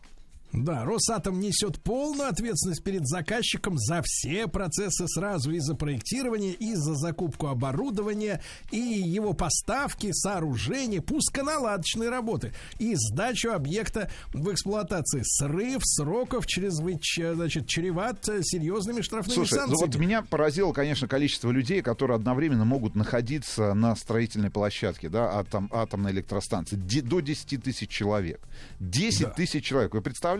[0.53, 6.75] Да, Росатом несет полную ответственность перед заказчиком за все процессы сразу и за проектирование, и
[6.75, 15.23] за закупку оборудования, и его поставки, сооружения, пусконаладочные работы, и сдачу объекта в эксплуатации.
[15.25, 19.93] Срыв сроков чрезвычайно, значит, чреват серьезными штрафными Слушай, ну санкциями.
[19.93, 25.69] вот меня поразило, конечно, количество людей, которые одновременно могут находиться на строительной площадке, да, атом,
[25.73, 26.75] атомной электростанции.
[26.77, 28.41] Де- до 10 тысяч человек.
[28.81, 29.31] 10 Да.
[29.31, 29.95] тысяч человек.
[29.95, 30.40] Вы представляете,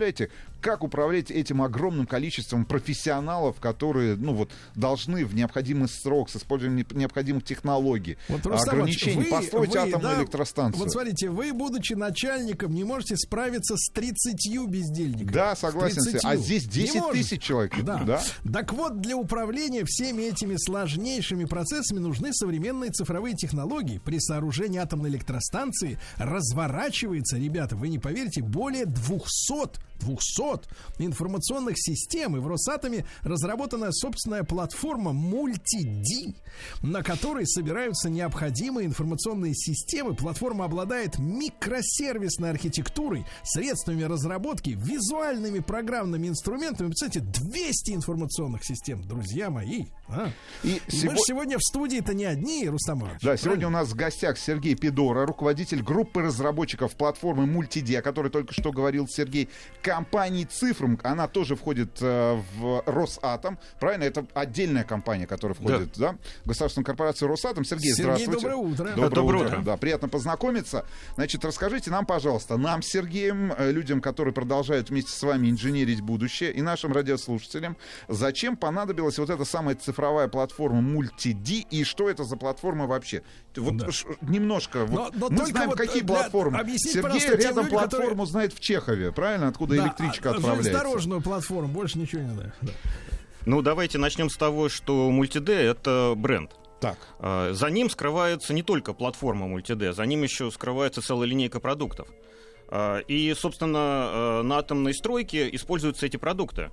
[0.61, 6.85] как управлять этим огромным количеством профессионалов, которые, ну вот, должны в необходимый срок с использованием
[6.91, 10.83] не- необходимых технологий, Вот, ограничений вы- построить вы, атомную да, электростанцию.
[10.83, 15.31] Вот смотрите, вы, будучи начальником, не можете справиться с 30 бездельниками.
[15.33, 16.19] Да, согласен с этим.
[16.19, 16.25] 30.
[16.25, 17.23] А здесь Не 10 можете.
[17.23, 17.83] тысяч человек.
[17.83, 18.03] Да.
[18.03, 18.21] Да.
[18.51, 23.99] Так вот, для управления всеми этими сложнейшими процессами нужны современные цифровые технологии.
[24.03, 30.67] При сооружении атомной электростанции разворачивается, ребята, вы не поверите, более 200 200
[30.99, 32.35] информационных систем.
[32.35, 36.35] И в Росатоме разработана собственная платформа MultiD,
[36.83, 40.15] на которой собираются необходимые информационные системы.
[40.15, 46.87] Платформа обладает микросервисной архитектурой, средствами разработки, визуальными программными инструментами.
[46.87, 49.85] Представляете, 200 информационных систем, друзья мои.
[50.09, 50.29] а.
[50.63, 53.21] И Мы сего- же сегодня в студии-то не одни, Рустам Иванович.
[53.21, 53.67] Да, сегодня правильно?
[53.67, 58.71] у нас в гостях Сергей Пидора, руководитель группы разработчиков платформы Multidia, о которой только что
[58.71, 59.49] говорил Сергей,
[59.91, 60.99] компании Цифрум.
[61.03, 63.59] Она тоже входит э, в Росатом.
[63.79, 64.03] Правильно?
[64.03, 66.15] Это отдельная компания, которая входит да.
[66.45, 67.65] в государственную корпорацию Росатом.
[67.65, 68.41] Сергей, Сергей, здравствуйте.
[68.41, 68.85] доброе утро.
[68.95, 69.47] Доброе, Доброе утро.
[69.47, 69.61] утро.
[69.65, 70.85] Да, приятно познакомиться.
[71.15, 76.53] Значит, расскажите нам, пожалуйста, нам, Сергеем, э, людям, которые продолжают вместе с вами инженерить будущее,
[76.53, 77.75] и нашим радиослушателям,
[78.07, 83.23] зачем понадобилась вот эта самая цифровая платформа Multid и что это за платформа вообще?
[83.57, 83.91] Вот Да.
[83.91, 84.79] ш- немножко.
[84.89, 86.57] Но- вот но мы только знаем, вот какие для- платформы.
[86.59, 89.47] объясните, Сергей рядом людям, платформу которые- знает в Чехове, правильно?
[89.47, 90.63] Откуда Да, электричка а, отправляется.
[90.71, 92.53] Железнодорожную платформу, больше ничего не надо.
[92.61, 92.71] Да.
[93.45, 96.51] Ну, давайте начнем с того, что Multid— это бренд.
[96.79, 96.97] Так.
[97.19, 102.07] А, За ним скрывается не только платформа Multid, за ним еще скрывается целая линейка продуктов.
[102.69, 106.69] А, И, собственно, э, на атомной стройке используются эти продукты.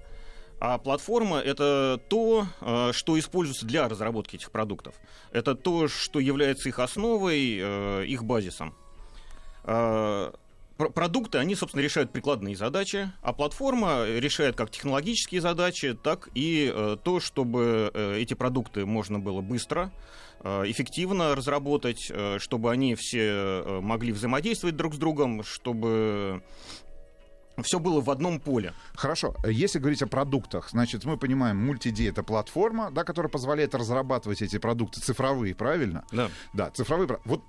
[0.60, 4.94] А платформа— это то, э, что используется для разработки этих продуктов.
[5.30, 8.74] Это то, что является их основой, э, их базисом.
[10.78, 16.72] Пр- Продукты, они, собственно, решают прикладные задачи, а платформа решает как технологические задачи, так и
[16.72, 19.90] э, то, чтобы э, эти продукты можно было быстро,
[20.40, 26.44] э, эффективно разработать, э, чтобы они все э, могли взаимодействовать друг с другом, чтобы
[27.62, 28.72] все было в одном поле.
[28.94, 34.42] Хорошо, если говорить о продуктах, значит, мы понимаем, Multid это платформа, да, которая позволяет разрабатывать
[34.42, 36.04] эти продукты цифровые, правильно?
[36.12, 36.30] Да.
[36.52, 37.18] Да, цифровые.
[37.24, 37.42] Вот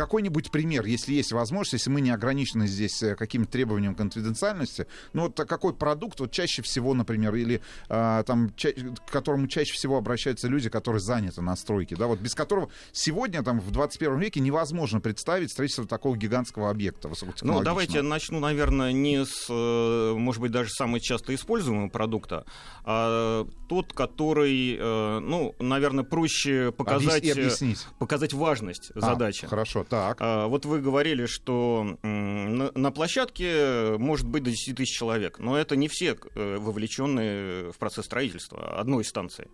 [0.00, 5.22] какой-нибудь пример, если есть возможность, если мы не ограничены здесь э, каким-то требованием конфиденциальности, ну
[5.24, 7.60] вот а какой продукт вот чаще всего, например, или
[7.90, 12.18] а, там ча- к которому чаще всего обращаются люди, которые заняты на стройке, да, вот
[12.18, 17.10] без которого сегодня там в 21 веке невозможно представить строительство такого гигантского объекта
[17.42, 22.46] Ну, давайте начну, наверное, не с, э, может быть, даже самого часто используемого продукта,
[22.84, 29.46] а тот, который, э, ну, наверное, проще показать, Объяс- показать важность А, задачи.
[29.46, 30.16] Хорошо, так.
[30.20, 35.58] А, Вот вы говорили, что на, на площадке может быть до 10 тысяч человек, но
[35.58, 39.48] это не все э, вовлеченные в процесс строительства одной станции.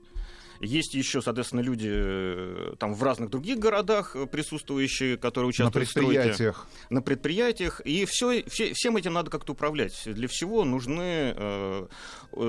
[0.60, 5.88] Есть еще, соответственно, люди э, там в разных других городах э, присутствующие, которые На участвуют
[5.88, 6.66] в стройке предприятиях.
[6.88, 10.00] на предприятиях, и все, все, всем этим надо как-то управлять.
[10.06, 11.86] Для всего нужны, э,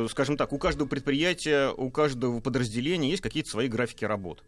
[0.09, 4.43] скажем так, у каждого предприятия, у каждого подразделения есть какие-то свои графики работ.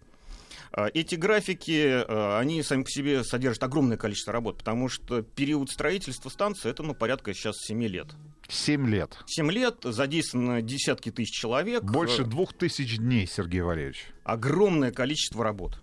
[0.72, 5.70] А, Эти графики, э, они сами по себе содержат огромное количество работ, потому что период
[5.70, 8.08] строительства станции это ну, порядка сейчас 7 лет.
[8.48, 9.18] 7 лет.
[9.28, 11.84] 7 лет, задействовано десятки тысяч человек.
[11.84, 14.08] Больше Э, двух тысяч дней, Сергей Валерьевич.
[14.24, 15.80] огромное количество работ.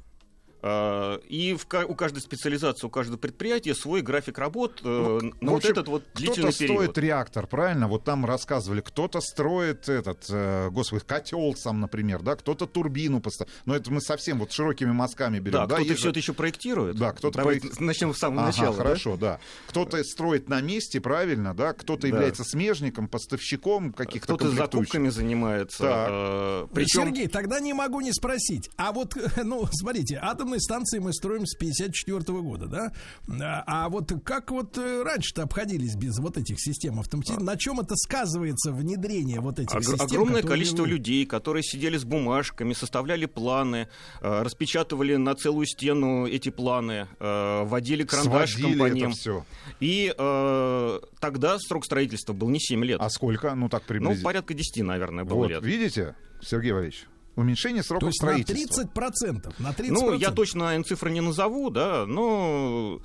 [0.62, 5.30] Э, И в у каждой специализации, у каждого предприятия свой график работ э, на Ну,
[5.30, 6.98] В вот общем, этот вот Кто-то длительный строит период.
[6.98, 7.88] реактор, правильно?
[7.88, 8.80] Вот там рассказывали.
[8.80, 12.36] Кто-то строит этот, э, господи, котел сам, например, да?
[12.36, 13.52] Кто-то турбину поставит.
[13.64, 15.58] Но это мы совсем вот широкими мазками берем.
[15.60, 15.76] Да, да?
[15.76, 16.96] кто-то все это еще проектирует.
[16.96, 18.76] Да, кто-то проект- начнем с самого Ага, начала.
[18.76, 18.82] да?
[18.82, 19.40] хорошо, да.
[19.68, 21.72] Кто-то строит на месте, правильно, да?
[21.72, 22.08] Кто-то Да.
[22.08, 25.78] является смежником, поставщиком каких-то Кто-то закупками занимается.
[25.78, 26.08] Так.
[26.10, 28.70] э, Причем Сергей, тогда не могу не спросить.
[28.76, 29.14] А вот,
[29.44, 30.16] ну, смотрите,
[30.47, 32.93] атомные станции мы строим с 54 года, да?
[33.43, 37.43] А, а вот как вот э, раньше-то обходились без вот этих систем автоматизации?
[37.43, 40.06] На чем это сказывается внедрение вот этих Огр- систем?
[40.06, 43.89] огромное количество вы- людей, которые сидели с бумажками, составляли планы,
[44.20, 49.10] э, распечатывали на целую стену эти планы, э, водили карандашиком Сводили по это ним.
[49.12, 49.44] всё.
[49.81, 53.01] И э, тогда срок строительства был не 7 лет.
[53.01, 53.55] А сколько?
[53.55, 54.24] Ну, так ну, приблизительно.
[54.24, 55.64] порядка 10, наверное, было Вот, лет.
[55.64, 57.06] видите, Сергей Валерьевич,
[57.36, 58.82] уменьшение То срока есть на строительства.
[58.82, 59.54] 30%.
[59.58, 59.86] На 30%.
[59.90, 63.00] Ну, я точно цифры не назову, да, но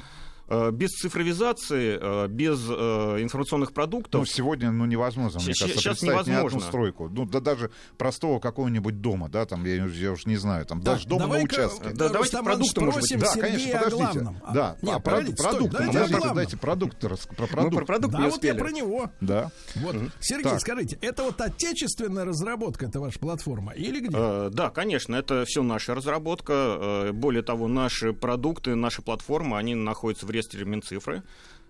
[0.72, 2.74] без цифровизации, э, без э,
[3.22, 6.68] информационных продуктов Ну, сегодня, ну, невозможно, мне кажется, щас представить ни одну невозможно.
[6.68, 7.10] стройку.
[7.10, 10.96] Ну, да даже простого какого-нибудь дома, да, там, я, я уж не знаю, там, Так,
[10.96, 11.90] даже дома на участке.
[11.90, 13.20] э, Да, давайте Рустам продукты, может быть.
[13.20, 14.12] Да, Сергея конечно, о подождите.
[14.20, 14.38] главном.
[14.44, 17.76] А, Да, нет, а про- продукты, давайте о подождите, дайте продукты, рас- про Мы продукты.
[17.78, 18.58] про продукт Да, не вот я успели.
[18.58, 19.10] про него.
[19.22, 19.52] Да.
[19.76, 19.96] Вот.
[20.20, 20.60] Сергей, Так.
[20.62, 24.16] скажите, это вот отечественная разработка, это ваша платформа, или где?
[24.18, 26.54] Э, Да, конечно, это все наша разработка.
[26.54, 31.24] Э, Более того, наши продукты, наша платформа, они находятся в реестре Минцифры.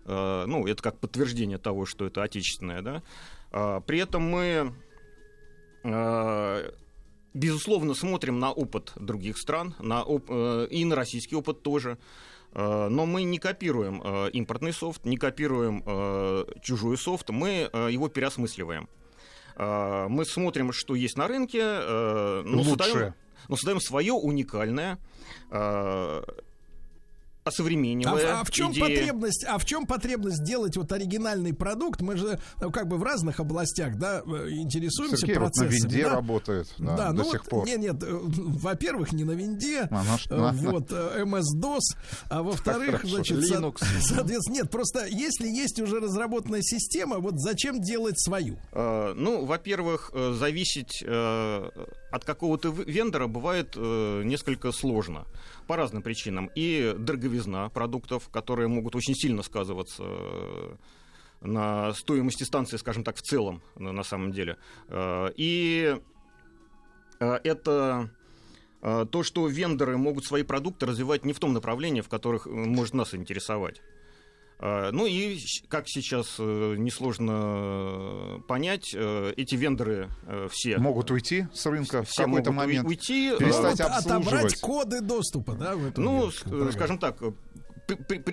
[0.06, 3.04] Э, Ну, это как подтверждение того, что это отечественное, да.
[3.52, 4.74] А, При этом мы
[5.84, 6.72] э,
[7.34, 11.98] безусловно смотрим на опыт других стран, на оп- э, и на российский опыт тоже.
[12.54, 17.90] Э, Но мы не копируем э, импортный софт, не копируем э, чужой софт, мы э,
[17.92, 18.88] его переосмысливаем.
[19.56, 22.78] Э, Мы смотрим, что есть на рынке, э, но Лучшее.
[22.78, 23.14] создаем,
[23.50, 24.98] но создаем свое уникальное,
[25.52, 26.24] э,
[27.44, 28.82] осовременивая А, а в чем идеи.
[28.82, 29.46] потребность?
[29.48, 32.02] А в чем потребность делать вот оригинальный продукт?
[32.02, 35.90] Мы же ну, как бы в разных областях, да, э, интересуемся Сергей вот на процессами.
[35.90, 36.10] винде да?
[36.16, 37.66] работает да, Да, до ну сих вот, пор.
[37.66, 40.36] Нет, нет, э, во-первых, не на винде, А на что?
[40.36, 41.80] э, вот, MS-DOS,
[42.30, 43.78] а во-вторых, значит, со- Linux.
[44.02, 48.58] соответственно, нет, просто если есть уже разработанная система, вот зачем делать свою?
[48.72, 51.70] Э, Ну, во-первых, зависеть э,
[52.12, 55.26] от какого-то вендора бывает э, несколько сложно
[55.72, 56.52] по разным причинам.
[56.54, 60.76] И дороговизна продуктов, которые могут очень сильно сказываться э,
[61.40, 64.58] на стоимости станции, скажем так, в целом, на самом деле.
[64.90, 65.96] Э, И
[67.22, 68.10] э, это
[68.82, 73.14] то, что вендоры могут свои продукты развивать не в том направлении, в которых может нас
[73.14, 73.82] интересовать.
[74.62, 80.10] Э, Ну и, как сейчас э, несложно э, понять, эти вендоры
[80.52, 80.78] все...
[80.78, 82.88] Могут уйти с рынка в какой-то момент.
[82.88, 84.62] уйти, перестать Ну, вот отобрать обслуживать.
[84.62, 86.32] коды доступа, да, в эту ну,
[86.72, 87.18] скажем так,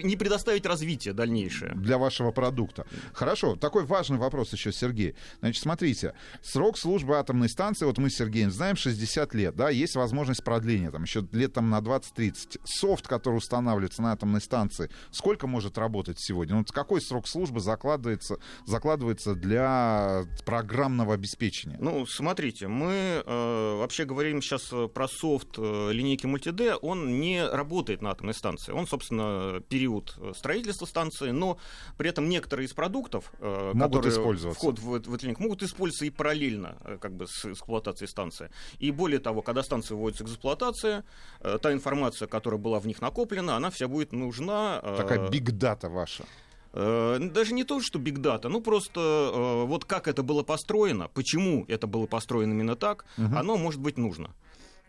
[0.02, 1.74] не предоставить развитие дальнейшее.
[1.74, 2.86] для вашего продукта.
[3.12, 5.14] Хорошо, такой важный вопрос еще, Сергей.
[5.40, 9.94] Значит, смотрите, срок службы атомной станции, вот мы с Сергеем знаем, 60 лет, да, есть
[9.96, 12.60] возможность продления, там, еще лет там на 20-30.
[12.64, 16.54] Софт, который устанавливается на атомной станции, сколько может работать сегодня?
[16.54, 21.76] Ну, вот какой срок службы закладывается, закладывается для программного обеспечения?
[21.80, 27.46] Ну, смотрите, мы э, вообще говорим сейчас э, про софт э, линейки Multi-D, он не
[27.46, 28.72] работает на атомной станции.
[28.72, 31.58] Он, собственно, период э, строительства станции, но
[31.96, 34.12] при этом некоторые из продуктов, э, Могут которые
[34.54, 38.50] вход в, в линейку, могут использоваться и параллельно э, как бы с эксплуатацией станции.
[38.78, 41.02] И более того, когда станция вводится к эксплуатации,
[41.40, 44.80] э, та информация, которая была в них накоплена, она вся будет нужна.
[44.82, 46.24] э, Такая биг-дата ваша.
[46.72, 51.08] Э, Даже не то, что биг дата, ну просто э, вот как это было построено,
[51.14, 54.30] почему это было построено именно так, оно может быть нужно.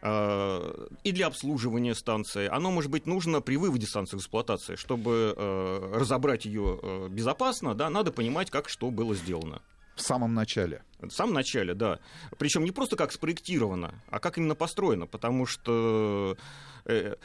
[0.01, 2.47] Э, И для обслуживания станции.
[2.47, 4.75] Оно может быть нужно при выводе станции в эксплуатации.
[4.75, 9.61] Чтобы э, разобрать ее безопасно, да, надо понимать, как что было сделано.
[9.99, 10.81] В самом начале.
[10.99, 11.99] В самом начале, да.
[12.37, 16.37] Причем не просто как спроектировано, а как именно построено, потому что
[16.85, 17.15] э, э,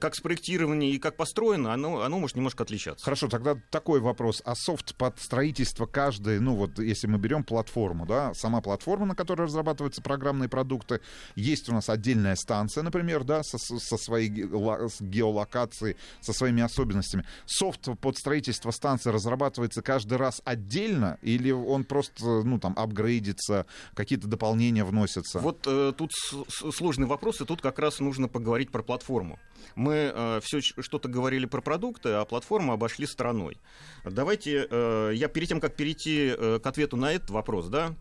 [0.00, 3.04] как спроектировано и как построено, оно, оно может немножко отличаться.
[3.04, 4.42] Хорошо, тогда такой вопрос.
[4.44, 9.14] А софт под строительство каждой, ну вот если мы берем платформу, да, сама платформа, на
[9.14, 11.00] которой разрабатываются программные продукты,
[11.34, 17.24] есть у нас отдельная станция, например, да, со, со своей геолокацией, со своими особенностями.
[17.46, 24.28] Софт под строительство станции разрабатывается каждый раз отдельно или он просто, ну там, апгрейдится, какие-то
[24.28, 25.38] дополнения вносятся?
[25.38, 26.12] Вот э, тут
[26.48, 29.38] сложный вопрос, и тут как раз нужно поговорить про платформу.
[29.74, 33.58] Мы все что-то говорили про продукты, а платформу обошли стороной.
[34.04, 37.94] Давайте, э, я перед тем, как перейти э, к ответу на этот вопрос, да,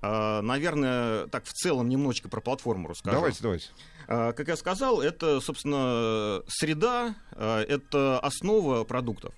[0.00, 3.16] э, наверное, так в целом немножечко про платформу расскажу.
[3.16, 3.68] Давайте, давайте.
[4.08, 9.34] А, Как я сказал, это, собственно, среда, а, это основа продуктов.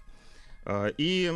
[0.64, 1.32] А, И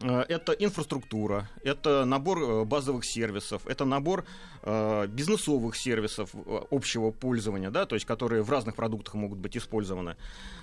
[0.00, 4.24] это инфраструктура, это набор э, базовых сервисов, это набор
[4.62, 9.56] э, бизнесовых сервисов э, общего пользования, да, то есть которые в разных продуктах могут быть
[9.56, 10.16] использованы.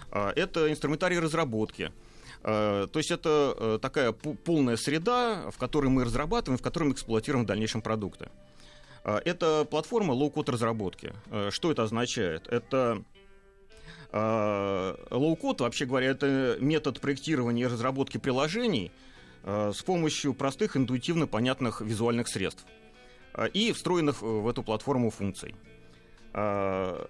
[0.10, 1.92] Это инструментарий разработки.
[2.44, 6.94] Э, То есть это э, такая полная среда, в которой мы разрабатываем, в которой мы
[6.94, 8.30] эксплуатируем в дальнейшем продукты.
[9.04, 11.14] Это платформа low-code разработки.
[11.30, 12.48] Э, Что это означает?
[12.48, 13.04] Это
[14.12, 19.07] э, low-code, вообще говоря, это метод проектирования и разработки приложений э,
[19.74, 22.66] с помощью простых, интуитивно понятных визуальных средств
[23.34, 25.56] э, и встроенных в эту платформу функций.
[26.34, 27.06] Э,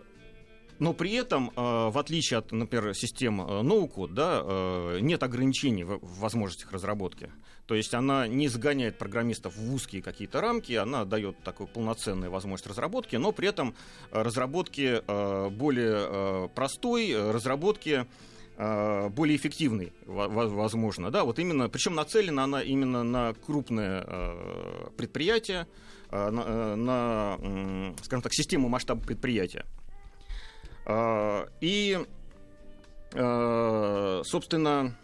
[0.80, 5.84] Но при этом, э, в отличие от, например, систем э, no-code, да, э, нет ограничений
[5.84, 7.32] в возможностях разработки.
[7.66, 12.68] То есть она не загоняет программистов в узкие какие-то рамки, она дает такую полноценную возможность
[12.68, 13.74] разработки, но при этом
[14.12, 18.06] э, разработки э, более э, простой, э, разработки э,
[18.58, 24.88] более эффективной, во- во- возможно, да, вот именно, причем нацелена она именно на крупное э,
[24.98, 25.68] предприятие,
[26.10, 29.66] э, на, э, на, скажем так, систему масштаба предприятия.
[31.62, 32.00] И,
[33.14, 34.96] э, собственно,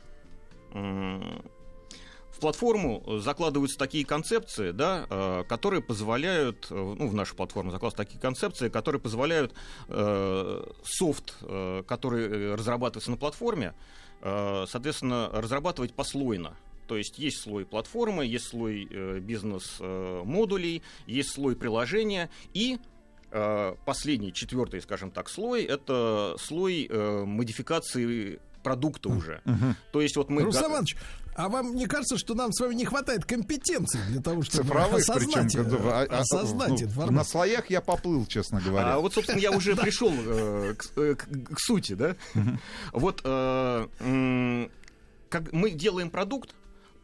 [2.34, 8.04] в платформу закладываются такие концепции, да, э, которые позволяют, э, ну, в нашу платформу закладываются
[8.04, 9.54] такие концепции, которые позволяют
[9.88, 13.74] э, софт, э, который э, разрабатывается на платформе,
[14.22, 16.58] э, соответственно, разрабатывать послойно.
[16.88, 22.80] То есть есть слой платформы, есть слой э, бизнес-модулей, есть слой приложения и
[23.32, 29.42] э, последний, четвертый, скажем так, слой, это слой э, модификации продукта уже.
[29.92, 30.44] То есть вот мы...
[30.44, 30.96] Руслан Иванович,
[31.36, 35.02] а вам не кажется, что нам с вами не хватает компетенций для того, чтобы Цифровых,
[35.02, 35.62] осознать, причем.
[35.64, 37.12] э, а- а- осознать ну, информацию?
[37.12, 38.94] На слоях я поплыл, честно говоря.
[38.94, 42.16] А вот, собственно, я уже пришел э, к, э, к- сути, да?
[42.92, 43.22] Вот
[45.30, 46.54] как мы делаем продукт,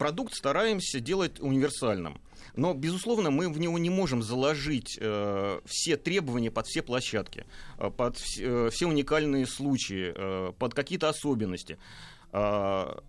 [0.00, 2.18] продукт стараемся делать универсальным.
[2.56, 7.44] Но, безусловно, мы в него не можем заложить э, все требования под все площадки,
[7.78, 11.78] э, под вс- э, все уникальные случаи, э, под какие-то особенности.
[12.32, 13.02] А,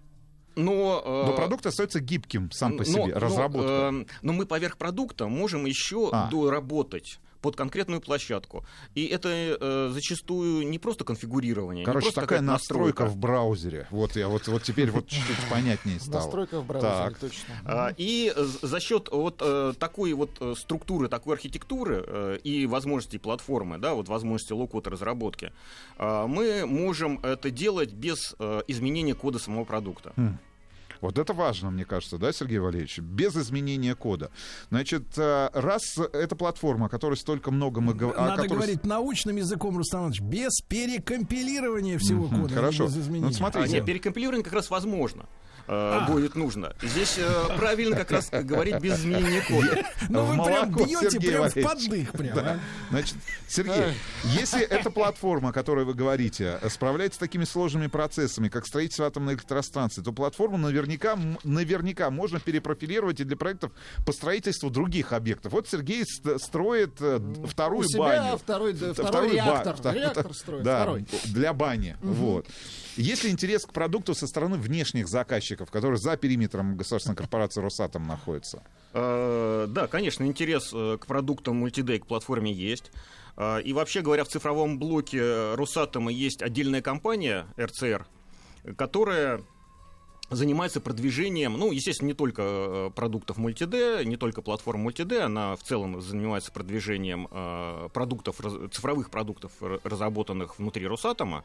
[0.56, 3.92] но, э, Но продукт остается гибким сам по но- себе, но, разработка.
[3.94, 6.30] э, но мы поверх продукта можем еще А.
[6.30, 8.66] доработать под конкретную площадку.
[8.96, 11.86] И это э, зачастую не просто конфигурирование.
[11.86, 13.88] Короче, просто такая настройка в браузере.
[13.92, 16.24] Вот я вот, вот теперь вот чуть-чуть понятнее стало.
[16.24, 17.18] Настройка в браузере, Так.
[17.18, 17.54] точно.
[17.66, 22.66] А, И э, за счет вот э, такой вот э, структуры, такой архитектуры э, и
[22.66, 25.52] возможностей платформы, да, вот возможности low-code разработки,
[25.98, 30.14] а, мы можем это делать без э, изменения кода самого продукта.
[30.18, 30.38] М.
[31.02, 33.00] Вот это важно, мне кажется, да, Сергей Валерьевич?
[33.00, 34.32] Без изменения кода.
[34.70, 38.22] Значит, э, раз эта платформа, о которой столько много мы говорим...
[38.24, 42.88] Надо говорить научным языком, Руслан Иванович, без перекомпилирования всего Мгм, кода, хорошо.
[42.88, 43.68] Ну, смотрите.
[43.68, 45.26] А, нет, перекомпилирование как раз возможно.
[45.68, 45.72] Э,
[46.02, 46.08] А.
[46.10, 46.76] будет нужно.
[46.82, 49.84] Здесь э, правильно как раз говорить без изменения кода.
[50.10, 52.42] Ну, вы прям бьете прям в поддых прям, Да.
[52.42, 52.60] а.
[52.90, 53.16] Значит,
[53.48, 53.94] Сергей,
[54.24, 59.34] если эта платформа, о которой вы говорите, справляется с такими сложными процессами, как строительство атомной
[59.34, 63.72] электростанции, то платформу наверняка, наверняка можно перепрофилировать и для проектов
[64.06, 65.54] по строительству других объектов.
[65.54, 68.38] Вот Сергей ст- строит э, вторую У себя баню.
[68.38, 69.76] второй, второй реактор.
[69.94, 71.06] Реактор строит, да, второй.
[71.26, 71.98] для бани.
[72.02, 72.48] Вот.
[72.98, 78.06] Есть ли интерес к продукту со стороны внешних заказчиков, которые за периметром государственной корпорации Росатом
[78.06, 78.64] находятся?
[78.94, 82.92] Э, Да, конечно, интерес э, к продуктам мультидей, к платформе есть.
[83.38, 88.06] Э, И вообще говоря, в цифровом блоке Росатома есть отдельная компания РЦР,
[88.76, 89.42] которая
[90.30, 96.02] занимается продвижением, ну, естественно, не только продуктов мультиде, не только платформ мультиде, она в целом
[96.02, 97.28] занимается продвижением
[97.90, 98.38] продуктов,
[98.72, 101.44] цифровых продуктов, разработанных внутри Росатома.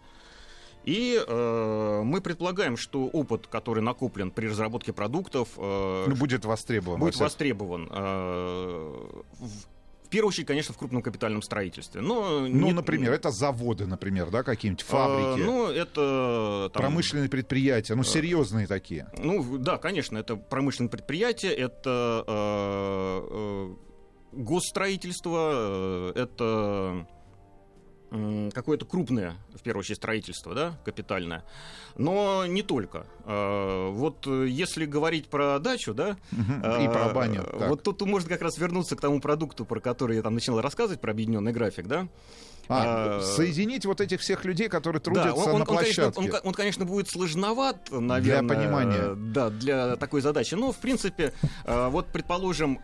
[0.87, 7.01] И э, мы предполагаем, что опыт, который накоплен при разработке продуктов, э, Ну, будет востребован.
[7.01, 7.89] будет востребован.
[7.91, 8.93] э,
[9.41, 9.67] в-
[10.07, 12.01] В первую очередь, конечно, в крупном капитальном строительстве.
[12.01, 16.71] Но Ну, не- например, это заводы, например, да, какие-нибудь э, фабрики, Ну, это...
[16.73, 19.11] там, промышленные предприятия, ну, серьезные такие.
[19.19, 23.75] Ну, да, конечно, это промышленное предприятие, это э, э,
[24.33, 27.07] госстроительство, э, это
[28.55, 31.45] какое-то крупное, в первую очередь, строительство, да, капитальное.
[31.97, 33.07] Но не только.
[33.25, 37.43] Э, Вот э, если говорить про дачу, да, э, И про баню.
[37.51, 40.61] э, вот тут можно как раз вернуться к тому продукту, про который я там начал
[40.61, 42.07] рассказывать, про объединенный график, да.
[42.69, 46.03] А, э, соединить вот этих всех людей, которые Да, трудятся он, он- на он, конечно,
[46.11, 46.21] площадке.
[46.21, 48.57] он, ко- он, конечно, будет сложноват, наверное.
[48.57, 48.99] понимания.
[49.03, 50.55] э, Да, для такой задачи.
[50.55, 51.33] Но, в принципе,
[51.65, 52.79] вот, предположим,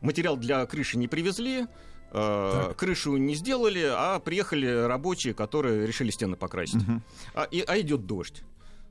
[0.00, 1.66] материал для крыши не привезли,
[2.14, 6.82] э, крышу не сделали, а приехали рабочие, которые решили стены покрасить.
[7.34, 8.42] А, и- а идет дождь.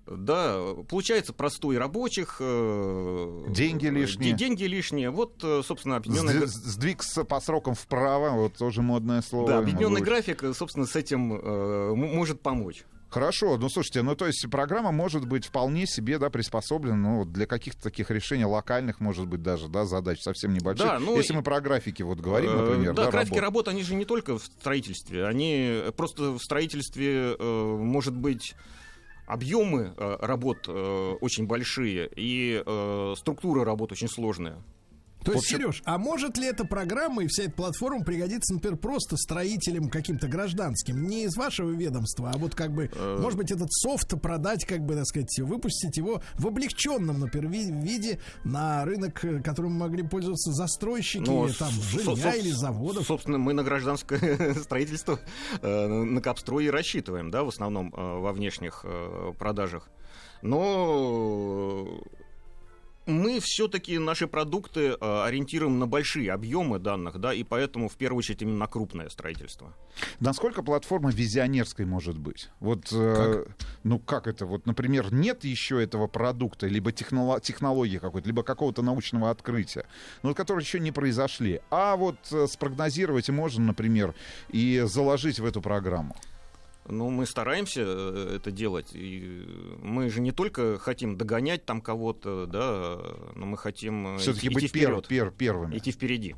[0.06, 0.60] Да,
[0.90, 2.38] получается простой рабочих.
[2.42, 4.32] э, Деньги э, лишние.
[4.34, 5.10] де- Деньги лишние.
[5.10, 6.46] Вот, собственно, объединенный...
[6.46, 9.48] Сдвиг по срокам вправо, вот тоже модное слово.
[9.48, 11.22] Да, объединенный график, собственно, с этим
[11.96, 12.84] может помочь.
[13.14, 17.46] Хорошо, ну слушайте, ну то есть программа может быть вполне себе, да, приспособлена ну, для
[17.46, 20.88] каких-то таких решений локальных, может быть, даже, да, задач совсем небольших.
[20.88, 23.44] Да, ну Если мы про графики вот говорим, Э, например, да, да, графики работ.
[23.44, 28.56] работы, они же не только в строительстве, они просто в строительстве, э, может быть,
[29.28, 32.64] объемы э, работ очень большие и
[33.16, 34.58] структура работ очень сложная.
[35.26, 38.78] То есть, общем- Сереж, а может ли эта программа и вся эта платформа пригодиться, например,
[38.78, 43.18] просто строителям каким-то гражданским, не из вашего ведомства, а вот как бы, Э.
[43.22, 47.72] может быть, этот софт продать, как бы, так сказать, выпустить его в облегченном, например, ви-
[47.72, 53.06] виде на рынок, э, которым могли пользоваться застройщики, Но, там, жилья или заводов.
[53.08, 55.20] Собственно, мы на гражданское строительство,
[55.62, 58.86] э, на Капстрой и рассчитываем, да, в основном во внешних
[59.40, 59.90] продажах.
[60.42, 62.02] Но
[63.06, 68.20] мы все-таки наши продукты э, ориентируем на большие объемы данных, да, и поэтому в первую
[68.20, 69.74] очередь именно на крупное строительство.
[70.20, 72.50] Насколько платформа визионерской может быть?
[72.60, 73.46] Вот, э,
[73.84, 74.46] ну как это?
[74.46, 79.86] Вот, например, нет еще этого продукта, либо техноло- технологии какой-то, либо какого-то научного открытия,
[80.22, 81.62] но вот, которые еще не произошли.
[81.70, 84.16] А вот э, спрогнозировать можно, например,
[84.50, 86.16] и заложить в эту программу.
[86.88, 88.90] Ну, мы стараемся э, это делать.
[88.94, 89.46] И
[89.82, 92.98] мы же не только хотим догонять там кого-то, да,
[93.36, 95.78] но мы хотим э, Все-таки идти быть пер- вперед, пер- первыми.
[95.78, 96.36] идти впереди.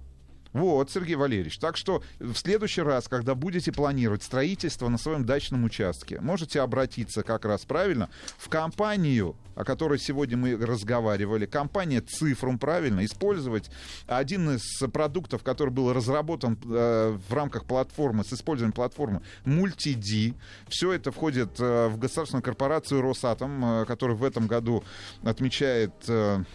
[0.55, 1.59] Вот, Сергей Валерьевич.
[1.59, 7.23] Так что в следующий раз, когда будете планировать строительство на своем дачном участке, можете обратиться
[7.23, 13.69] как раз правильно в компанию, о которой сегодня мы разговаривали, компания Цифрум, правильно, использовать
[14.07, 14.63] один из
[14.93, 20.35] продуктов, который был разработан э, в рамках платформы, с использованием платформы Multid.
[20.69, 24.85] Все это входит э, в государственную корпорацию Росатом, э, которая в этом году
[25.21, 26.45] отмечает э,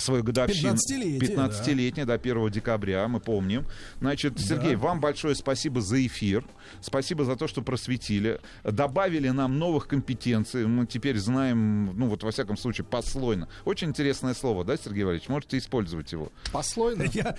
[0.00, 0.74] свою годовщину.
[0.74, 2.14] 15-летие, 15-летие, да.
[2.14, 3.66] 1 декабря, мы помним.
[4.00, 6.44] Значит, Сергей, вам большое спасибо за эфир.
[6.80, 8.40] Спасибо за то, что просветили.
[8.64, 10.66] Добавили нам новых компетенций.
[10.66, 13.48] Мы теперь знаем, ну вот во всяком случае, послойно.
[13.64, 15.28] Очень интересное слово, да, Сергей Валерьевич?
[15.28, 16.30] Можете использовать его.
[16.52, 17.04] Послойно?
[17.12, 17.36] Я,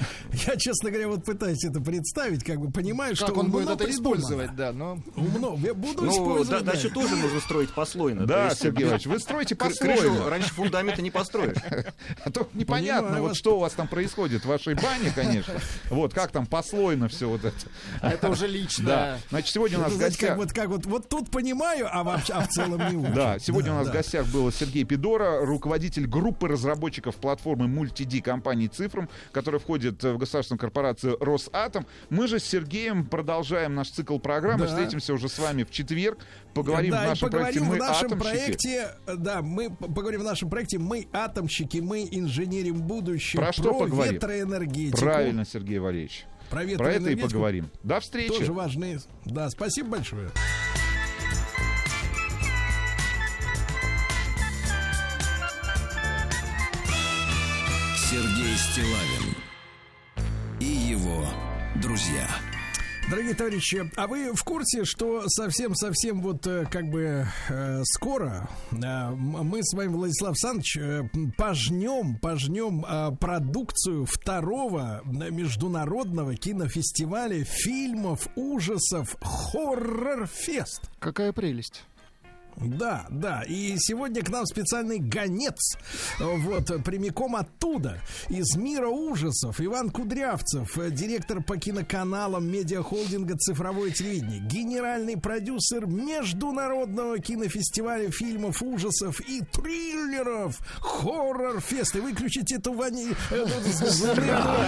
[0.48, 3.84] я, честно говоря, вот пытаюсь это представить, как бы понимаю, Как что он будет это
[3.84, 3.96] придумано.
[4.20, 5.00] использовать, да, но...
[5.16, 5.58] Умно.
[5.64, 6.50] Я буду Ну, использовать.
[6.66, 8.26] да- дальше тоже нужно строить послойно.
[8.26, 9.96] Да, есть, Сергей Валерьевич, вы строите послойно.
[10.02, 11.58] Крышу раньше фундамента не построишь.
[12.24, 13.38] А то непонятно, Понимаю вот вас.
[13.38, 15.54] что у вас там происходит в вашей бане, конечно.
[15.90, 17.56] Вот, как там послойно все вот это.
[18.02, 18.54] Это уже Да.
[18.54, 19.20] личное.
[19.30, 20.38] Значит, сегодня у нас в гостях...
[20.38, 23.14] вот, как вот, вот тут понимаю, а, вообще, а в целом не очень.
[23.14, 23.92] Да, сегодня у нас да.
[23.92, 30.18] в гостях был Сергей Пидора, руководитель группы разработчиков платформы Multid компании Цифрум, которая входит в
[30.18, 31.86] государственную корпорацию Росатом.
[32.10, 34.66] Мы же с Сергеем продолжаем наш цикл программы.
[34.66, 34.68] Да.
[34.68, 36.20] Встретимся уже с вами в четверг.
[36.54, 38.38] Поговорим да, в нашем проекте поговорим «Мы в нашем атомщики».
[38.38, 43.74] проекте, э, да, мы поговорим в нашем проекте «Мы атомщики», «Мы инженерим будущего», Про что
[43.74, 44.16] поговорим?
[44.16, 45.00] ветроэнергетику.
[45.00, 46.26] Правильно, Сергей Валерьевич.
[46.50, 47.70] Про Про это и поговорим.
[47.84, 48.30] До встречи.
[48.30, 49.00] Тоже важные.
[49.26, 50.30] Да, спасибо большое.
[57.98, 59.36] Сергей Стилавин
[60.60, 61.26] и его
[61.82, 62.28] друзья.
[63.08, 69.10] Дорогие товарищи, а вы в курсе, что совсем-совсем вот э, как бы э, скоро э,
[69.12, 71.04] мы с вами, Владислав Александрович, э,
[71.38, 80.90] пожнем, пожнем э, продукцию второго международного кинофестиваля фильмов ужасов «Хоррор-фест».
[80.98, 81.84] Какая прелесть.
[82.58, 83.44] Да, да.
[83.44, 85.78] И сегодня к нам специальный гонец.
[86.20, 89.60] Вот, прямиком оттуда, из мира ужасов.
[89.60, 99.20] Иван Кудрявцев, э, директор по киноканалам медиахолдинга «Цифровое телевидение», генеральный продюсер международного кинофестиваля фильмов ужасов
[99.22, 101.96] и триллеров «Хоррор-фест».
[101.96, 103.10] И выключите эту вани...
[103.32, 103.46] э,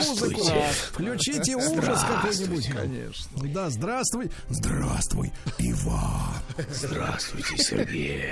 [0.07, 0.41] музыку.
[0.91, 2.67] Включите ужас какой-нибудь.
[2.69, 3.53] Конечно.
[3.53, 4.31] Да, здравствуй.
[4.49, 6.41] Здравствуй, Иван.
[6.69, 8.23] Здравствуйте, Сергей.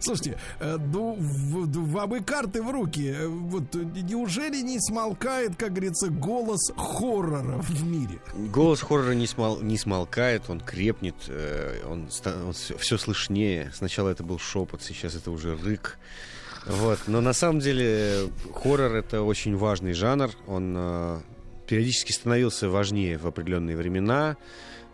[0.00, 3.08] Слушайте, э, ну, в- вам карты в руки.
[3.16, 8.18] Э, Вот э, неужели не смолкает, как говорится, голос хоррора в мире?
[8.34, 13.70] Голос хоррора не, смол- не смолкает, он крепнет, э, он, все, слышнее.
[13.74, 15.98] Сначала это был шепот, сейчас это уже рык.
[16.66, 16.98] Вот.
[17.06, 20.30] Но на самом деле хоррор это очень важный жанр.
[20.46, 21.20] Он э,
[21.66, 24.36] периодически становился важнее в определенные времена,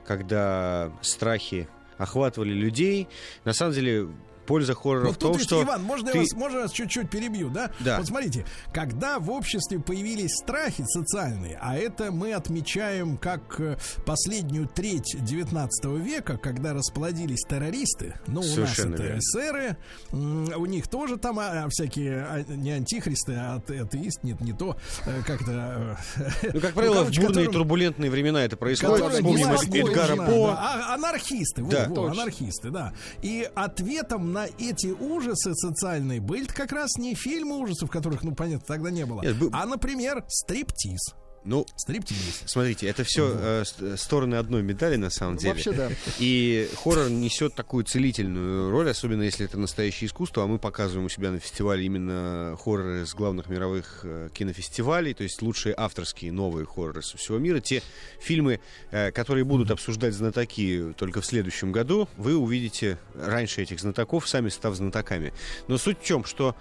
[0.06, 1.68] когда страхи
[1.98, 3.08] охватывали людей.
[3.44, 4.08] На самом деле
[4.46, 6.72] польза хоррора Вот в том, ведь, что Иван, можно ты- я вас, можно я вас
[6.72, 7.70] чуть-чуть перебью, да?
[7.80, 7.98] Да.
[7.98, 14.68] Вот смотрите, когда в обществе появились страхи социальные, а это мы отмечаем как э, последнюю
[14.68, 19.18] треть 19 века, когда расплодились террористы, ну, у нас Совершенно это верно.
[19.18, 19.76] эсеры,
[20.12, 24.76] у них тоже там а, всякие а, не антихристы, а ате- атеист, нет, не то,
[25.06, 25.96] э, как-то...
[26.16, 29.12] э, Ну, как правило, короче, в бурные которым- турбулентные времена это происходит.
[29.12, 30.46] Вспомним Эдгара По.
[30.48, 30.56] да.
[30.90, 31.86] А- анархисты, во, Да.
[31.88, 32.22] во, Точно.
[32.22, 32.92] анархисты, да.
[33.22, 38.66] И ответом на эти ужасы социальные были как раз не фильмы ужасов, которых, ну, понятно,
[38.66, 41.14] тогда не было, Нет, а, например, стриптиз.
[41.46, 42.42] Ну, Стриптиз.
[42.46, 43.62] Смотрите, это все
[43.96, 45.54] стороны одной медали на самом деле.
[45.54, 45.90] Вообще, да.
[46.18, 50.42] И хоррор несет такую целительную роль, особенно если это настоящее искусство.
[50.42, 55.22] А мы показываем у себя на фестивале именно хорроры с главных мировых э, кинофестивалей, то
[55.22, 57.60] есть лучшие авторские новые хорроры со всего мира.
[57.60, 57.82] Те
[58.20, 58.60] фильмы,
[58.90, 64.48] э, которые будут обсуждать знатоки только в следующем году, вы увидите раньше этих знатоков, сами
[64.48, 65.32] став знатоками.
[65.68, 66.56] Но суть в чем, что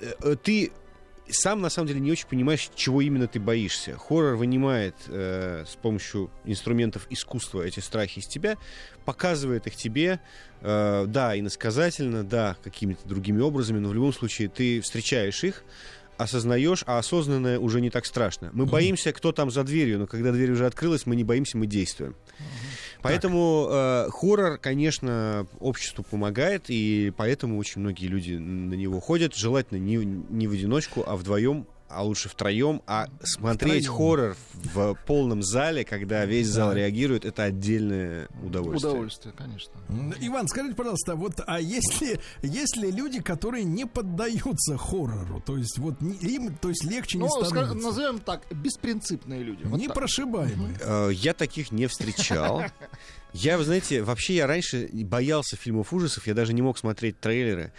[0.00, 0.70] э, э, ты
[1.32, 3.96] сам на самом деле не очень понимаешь, чего именно ты боишься.
[3.96, 8.56] Хоррор вынимает э, с помощью инструментов искусства эти страхи из тебя,
[9.04, 10.20] показывает их тебе,
[10.60, 15.64] э, да, иносказательно, да, какими-то другими образами, но в любом случае ты встречаешь их,
[16.16, 18.50] осознаешь, а осознанное уже не так страшно.
[18.52, 21.66] Мы боимся, кто там за дверью, но когда дверь уже открылась, мы не боимся, мы
[21.66, 22.14] действуем.
[23.04, 29.78] Поэтому э, хоррор, конечно, обществу помогает, и поэтому очень многие люди на него ходят, желательно
[29.78, 33.96] не, не в одиночку, а вдвоем, а лучше втроем, а смотреть Втроем.
[33.98, 34.36] хоррор
[34.74, 38.92] в полном зале, когда весь зал реагирует, это отдельное удовольствие.
[38.92, 39.72] Удовольствие, конечно.
[40.20, 45.40] Иван, скажите, пожалуйста, вот, а есть ли, есть ли люди, которые не поддаются хоррору?
[45.44, 47.74] То есть, вот им, то есть легче не Ну, становится?
[47.74, 49.62] назовем так, беспринципные люди.
[49.64, 49.88] Вот так.
[49.88, 50.76] Непрошибаемые.
[50.80, 52.62] Э, Я таких не встречал.
[53.32, 57.72] Я, вы знаете, вообще я раньше боялся фильмов ужасов, я даже не мог смотреть трейлеры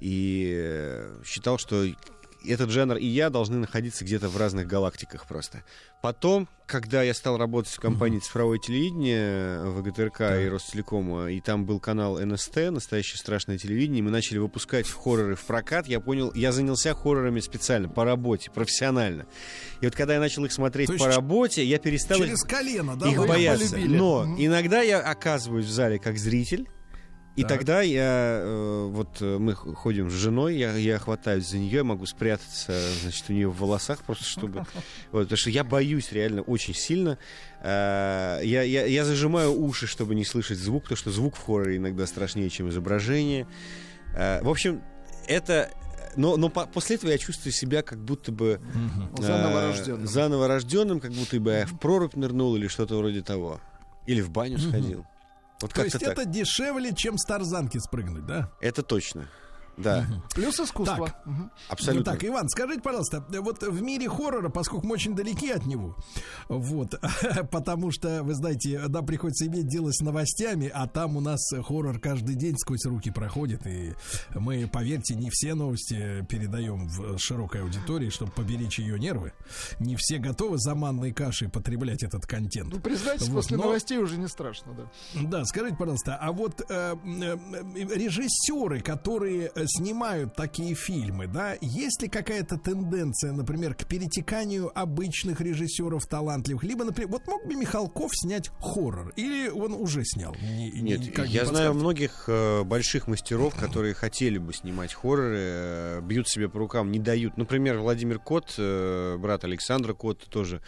[0.00, 1.84] и считал, что
[2.44, 5.64] этот жанр и я должны находиться где-то в разных галактиках просто.
[6.02, 11.80] Потом, когда я стал работать в компании цифровое телевидение ВГТРК и Ростелекома, и там был
[11.80, 16.94] канал НСТ, настоящее страшное телевидение, мы начали выпускать хорроры в прокат, я понял, я занялся
[16.94, 19.26] хоррорами специально, по работе, профессионально.
[19.80, 23.08] И вот когда я начал их смотреть по работе, я перестал Через их колено, да?
[23.08, 23.72] их вы боятся.
[23.72, 23.96] полюбили?
[23.96, 26.68] Но иногда я оказываюсь в зале как зритель.
[27.38, 27.50] И Так.
[27.58, 31.84] тогда я, э, вот э, мы ходим с женой, я, я хватаюсь за нее, я
[31.84, 34.66] могу спрятаться, значит, у нее в волосах просто, чтобы...
[35.12, 37.16] Вот, потому что я боюсь реально очень сильно.
[37.62, 41.76] Э, Я, я, я зажимаю уши, чтобы не слышать звук, потому что звук в хорроре
[41.76, 43.46] иногда страшнее, чем изображение.
[44.14, 44.82] В общем,
[45.26, 45.70] это...
[46.16, 48.60] Но, но по- после этого я чувствую себя как будто бы...
[49.18, 50.06] э, Заново рожденным.
[50.08, 53.60] Заново рожденным, как будто бы я в прорубь нырнул или что-то вроде того.
[54.06, 55.06] Или в баню сходил.
[55.60, 56.02] Вот То есть так.
[56.12, 58.50] это дешевле, чем с тарзанки спрыгнуть, да?
[58.60, 59.28] Это точно.
[59.78, 61.06] Да, Плюс искусство.
[61.06, 61.26] Так.
[61.26, 61.50] Мгм.
[61.68, 62.12] абсолютно.
[62.12, 65.96] Ну так, Иван, скажите, пожалуйста, вот в мире хоррора, поскольку мы очень далеки от него,
[66.48, 67.00] вот,
[67.50, 71.98] потому что, вы знаете, нам приходится иметь дело с новостями, а там у нас хоррор
[72.00, 73.94] каждый день сквозь руки проходит, и
[74.34, 79.32] мы, поверьте, не все новости передаем в широкой аудитории, чтобы поберечь ее нервы.
[79.78, 82.72] Не все готовы за манной кашей потреблять этот контент.
[82.72, 84.90] Ну, признайтесь, Вот, после но- новостей уже не страшно, да.
[85.22, 87.36] Да, скажите, пожалуйста, а вот э, э,
[87.94, 96.06] режиссеры, которые снимают такие фильмы, да, есть ли какая-то тенденция, например, к перетеканию обычных режиссеров
[96.06, 96.62] талантливых?
[96.64, 99.12] Либо, например, вот мог бы Михалков снять хоррор?
[99.16, 100.34] Или он уже снял?
[100.42, 101.72] Не- не- Нет, не я знаю подскажете?
[101.74, 106.98] многих э, больших мастеров, которые хотели бы снимать хорроры, э, бьют себе по рукам, не
[106.98, 107.36] дают.
[107.36, 110.62] Например, Владимир Кот, э, брат Александра Кот тоже,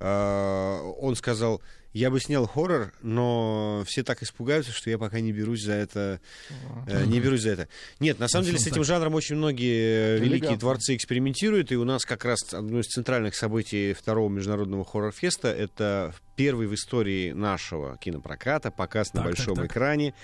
[0.00, 1.62] э, он сказал,
[1.92, 6.20] я бы снял хоррор, но все так испугаются, что я пока не берусь за это.
[6.86, 7.68] э, не берусь за это.
[8.00, 8.84] Нет, на самом деле с этим так.
[8.84, 13.34] жанром очень многие э, великие творцы экспериментируют, и у нас как раз одно из центральных
[13.34, 19.56] событий второго международного хоррор-феста это первый в истории нашего кинопроката показ на Так, так, большом
[19.56, 19.66] так.
[19.66, 20.14] экране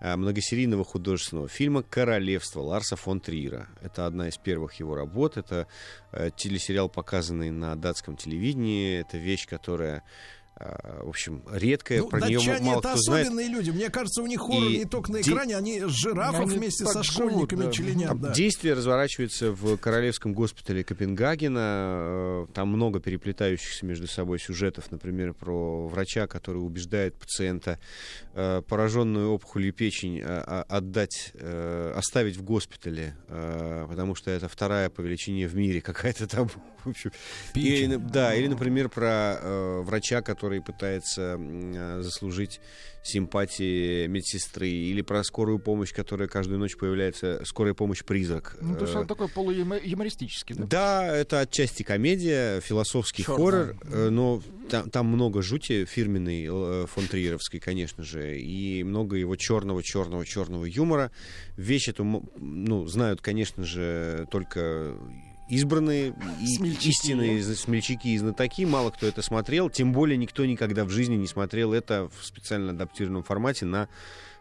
[0.00, 3.68] а, многосерийного художественного фильма «Королевство» Ларса фон Триера.
[3.80, 5.36] Это одна из первых его работ.
[5.38, 5.66] Это
[6.12, 9.00] э, телесериал, показанный на датском телевидении.
[9.00, 10.02] Это вещь, которая,
[10.56, 12.00] в общем, редкая.
[12.02, 13.26] Ну, Про нее мало это кто знает.
[13.26, 13.70] особенные люди.
[13.70, 16.56] Мне кажется, у них хоррор И не только на де- экране, они с жирафов Они
[16.58, 17.70] вместе со живут, школьниками да.
[17.72, 18.20] членят.
[18.20, 18.32] Да.
[18.32, 21.58] Действие разворачивается в Королевском госпитале Копенгагена.
[21.58, 27.78] Э, Там много переплетающихся между собой сюжетов, например, про врача, который убеждает пациента
[28.34, 31.32] э, пораженную опухолью печень э, а- отдать,
[31.94, 36.48] оставить в госпитале, потому что это вторая по величине в мире какая-то там.
[36.84, 37.12] В общем,
[37.54, 37.92] Печень.
[37.92, 39.38] или, да, или, например, про
[39.82, 42.60] врача, который пытается м, э, заслужить
[43.02, 48.56] симпатии медсестры, или про скорую помощь, которая каждую ночь появляется, скорая помощь призрак.
[48.60, 50.66] Ну, то есть Э, он такой полуюмористический, да?
[50.66, 53.88] да, это отчасти комедия, философский Чёрт, хоррор, да.
[53.92, 59.36] э, но там, там много жути фирменной э, фон Триеровской, конечно же, и много его
[59.36, 61.10] черного, черного, черного юмора.
[61.56, 62.04] Вещь эту,
[62.36, 64.96] ну, знают, конечно же, только
[65.48, 66.14] избранные
[66.44, 66.88] Смельчаки.
[66.88, 68.64] истинные смельчаки и знатоки.
[68.64, 72.70] Мало кто это смотрел, тем более никто никогда в жизни не смотрел это в специально
[72.72, 73.88] адаптированном формате на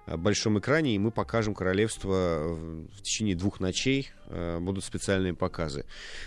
[0.05, 4.09] э, большом экране, и мы покажем королевство в течение двух ночей.
[4.27, 5.85] э, Будут специальные показы.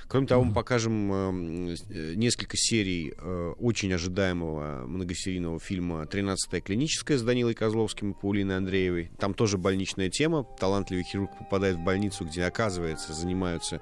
[0.08, 1.76] Кроме того, мы покажем э,
[2.14, 9.10] несколько серий э, очень ожидаемого многосерийного фильма «13-я клиническая» с Данилой Козловским и Паулиной Андреевой.
[9.18, 10.46] Там тоже больничная тема.
[10.58, 13.80] Талантливый хирург попадает в больницу, где, оказывается, занимаются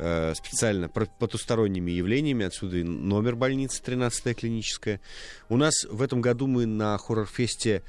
[0.00, 2.46] э, специально потусторонними явлениями.
[2.46, 5.00] Отсюда и номер больницы 13-я клиническая.
[5.48, 7.82] У нас в этом году мы на хоррор-фесте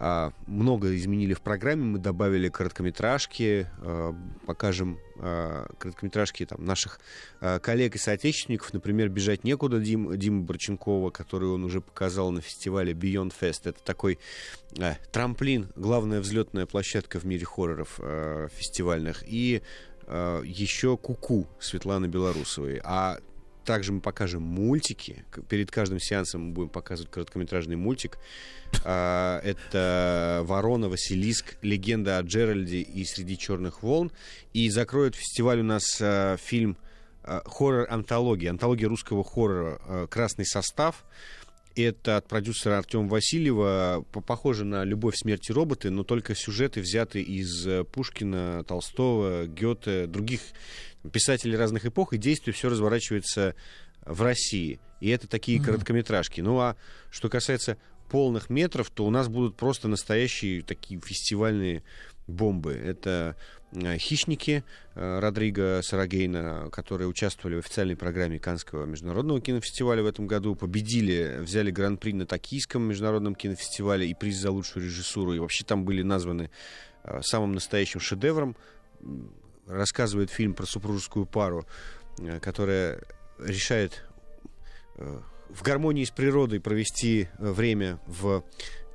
[0.00, 1.82] а, много изменили в программе.
[1.82, 4.14] Мы добавили короткометражки, а,
[4.46, 7.00] покажем а, короткометражки там, наших
[7.40, 8.72] а, коллег и соотечественников.
[8.72, 13.62] Например, «Бежать некуда» Дим, Дима Борченкова, который он уже показал на фестивале Beyond Fest.
[13.64, 14.18] Это такой
[14.78, 19.24] а, трамплин, главная взлетная площадка в мире хорроров а, фестивальных.
[19.26, 19.62] И
[20.10, 22.80] а, еще «Куку» Светланы Белорусовой.
[22.82, 23.18] А
[23.64, 25.26] также мы покажем мультики.
[25.50, 28.18] Перед каждым сеансом мы будем показывать короткометражный мультик.
[28.84, 34.10] А, Это «Ворона», «Василиск», «Легенда о Джеральде» и «Среди черных волн».
[34.54, 36.78] И закроет фестиваль у нас а, фильм
[37.24, 41.04] э, хоррор-антология, антология русского хоррора э, «Красный состав».
[41.74, 44.04] Это от продюсера Артема Васильева.
[44.12, 49.46] По- Похоже на «Любовь, смерть и роботы», но только сюжеты взяты из э, Пушкина, Толстого,
[49.46, 50.40] Гёте, других
[51.12, 53.54] писателей разных эпох, и действие все разворачивается
[54.04, 54.80] в России.
[55.00, 56.40] И это такие короткометражки.
[56.40, 56.76] Ну а
[57.10, 57.76] что касается
[58.10, 61.82] полных метров, то у нас будут просто настоящие такие фестивальные
[62.26, 62.72] бомбы.
[62.72, 63.36] Это
[63.74, 64.64] «Хищники»
[64.94, 71.38] э, Родриго Сарагейна, которые участвовали в официальной программе Канского международного кинофестиваля в этом году, победили,
[71.40, 75.34] взяли гран-при на Токийском международном кинофестивале и приз за лучшую режиссуру.
[75.34, 76.50] И вообще там были названы
[77.04, 78.56] э, самым настоящим шедевром.
[79.66, 81.66] Рассказывает фильм про супружескую пару,
[82.18, 83.02] э, которая
[83.38, 84.02] решает
[84.96, 85.20] э,
[85.50, 88.44] в гармонии с природой провести э, время в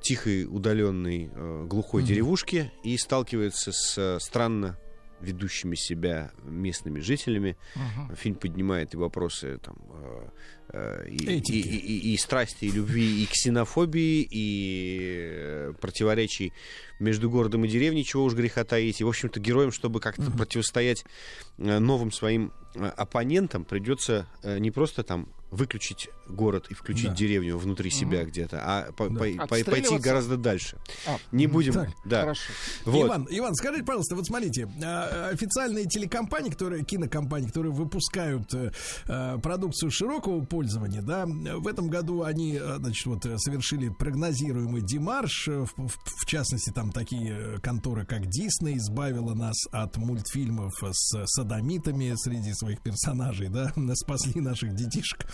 [0.04, 2.08] тихой, удаленной, э, глухой Мгм.
[2.08, 4.78] деревушке и сталкивается с э, странно
[5.20, 7.56] ведущими себя местными жителями.
[7.74, 8.14] Мгм.
[8.16, 10.28] Фильм поднимает и вопросы там, э,
[10.74, 16.52] э, и, и, и- и- и страсти, и любви, и ксенофобии, и противоречий
[17.00, 19.00] между городом и деревней, чего уж греха таить.
[19.00, 21.04] И, в общем-то, героям, чтобы как-то противостоять
[21.58, 27.14] э, новым своим оппонентам, придется не просто там выключить город и включить Да.
[27.14, 29.18] деревню внутри себя где-то, а по- Да.
[29.18, 30.78] по- по- пойти гораздо дальше.
[31.06, 32.20] А, Не будем, так, да.
[32.22, 32.52] Хорошо.
[32.84, 33.06] Вот.
[33.06, 38.72] Иван, Иван, скажите, пожалуйста, вот смотрите, а, официальные телекомпании, которые, кинокомпании, которые выпускают э,
[39.06, 45.48] э, продукцию широкого пользования, да, в этом году они, э, значит, вот совершили прогнозируемый демарш,
[45.48, 52.14] в, в- в частности, там такие конторы, как Дисней, избавила нас от мультфильмов с садомитами
[52.16, 55.26] среди своих персонажей, да, спасли наших детишек,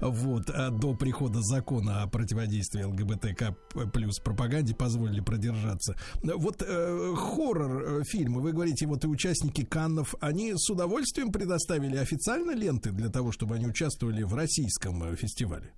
[0.00, 3.56] вот, а до прихода закона о противодействии ЛГБТК
[3.92, 5.96] плюс пропаганде позволили продержаться.
[6.22, 11.96] Вот э, хоррор э, фильмы, вы говорите, вот и участники Каннов, они с удовольствием предоставили
[11.96, 15.72] официально ленты для того, чтобы они участвовали в российском э, фестивале?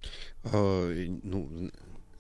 [0.45, 1.71] Э, ну,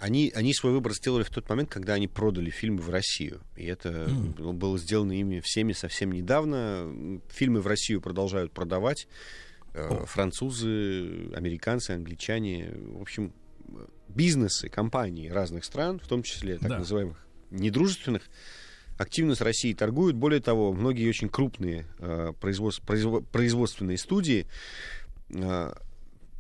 [0.03, 3.41] они, они свой выбор сделали в тот момент, когда они продали фильмы в Россию.
[3.57, 7.21] И это ну, было сделано ими всеми совсем недавно.
[7.31, 9.07] Фильмы в Россию продолжают продавать.
[9.75, 12.71] Э, Французы, американцы, англичане.
[12.75, 13.33] В общем,
[14.09, 16.79] бизнесы, компании разных стран, в том числе так Да.
[16.81, 18.23] называемых недружественных,
[18.99, 20.17] активно с Россией торгуют.
[20.17, 24.47] Более того, многие очень крупные э, производств- произво- производственные студии
[25.31, 25.73] э,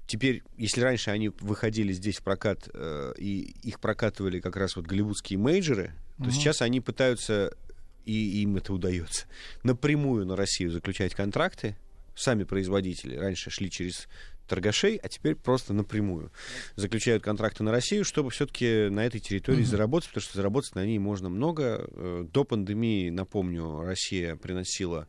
[0.04, 4.84] Теперь, если раньше они выходили здесь в прокат, э, и их прокатывали как раз вот
[4.84, 6.32] голливудские мейджеры, то Мгм.
[6.32, 7.56] сейчас они пытаются,
[8.04, 9.26] и им это удается,
[9.62, 11.76] напрямую на Россию заключать контракты.
[12.14, 14.08] Сами производители раньше шли через
[14.46, 16.30] торгашей, а теперь просто напрямую
[16.76, 19.66] заключают контракты на Россию, чтобы все-таки на этой территории Мгм.
[19.70, 21.86] заработать, потому что заработать на ней можно много.
[21.90, 25.06] Э, До пандемии, напомню, Россия приносила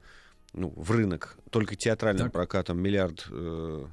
[0.53, 2.33] ну, в рынок только театральным Так.
[2.33, 3.85] прокатом миллиард, э,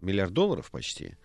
[0.00, 1.16] миллиард долларов почти.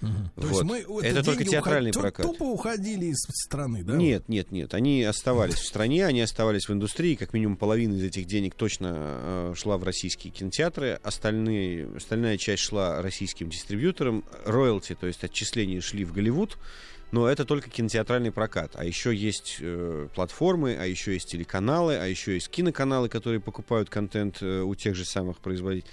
[0.00, 0.64] То есть Вот.
[0.64, 2.26] мы вот Это только театральный уход- прокат.
[2.26, 3.96] Тупо уходили из страны, да?
[3.96, 4.74] Нет, нет, нет.
[4.74, 7.14] Они оставались в стране, они оставались в индустрии.
[7.14, 11.00] Как минимум половина из этих денег точно э, шла в российские кинотеатры.
[11.02, 14.24] Остальные, остальная часть шла российским дистрибьюторам.
[14.44, 16.58] Роялти, то есть отчисления, шли в Голливуд.
[17.12, 18.72] Но это только кинотеатральный прокат.
[18.74, 23.88] А еще есть э, платформы, а еще есть телеканалы, а еще есть киноканалы, которые покупают
[23.88, 25.90] контент э, у тех же самых производителей.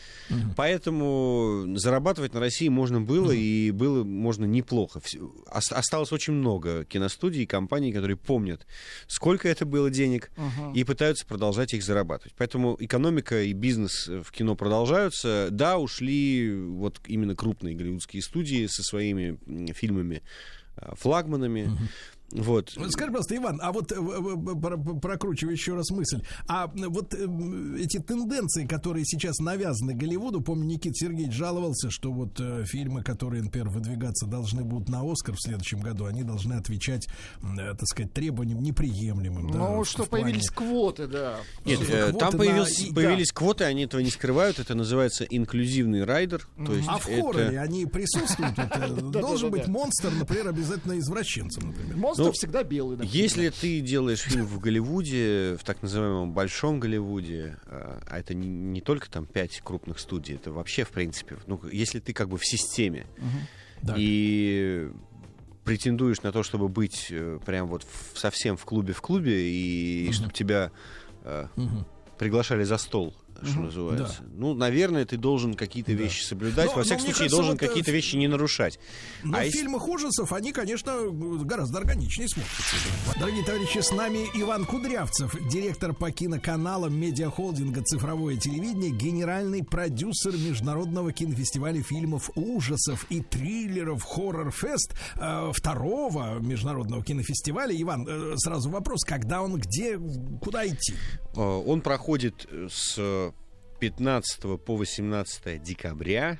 [0.56, 5.02] Поэтому зарабатывать на России можно было, и было можно неплохо.
[5.48, 8.66] Осталось очень много киностудий и компаний, которые помнят,
[9.08, 10.72] сколько это было денег, Ага.
[10.74, 12.34] и пытаются продолжать их зарабатывать.
[12.38, 15.50] Поэтому экономика и бизнес в кино продолжаются.
[15.52, 19.38] Да, ушли вот именно крупные голливудские студии со своими
[19.74, 20.24] фильмами
[20.94, 21.64] флагманами.
[21.66, 21.78] Вот.
[22.34, 26.22] Вот Скажи, пожалуйста, Иван, а вот э, в- в- про- прокручиваю еще раз мысль.
[26.48, 27.28] А вот э,
[27.80, 33.44] эти тенденции, которые сейчас навязаны Голливуду, помню, Никита Сергеевич жаловался, что вот э, фильмы, которые,
[33.44, 37.08] например, выдвигаться должны будут на Оскар в следующем году, они должны отвечать,
[37.42, 39.52] так сказать, требованиям неприемлемым.
[39.52, 41.38] да, Ну, в- что в плане- появились квоты, да.
[41.66, 42.96] Нет, Квоты э, там на- появились, да.
[42.96, 44.60] появились квоты, они этого не скрывают.
[44.60, 46.48] Это называется инклюзивный райдер.
[46.66, 48.56] То есть А в это- хорроре они присутствуют?
[49.12, 51.98] Должен быть монстр, например, обязательно извращенцем, например.
[52.26, 52.98] Монстр Ну, всегда белый.
[52.98, 53.16] например.
[53.16, 58.48] Если ты делаешь фильм в Голливуде, в так называемом большом Голливуде, э, а это не,
[58.48, 62.38] не только там пять крупных студий, это вообще в принципе, ну, если ты как бы
[62.38, 63.06] в системе
[63.86, 63.96] Так.
[64.00, 64.90] и
[65.64, 70.12] претендуешь на то, чтобы быть э, прям вот в- совсем в клубе в клубе и
[70.12, 70.72] чтобы тебя
[71.24, 71.86] э, Мгм.
[72.18, 73.14] приглашали за стол
[73.46, 74.24] что называется.
[74.34, 76.68] Ну, наверное, ты должен какие-то вещи соблюдать.
[76.68, 78.80] Но- Во всяком случае, кажется, должен вот, э, какие-то вещи не нарушать.
[79.24, 82.76] Но А в если- фильмах ужасов они, конечно, гораздо органичнее смотрятся.
[83.20, 91.12] Дорогие товарищи, с нами Иван Кудрявцев, директор по киноканалам медиахолдинга «Цифровое телевидение», генеральный продюсер Международного
[91.12, 97.80] кинофестиваля фильмов ужасов и триллеров «Хоррор-фест» э, второго международного кинофестиваля.
[97.82, 100.00] Иван, э, сразу вопрос, когда он, где,
[100.42, 100.94] куда идти?
[101.36, 103.33] Он проходит с
[103.84, 106.40] 15 по 18 декабря,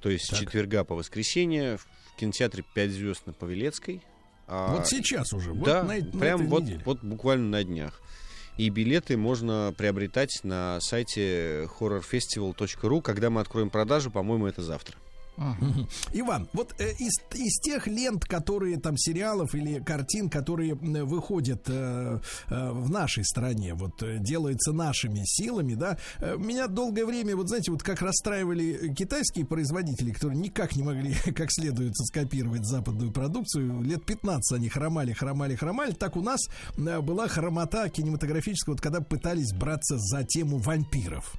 [0.00, 4.00] то есть с четверга по воскресенье в кинотеатре «Пять звезд» на Павелецкой.
[4.46, 6.82] А, Вот сейчас уже, вот да, на, на прям вот, неделе.
[6.84, 8.00] вот буквально на днях.
[8.58, 13.02] И билеты можно приобретать на сайте horrorfestival.ru.
[13.02, 14.96] Когда мы откроем продажу, по-моему, это завтра.
[16.12, 22.20] Иван, вот э, из, из тех лент, которые там сериалов или картин, которые выходят э,
[22.48, 27.48] э, в нашей стране, вот э, делаются нашими силами, да, э, меня долгое время, вот
[27.48, 33.82] знаете, вот как расстраивали китайские производители, которые никак не могли как следует скопировать западную продукцию,
[33.82, 36.40] лет 15 они хромали, хромали, хромали, так у нас
[36.76, 41.34] э, была хромота кинематографическая, вот когда пытались браться за тему вампиров.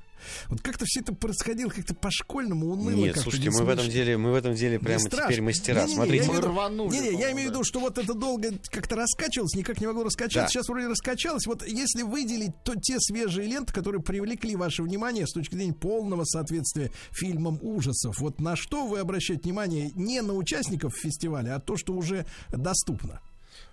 [0.47, 2.89] Вот как-то все это происходило как-то по-школьному, уныло.
[2.91, 5.81] Нет, слушайте, мы в этом деле, мы в этом деле прямо Не теперь мастера.
[5.81, 7.97] Не-не-не, Смотрите, я имею в виду- рванули, Не-не, я по-моему, имею в виду, что вот
[7.97, 10.41] это долго как-то раскачивалось, никак не могло раскачаться.
[10.41, 10.47] Да.
[10.47, 11.45] Сейчас вроде раскачалось.
[11.45, 16.23] Вот если выделить то те свежие ленты, которые привлекли ваше внимание с точки зрения полного
[16.25, 21.77] соответствия фильмам ужасов, вот на что вы обращаете внимание не на участников фестиваля, а то,
[21.77, 23.21] что уже доступно?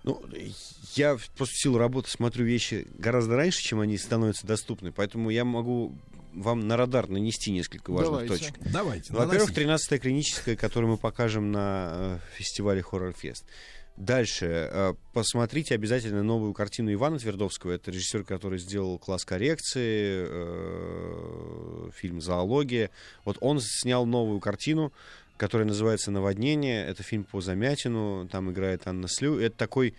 [0.03, 0.21] Ну,
[0.95, 5.45] я просто в силу работы смотрю вещи гораздо раньше, чем они становятся доступны, поэтому я
[5.45, 5.95] могу
[6.33, 8.33] вам на радар нанести несколько важных Давайте.
[8.33, 8.55] точек.
[8.71, 9.13] Давайте.
[9.13, 9.93] Во-первых, наносите.
[9.93, 13.43] 13-я клиническая, которую мы покажем на э, фестивале Horror Fest.
[13.95, 14.69] Дальше.
[14.71, 17.73] э, посмотрите обязательно новую картину Ивана Твердовского.
[17.73, 22.89] Это режиссер, который сделал «Класс коррекции», э, фильм «Зоология».
[23.23, 24.91] Вот он снял новую картину,
[25.37, 26.85] которая называется «Наводнение».
[26.85, 28.27] Это фильм по Замятину.
[28.31, 29.39] Там играет Анна Слю.
[29.39, 29.93] Это такой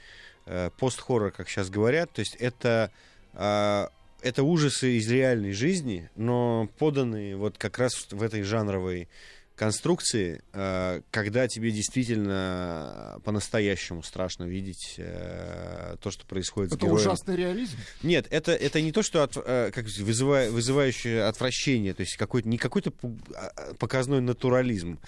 [0.46, 2.10] э, пост-хоррор, как сейчас говорят.
[2.12, 2.90] То есть это...
[3.34, 3.86] э,
[4.24, 9.08] это ужасы из реальной жизни, но поданные вот как раз в этой жанровой
[9.54, 17.00] конструкции, э, когда тебе действительно по-настоящему страшно видеть э, то, что происходит с Это героем.
[17.00, 17.76] ужасный реализм.
[18.02, 22.48] Нет, это, это не то, что от, э, как вызывая, вызывающее отвращение, то есть какой-то,
[22.48, 22.92] не какой-то
[23.34, 24.98] а, показной натурализм,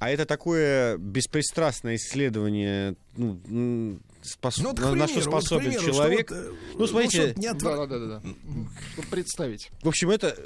[0.00, 5.64] а это такое беспристрастное исследование, ну, спос- Ну, вот, к на, примеру, что вот, способен
[5.64, 6.30] примеру, что человек.
[6.30, 8.22] вот, э, ну, ну, смотрите, чтоб не отвра- Да, да, да, да.
[8.94, 9.70] Чтобы представить.
[9.82, 10.36] в общем, это,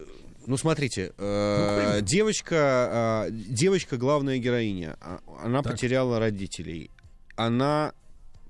[0.47, 5.73] ну, смотрите, э, девочка, э, девочка главная героиня, а- она Так.
[5.73, 6.91] потеряла родителей,
[7.37, 7.93] она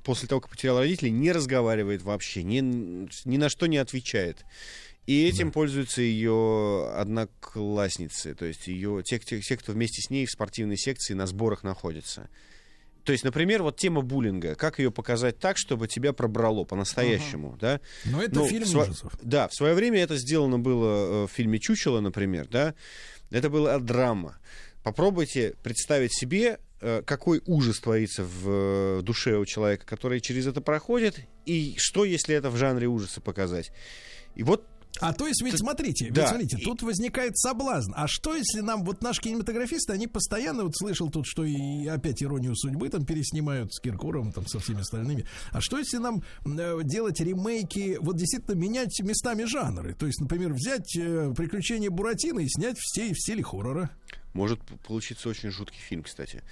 [0.03, 2.61] после того, как потеряла родителей, не разговаривает вообще, ни,
[3.25, 4.45] ни на что не отвечает.
[5.07, 10.27] И этим пользуются ее одноклассницы, то есть ее, те, те, те, кто вместе с ней
[10.27, 12.29] в спортивной секции на сборах находится.
[13.05, 14.55] То есть, например, вот тема буллинга.
[14.55, 17.81] Как ее показать так, чтобы тебя пробрало по-настоящему, да?
[18.05, 19.13] Но это Ну, фильм в сво- ужасов.
[19.23, 22.75] Да, в свое время это сделано было э, в фильме «Чучело», например, да?
[23.31, 24.39] Это была драма.
[24.83, 30.61] Попробуйте представить себе, э, какой ужас творится в э, душе у человека, который через это
[30.61, 33.71] проходит, и что, если это в жанре ужаса показать.
[34.35, 34.67] И вот
[35.01, 36.29] А то есть, ведь смотрите, ведь Да.
[36.29, 37.93] смотрите, тут возникает соблазн.
[37.97, 42.23] А что, если нам, вот наши кинематографисты, они постоянно, вот слышал тут, что и опять
[42.23, 45.27] иронию судьбы там переснимают с Киркоровым, там со всеми остальными.
[45.51, 49.95] А что, если нам э, делать ремейки, вот действительно менять местами жанры?
[49.95, 53.91] То есть, например, взять э, приключения Буратино и снять в стиле, в стиле хоррора.
[54.33, 56.43] может получиться очень жуткий фильм, кстати.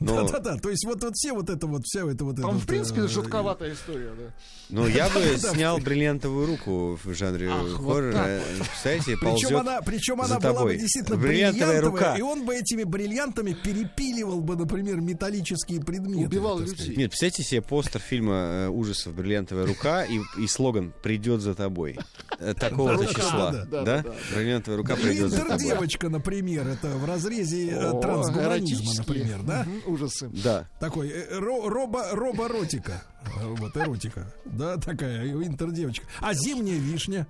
[0.00, 2.54] Но, Да-да-да, то есть вот, вот все вот это вот, вся это вот это Там,
[2.54, 4.34] вот, в принципе, э, жутковатая история, да.
[4.68, 8.24] но я бы снял бриллиантовую руку в жанре Ах, вот хоррора.
[8.26, 12.16] Э, Представляете, Причем ползет она, причем она была бы действительно бриллиантовая рука.
[12.16, 16.26] и он бы этими бриллиантами перепиливал бы, например, металлические предметы.
[16.26, 16.96] Убивал людей.
[16.96, 21.98] Нет, представьте себе постер фильма э, ужасов «Бриллиантовая рука» и, и слоган «Придет за тобой».
[22.40, 23.64] Э, Такого-то числа.
[23.70, 24.04] да.
[24.34, 25.54] «Бриллиантовая рука» придет за тобой.
[25.54, 27.70] Интердевочка, например, это в разрезе
[28.02, 29.64] трансгуманизма, например, да?
[29.86, 30.28] Ужасы.
[30.42, 30.68] Да.
[30.80, 33.02] Такой э, ро- робо, роборотика.
[33.40, 34.32] Э, Вот эротика.
[34.44, 36.06] Да, такая интердевочка.
[36.20, 37.26] А зимняя вишня?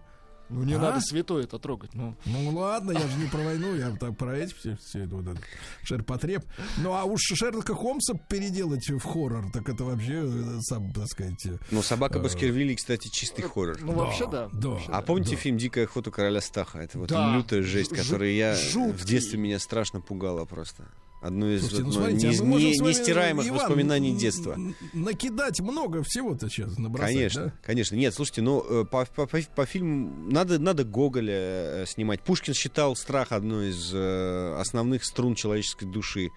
[0.50, 0.78] Ну, не А?
[0.78, 1.94] надо святое это трогать.
[1.94, 5.16] Ну, Ну ладно, я же не про войну, я так про эти все, все это
[5.16, 5.42] вот этот
[5.84, 6.44] шерпотреб.
[6.76, 11.46] Ну а уж Шерлока Холмса переделать в хоррор, так это вообще, э, сам, так сказать...
[11.70, 13.78] Но «Собака Баскервилли», кстати, чистый хоррор.
[13.80, 14.50] ну вообще да.
[14.52, 14.68] да.
[14.68, 16.82] Вообще А помните фильм «Дикая охота короля Стаха»?
[16.82, 17.34] Это вот Да.
[17.34, 18.92] лютая жесть, которая я жуткий.
[18.92, 20.84] в детстве меня страшно пугала просто.
[21.24, 24.58] Одно из Слушайте, ну, вот, смотрите, а не- можем не- нестираемых Иван, воспоминаний детства.
[24.92, 27.52] Накидать много всего-то сейчас набросать, Конечно, да?
[27.62, 27.94] конечно.
[27.96, 32.20] Нет, слушайте, ну э, по, по, по- по фильму надо, надо Гоголя э, снимать.
[32.20, 36.28] Пушкин считал страх одной из э, основных струн человеческой души.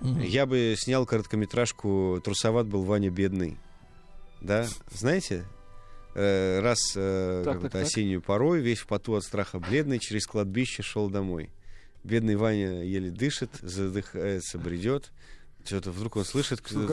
[0.00, 0.20] Мгм.
[0.20, 3.58] Я бы снял короткометражку «Трусоват был Ваня бедный».
[4.40, 5.44] Да, знаете?
[6.14, 7.74] Э, раз так, так.
[7.82, 11.50] осеннюю порой, весь в поту от страха бледный, через кладбище шел домой.
[12.02, 15.10] Бедный Ваня еле дышит, задыхается, бредет.
[15.64, 16.86] Что-то вдруг он слышит, Ну,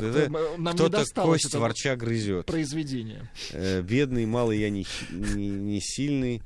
[0.73, 2.45] кто-то, кость ворча грызет.
[2.45, 3.29] Произведение.
[3.51, 6.41] Э, бедный, малый я не, не, не сильный,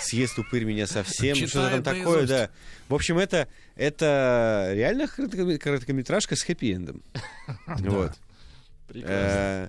[0.00, 1.36] съест упырь меня совсем.
[1.36, 2.50] Что-то там такое, да.
[2.88, 3.46] В общем, это,
[3.76, 7.02] это реально коротко- короткометражка с хэппи-эндом.
[7.78, 8.12] Вот.
[8.88, 9.14] Прекрасно.
[9.16, 9.68] Э,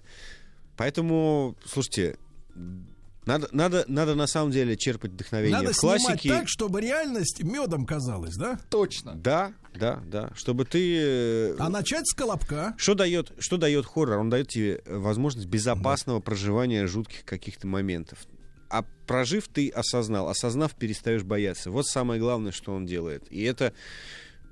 [0.77, 2.17] Поэтому, слушайте,
[3.25, 6.19] надо, надо, надо на самом деле черпать вдохновение Надо в классике.
[6.19, 8.59] снимать так, чтобы реальность медом казалась, да?
[8.69, 9.13] Точно.
[9.15, 10.31] Да, да, да.
[10.35, 10.97] Чтобы ты...
[10.99, 12.73] э, А начать с колобка.
[12.77, 14.17] Что дает, что дает хоррор?
[14.19, 18.19] Он дает тебе возможность безопасного проживания жутких каких-то моментов.
[18.69, 20.27] А прожив, ты осознал.
[20.29, 21.69] Осознав, перестаешь бояться.
[21.71, 23.23] Вот самое главное, что он делает.
[23.29, 23.73] И это...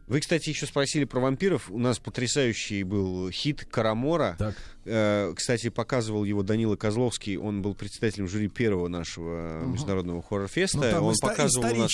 [0.08, 1.70] Вы, кстати, еще спросили про вампиров.
[1.70, 4.36] У нас потрясающий был хит Карамора.
[4.40, 4.56] Так.
[4.86, 7.38] Э, Кстати, показывал его Данила Козловский.
[7.38, 10.78] Он был председателем жюри первого нашего международного хоррор-феста.
[11.00, 11.92] Ну, он показывал у нас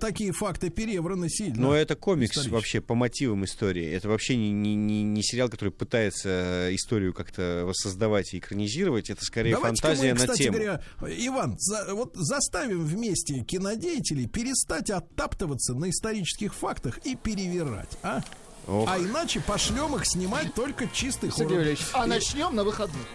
[0.00, 1.60] такие факты перевраны сильно.
[1.60, 3.90] но это комикс вообще по мотивам истории.
[3.90, 9.10] Это вообще не, не, не, не сериал, который пытается историю как-то воссоздавать и экранизировать.
[9.10, 10.56] Это скорее Давайте-ка фантазия мы, на кстати тему.
[10.58, 18.22] говоря, Иван, за- вот заставим вместе кинодеятелей перестать оттаптываться на исторических фактах и перевирать, а?
[18.66, 18.88] Ох.
[18.88, 23.06] А иначе пошлем их снимать только чистый Сергей а начнем на выходных.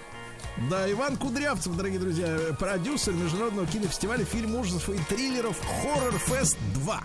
[0.70, 7.04] Да, Иван Кудрявцев, дорогие друзья, продюсер международного кинофестиваля фильм ужасов и триллеров Хоррор Фест 2.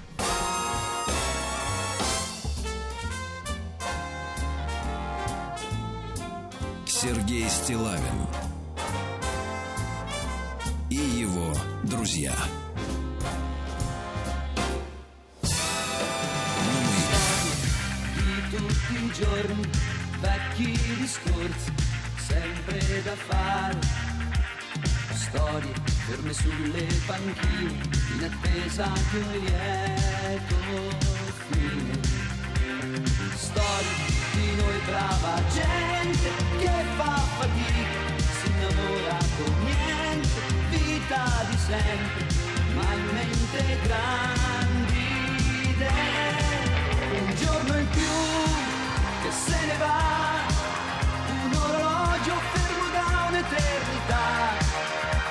[6.86, 8.26] Сергей Стилавин
[10.90, 11.52] и его
[11.82, 12.34] друзья.
[19.20, 19.68] Giorni,
[20.20, 21.72] vecchi discorsi,
[22.16, 23.78] sempre da fare.
[25.12, 25.74] Storie
[26.06, 27.82] ferme sulle panchine,
[28.14, 30.56] in attesa di un lieto
[31.50, 32.00] fine.
[33.34, 40.40] Storie di noi brava gente che fa fatica, si innamora con niente,
[40.70, 42.24] vita di sempre,
[42.74, 45.04] ma in mente grandi
[45.68, 46.38] idee.
[47.20, 48.69] Un giorno in più
[49.30, 49.98] che se ne va,
[51.44, 54.26] un orologio fermo da un'eternità,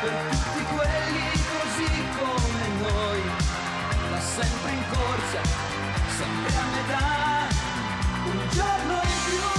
[0.01, 3.21] per tutti quelli così come noi,
[4.09, 5.41] va sempre in corsa,
[6.17, 7.47] sempre a metà.
[8.25, 9.58] Un giorno in più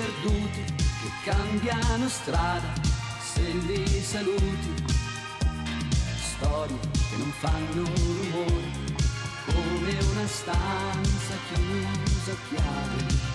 [0.00, 2.72] perduti che cambiano strada
[3.20, 4.72] se li saluti.
[6.32, 6.78] Storie
[7.08, 8.88] che non fanno rumore
[9.44, 13.28] come una stanza chiusa a chiave.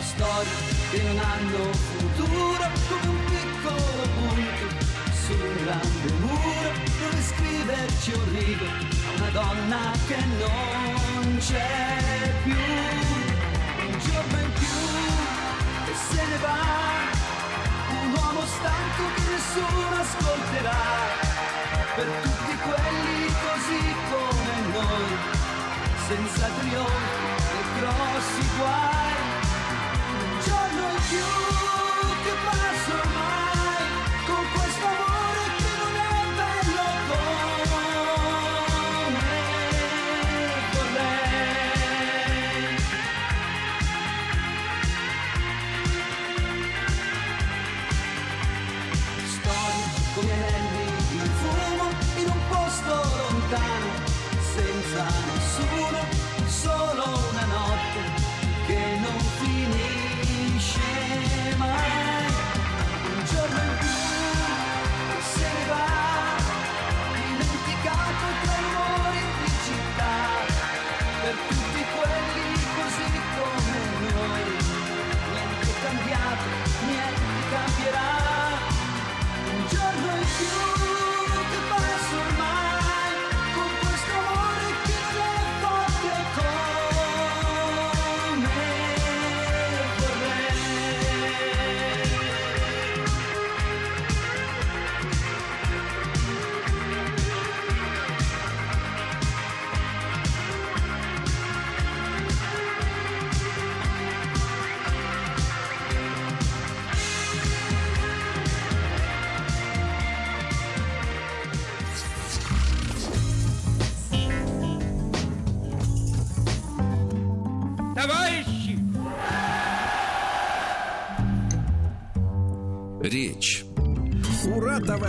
[0.00, 0.58] Storie
[0.90, 4.84] che non hanno futuro come un piccolo punto
[5.24, 6.70] su un grande muro
[7.00, 13.15] dove scriverci un rigo a una donna che non c'è più
[16.10, 16.58] se ne va.
[18.02, 20.82] Un uomo stanco che nessuno ascolterà.
[21.96, 25.06] Per tutti quelli così come noi
[26.06, 29.14] senza trionfi e grossi guai.
[30.20, 31.55] Un giorno in più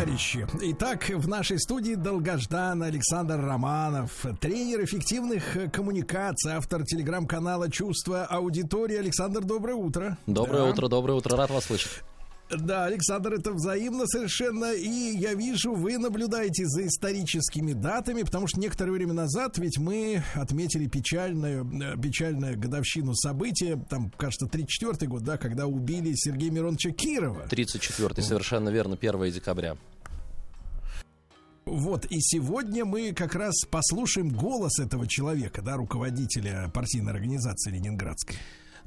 [0.07, 0.47] товарищи.
[0.61, 8.95] Итак, в нашей студии долгожданный Александр Романов, тренер эффективных э, коммуникаций, автор телеграм-канала «Чувство аудитории».
[8.97, 10.17] Александр, доброе утро.
[10.25, 10.69] Доброе Да.
[10.69, 12.03] утро, доброе утро, рад вас слышать.
[12.49, 14.71] Да, Александр, это взаимно совершенно.
[14.71, 20.23] И я вижу, вы наблюдаете за историческими датами, потому что некоторое время назад ведь мы
[20.33, 26.91] отметили печальную, э, печальную годовщину события, там, кажется, 34-й год, да, когда убили Сергея Мироновича
[26.91, 27.47] Кирова.
[27.49, 29.75] 34-й, совершенно верно, 1 декабря.
[31.67, 38.37] Вот, и сегодня мы как раз послушаем голос этого человека, да, руководителя партийной организации Ленинградской.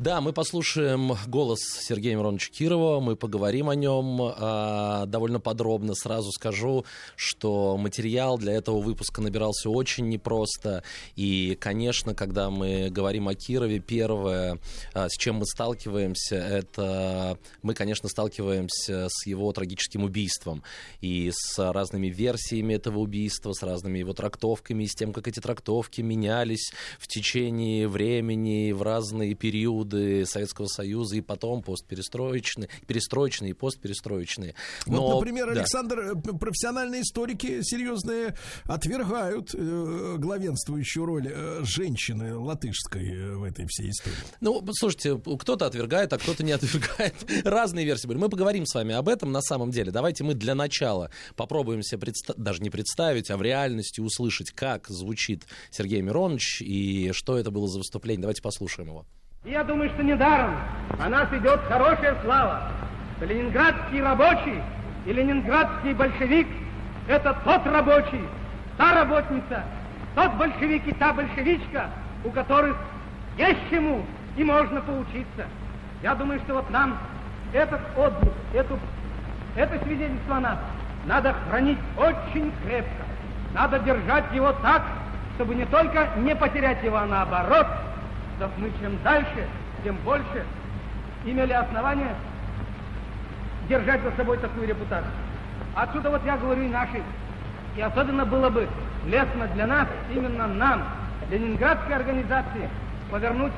[0.00, 5.94] Да, мы послушаем голос Сергея Мироновича Кирова, мы поговорим о нем а, довольно подробно.
[5.94, 6.86] Сразу скажу,
[7.16, 10.84] что материал для этого выпуска набирался очень непросто.
[11.16, 14.58] И, конечно, когда мы говорим о Кирове, первое,
[14.94, 20.62] а, с чем мы сталкиваемся, это мы, конечно, сталкиваемся с его трагическим убийством.
[21.02, 25.40] И с разными версиями этого убийства, с разными его трактовками, и с тем, как эти
[25.40, 33.54] трактовки менялись в течение времени, в разные периоды Советского Союза, и потом постперестроечные, перестроечные и
[33.54, 34.54] постперестроечные.
[34.86, 35.60] Вот, например, да.
[35.60, 43.66] Александр, э, профессиональные историки серьезные отвергают э, главенствующую роль э, женщины латышской э, в этой
[43.66, 44.16] всей истории.
[44.40, 47.14] Ну, слушайте, кто-то отвергает, а кто-то не отвергает.
[47.44, 48.18] Разные версии были.
[48.18, 49.90] Мы поговорим с вами об этом на самом деле.
[49.90, 54.88] Давайте мы для начала попробуем себе предста- даже не представить, а в реальности услышать, как
[54.88, 58.22] звучит Сергей Миронович и что это было за выступление.
[58.22, 59.06] Давайте послушаем его.
[59.44, 60.54] Я думаю, что недаром
[61.02, 62.60] о нас идет хорошая слава.
[63.22, 64.60] Ленинградский рабочий
[65.06, 66.46] и ленинградский большевик–
[67.08, 68.20] это тот рабочий,
[68.76, 69.64] та работница,
[70.14, 71.86] тот большевик и та большевичка,
[72.22, 72.76] у которых
[73.38, 74.04] есть чему
[74.36, 75.46] и можно поучиться.
[76.02, 76.98] Я думаю, что вот нам
[77.54, 78.78] этот отзыв, эту,
[79.56, 80.58] это свидетельство о нас
[81.06, 83.04] надо хранить очень крепко.
[83.54, 84.82] Надо держать его так,
[85.36, 87.66] чтобы не только не потерять его, а наоборот–
[88.40, 89.46] чтобы мы чем дальше,
[89.84, 90.46] тем больше
[91.26, 92.14] имели основания
[93.68, 95.12] держать за собой такую репутацию.
[95.74, 97.02] Отсюда вот я говорю и наши.
[97.76, 98.66] И особенно было бы
[99.06, 100.84] лестно для нас, именно нам,
[101.30, 102.68] Ленинградской организации,
[103.10, 103.52] повернуть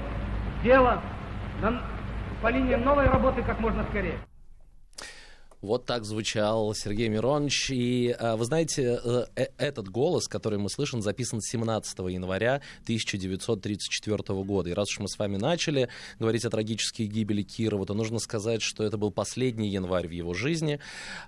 [0.65, 1.01] дело
[2.43, 4.17] по линии новой работы как можно скорее.
[5.63, 7.71] Вот так звучал Сергей Миронович.
[7.71, 14.43] И э, вы знаете, э, э, этот голос, который мы слышим, записан 17 января 1934
[14.43, 14.71] года.
[14.71, 18.61] И раз уж мы с вами начали говорить о трагической гибели Кирова, то нужно сказать,
[18.61, 20.81] что это был последний январь в его жизни.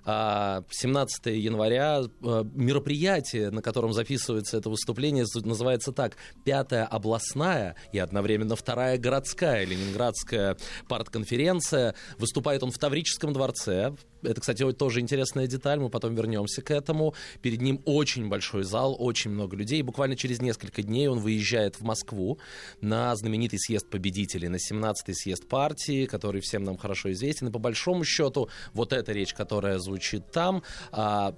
[0.03, 6.17] А 17 января э, мероприятие, на котором записывается это выступление, называется так.
[6.43, 10.57] Пятая областная и одновременно вторая городская Ленинградская
[10.89, 11.95] партконференция.
[12.17, 13.95] Выступает он в Таврическом дворце.
[14.25, 17.13] Это, кстати, тоже интересная деталь, мы потом вернемся к этому.
[17.41, 19.79] Перед ним очень большой зал, очень много людей.
[19.79, 22.39] И буквально через несколько дней он выезжает в Москву
[22.81, 27.47] на знаменитый съезд победителей, на 17-й съезд партии, который всем нам хорошо известен.
[27.47, 31.33] И по большому счету, вот эта речь, которая звучит там, а,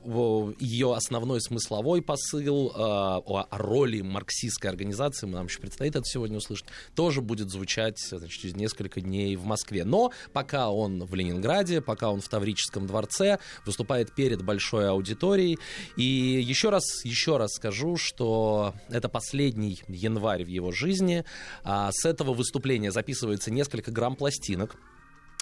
[0.60, 6.68] ее основной смысловой посыл а, о роли марксистской организации, нам еще предстоит это сегодня услышать,
[6.96, 9.84] тоже будет звучать значит, через несколько дней в Москве.
[9.84, 15.58] Но пока он в Ленинграде, пока он в Таврическом дворце, выступает перед большой аудиторией.
[15.96, 21.26] И еще раз, еще раз скажу, что это последний январь в его жизни.
[21.64, 24.76] А с этого выступления записывается несколько грамм пластинок.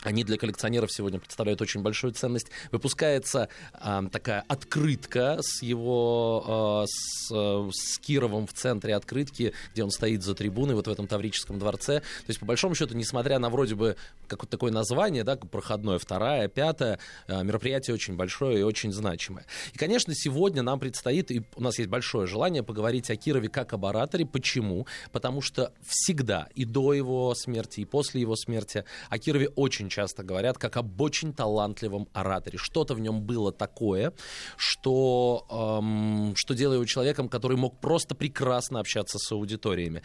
[0.03, 2.47] Они для коллекционеров сегодня представляют очень большую ценность.
[2.72, 9.84] Выпускается а, такая открытка с его а, с, э, с Кировым в центре открытки, где
[9.84, 12.01] он стоит за трибуной вот в этом Таврическом дворце.
[12.01, 13.95] То есть, по большому счету, несмотря на вроде бы
[14.27, 19.45] какое-то такое название, да, проходное, вторая, пятая, а, мероприятие очень большое и очень значимое.
[19.73, 23.73] И, конечно, сегодня нам предстоит, и у нас есть большое желание поговорить о Кирове как
[23.73, 24.26] об ораторе.
[24.26, 24.85] Почему?
[25.11, 30.23] Потому что всегда, и до его смерти, и после его смерти, о Кирове очень часто
[30.23, 32.57] говорят как об очень талантливом ораторе.
[32.57, 34.13] Что-то в нем было такое,
[34.57, 40.01] что, эм, что делало его человеком, который мог просто прекрасно общаться с аудиториями.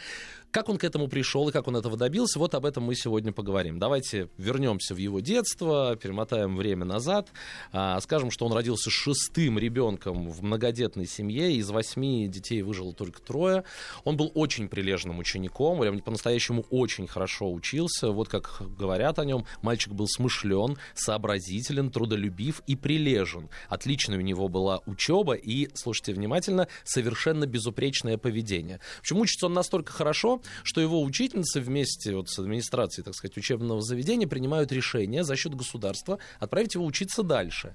[0.51, 3.33] Как он к этому пришел и как он этого добился, вот об этом мы сегодня
[3.33, 3.79] поговорим.
[3.79, 7.29] Давайте вернемся в его детство, перемотаем время назад,
[7.73, 13.23] а, скажем, что он родился шестым ребенком в многодетной семье, из восьми детей выжило только
[13.23, 13.63] трое.
[14.03, 18.11] Он был очень прилежным учеником, прям по-настоящему очень хорошо учился.
[18.11, 23.51] Вот как говорят о нем, мальчик был смышлен, сообразителен, трудолюбив и прилежен.
[23.69, 28.81] Отличной у него была учеба и, слушайте внимательно, совершенно безупречное поведение.
[29.01, 33.81] Причем учится он настолько хорошо, что его учительницы вместе вот с администрацией, так сказать, учебного
[33.81, 37.75] заведения принимают решение за счет государства отправить его учиться дальше.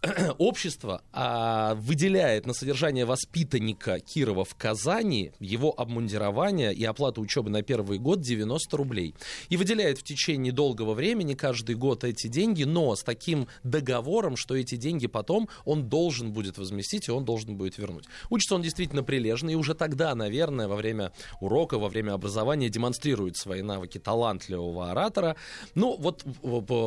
[0.38, 7.62] общество а, выделяет на содержание воспитанника Кирова в Казани его обмундирование и оплату учебы на
[7.62, 9.14] первый год 90 рублей.
[9.48, 14.54] И выделяет в течение долгого времени каждый год эти деньги, но с таким договором, что
[14.54, 18.04] эти деньги потом он должен будет возместить и он должен будет вернуть.
[18.30, 23.36] Учится он действительно прилежно, и уже тогда, наверное, во время урока, во время образования демонстрирует
[23.36, 25.34] свои навыки талантливого оратора.
[25.74, 26.24] Ну, вот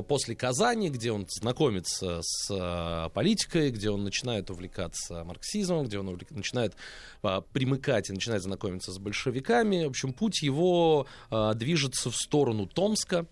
[0.08, 6.10] после Казани, где он знакомится с э, политикой, где он начинает увлекаться марксизмом, где он
[6.10, 6.76] увлек- начинает
[7.23, 9.86] а, примыкать и начинает знакомиться с большевиками.
[9.86, 13.26] В общем, путь его а, движется в сторону Томска.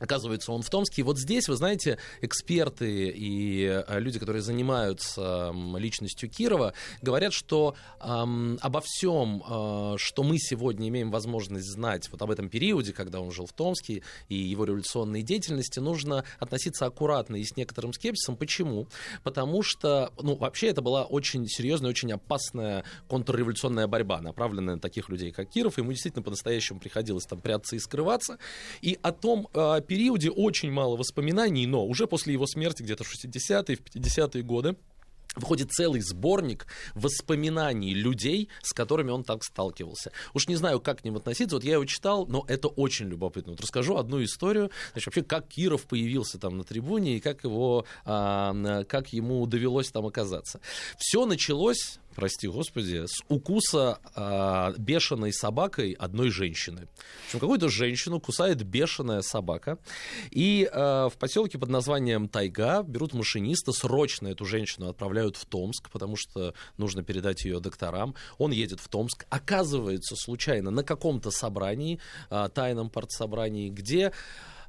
[0.00, 1.02] Оказывается, он в Томске.
[1.02, 7.76] И вот здесь, вы знаете, эксперты и э, люди, которые занимаются личностью Кирова, говорят, что
[8.00, 13.20] ам, обо всем, э, что мы сегодня имеем возможность знать вот об этом периоде, когда
[13.20, 18.36] он жил в Томске, и его революционной деятельности, нужно относиться аккуратно и с некоторым скепсисом.
[18.36, 18.88] Почему?
[19.22, 25.08] Потому что, ну, вообще это была очень серьезная, очень опасная контрреволюционная борьба, направленная на таких
[25.08, 25.78] людей, как Киров.
[25.78, 28.38] Ему действительно по-настоящему приходилось там прятаться и скрываться.
[28.82, 33.12] И о том э, периоде очень мало воспоминаний, но уже после его смерти, где-то в
[33.14, 34.76] 60-е, в 50-е годы,
[35.36, 40.12] Выходит целый сборник воспоминаний людей, с которыми он так сталкивался.
[40.32, 41.56] Уж не знаю, как к ним относиться.
[41.56, 43.52] Вот я его читал, но это очень любопытно.
[43.52, 44.70] Вот расскажу одну историю.
[44.92, 49.90] Значит, вообще, как Киров появился там на трибуне и как его, а, как ему довелось
[49.90, 50.60] там оказаться.
[50.98, 56.88] Все началось прости господи, с укуса а, бешеной собакой одной женщины.
[57.24, 59.78] В общем, какую-то женщину кусает бешеная собака.
[60.30, 65.90] И а, в поселке под названием Тайга берут машиниста, срочно эту женщину отправляют в Томск,
[65.90, 68.14] потому что нужно передать ее докторам.
[68.38, 72.00] Он едет в Томск, оказывается случайно на каком-то собрании,
[72.30, 74.12] а, тайном партсобрании, где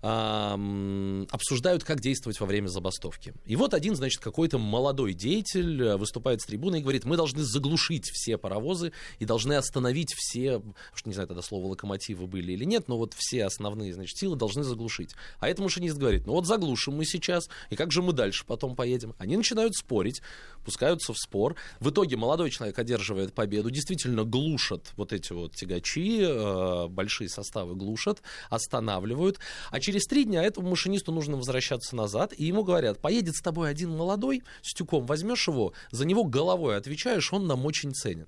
[0.06, 3.34] обсуждают, как действовать во время забастовки.
[3.46, 7.44] И вот один, значит, какой-то молодой деятель э, выступает с трибуны и говорит, мы должны
[7.44, 10.62] заглушить все паровозы и должны остановить все,
[10.94, 14.36] уж не знаю, тогда слово локомотивы были или нет, но вот все основные, значит, силы
[14.36, 15.16] должны заглушить.
[15.40, 18.76] А этот машинист говорит, ну вот заглушим мы сейчас, и как же мы дальше потом
[18.76, 19.16] поедем?
[19.18, 20.22] Они начинают спорить,
[20.64, 21.56] пускаются в спор.
[21.80, 27.76] В итоге молодой человек одерживает победу, действительно глушат вот эти вот тягачи, э, большие составы
[27.76, 29.40] глушат, останавливают.
[29.72, 33.70] А через три дня этому машинисту нужно возвращаться назад, и ему говорят, поедет с тобой
[33.70, 38.28] один молодой, с тюком возьмешь его, за него головой отвечаешь, он нам очень ценен.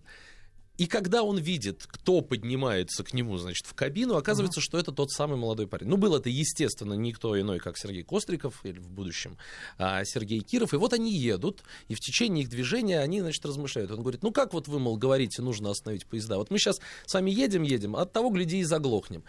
[0.77, 5.11] И когда он видит, кто поднимается к нему, значит, в кабину, оказывается, что это тот
[5.11, 5.87] самый молодой парень.
[5.87, 9.37] Ну, был это, естественно, никто иной, как Сергей Костриков, или в будущем
[9.79, 10.73] а, Сергей Киров.
[10.73, 13.89] И вот они едут, и в течение их движения они, значит, размышляют.
[13.91, 16.37] Он говорит, ну как вот вы, мол, говорите, нужно остановить поезда?
[16.37, 19.23] Вот мы сейчас с вами едем, едем, от того, гляди, и заглохнем.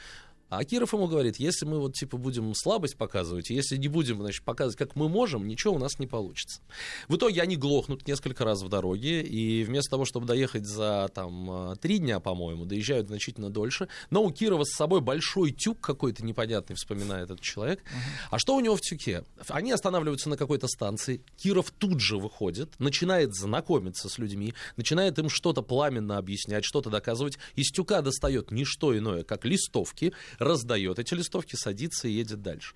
[0.49, 4.43] А Киров ему говорит, если мы вот типа будем слабость показывать, если не будем, значит,
[4.43, 6.61] показывать, как мы можем, ничего у нас не получится.
[7.09, 11.77] В итоге они глохнут несколько раз в дороге, и вместо того, чтобы доехать за там
[11.81, 13.89] три дня, по-моему, доезжают значительно дольше.
[14.11, 17.83] Но у Кирова с собой большой тюк какой-то непонятный, вспоминает этот человек.
[18.31, 19.25] А что у него в тюке?
[19.49, 25.29] Они останавливаются на какой-то станции, Киров тут же выходит, начинает знакомиться с людьми, начинает им
[25.29, 27.39] что-то пламенно объяснять, что-то доказывать.
[27.55, 32.75] Из тюка достает не что иное, как листовки, раздает эти листовки, садится и едет дальше.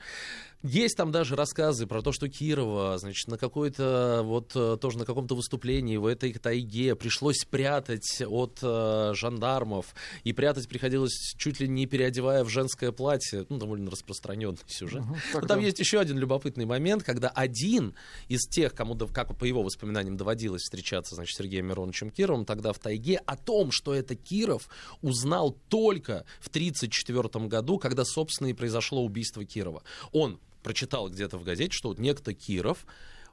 [0.62, 5.05] Есть там даже рассказы про то, что Кирова, значит, на какой-то, вот э, тоже на
[5.05, 9.92] каком-то выступлении в этой тайге пришлось прятать от э, жандармов,
[10.23, 15.02] и прятать приходилось чуть ли не переодевая в женское платье, ну, довольно распространенный сюжет.
[15.02, 15.66] Мгм, Но там да.
[15.66, 17.97] есть еще один любопытный момент, когда один
[18.28, 22.78] из тех, кому, как по его воспоминаниям доводилось встречаться, значит, Сергеем Мироновичем Кировым, тогда в
[22.78, 24.68] тайге, о том, что это Киров,
[25.00, 29.82] узнал только в 1934 году, когда, собственно, и произошло убийство Кирова.
[30.12, 32.86] Он прочитал где-то в газете, что вот некто Киров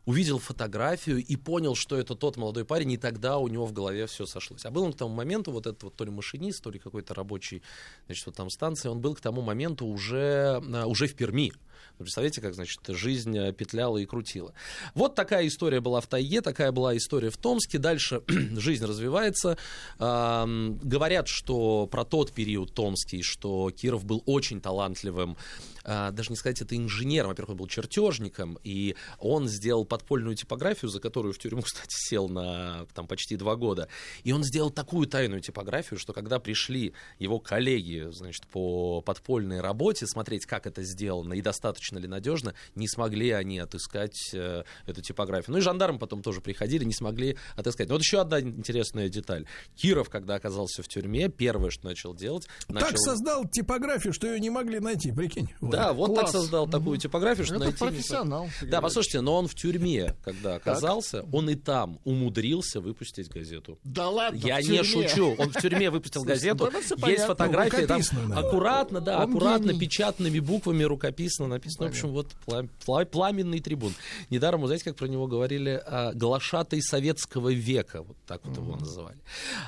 [0.06, 4.08] увидел фотографию и понял, что это тот молодой парень, и тогда у него в голове
[4.08, 4.66] все сошлось.
[4.66, 7.14] А был он к тому моменту, вот этот вот то ли машинист, то ли какой-то
[7.14, 7.61] рабочий,
[8.08, 11.51] значит, вот там станции, он был к тому моменту уже, а, уже в Перми.
[11.98, 14.53] Вы представляете, как, значит, жизнь э, петляла и крутила.
[14.95, 17.77] Вот такая история была в Тайге, такая была история в Томске.
[17.77, 19.58] Дальше жизнь развивается.
[19.98, 25.38] Говорят, что про тот период томский, что Киров был очень талантливым,
[25.83, 30.90] а, даже не сказать это инженером, во-первых, он был чертежником, и он сделал подпольную типографию,
[30.90, 33.88] за которую в тюрьму, кстати, сел на там, почти два года.
[34.24, 40.06] И он сделал такую тайную типографию, что когда пришли его коллеги, значит, по подпольной работе
[40.06, 45.02] смотреть, как это сделано, и достаточно достаточно ли надежно, не смогли они отыскать э, эту
[45.02, 45.54] типографию.
[45.54, 47.88] Ну и жандармы потом тоже приходили, не смогли отыскать.
[47.88, 49.46] Но вот еще одна интересная деталь.
[49.76, 52.48] Киров, когда оказался в тюрьме, первое, что начал делать...
[52.68, 52.98] Так начал...
[52.98, 55.50] создал типографию, что ее не могли найти, прикинь.
[55.62, 56.32] Да, вот Класс.
[56.32, 57.84] так создал такую типографию, что Это найти...
[57.84, 58.50] не профессионал.
[58.56, 63.78] Сергей Да, послушайте, но он в тюрьме, когда оказался, он и там умудрился выпустить газету.
[63.84, 65.36] Да ладно, Я в не шучу.
[65.38, 66.70] Он в тюрьме выпустил газету.
[66.72, 67.28] ну, Есть понятно.
[67.28, 68.02] фотография, там
[68.34, 71.88] аккуратно, да, аккуратно, печатными буквами, рукописно написано.
[71.88, 73.94] В общем, вот пла- пла- пламенный трибун.
[74.30, 78.02] Недаром, вы знаете, как про него говорили, а, глашатай советского века.
[78.04, 79.18] Вот так вот его называли.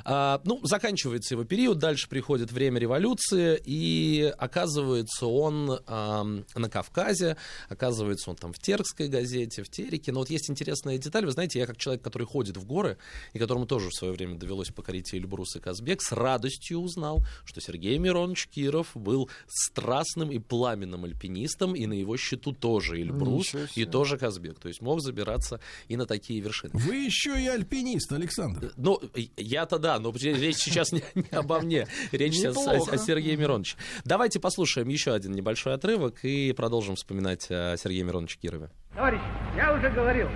[0.05, 7.37] А, Ну, заканчивается его период, дальше приходит время революции, и оказывается он ам, на Кавказе,
[7.69, 10.11] оказывается он там в Теркской газете, в Тереке.
[10.11, 11.25] Но вот есть интересная деталь.
[11.25, 12.97] Вы знаете, я как человек, который ходит в горы,
[13.33, 17.61] и которому тоже в свое время довелось покорить Эльбрус, и Казбек, с радостью узнал, что
[17.61, 23.85] Сергей Миронович Киров был страстным и пламенным альпинистом, и на его счету тоже Эльбрус, и
[23.85, 24.59] тоже Казбек.
[24.59, 26.71] То есть мог забираться и на такие вершины.
[26.73, 28.71] Вы еще и альпинист, Александр.
[28.77, 28.99] Ну,
[29.37, 31.87] я-то да, но речь сейчас не, не обо мне.
[32.11, 33.77] Речь сейчас о, о Сергее Мироновиче.
[34.05, 38.69] Давайте послушаем еще один небольшой отрывок и продолжим вспоминать о Сергее Мироновиче Кирове.
[38.95, 39.23] Товарищи,
[39.55, 40.27] я уже говорил,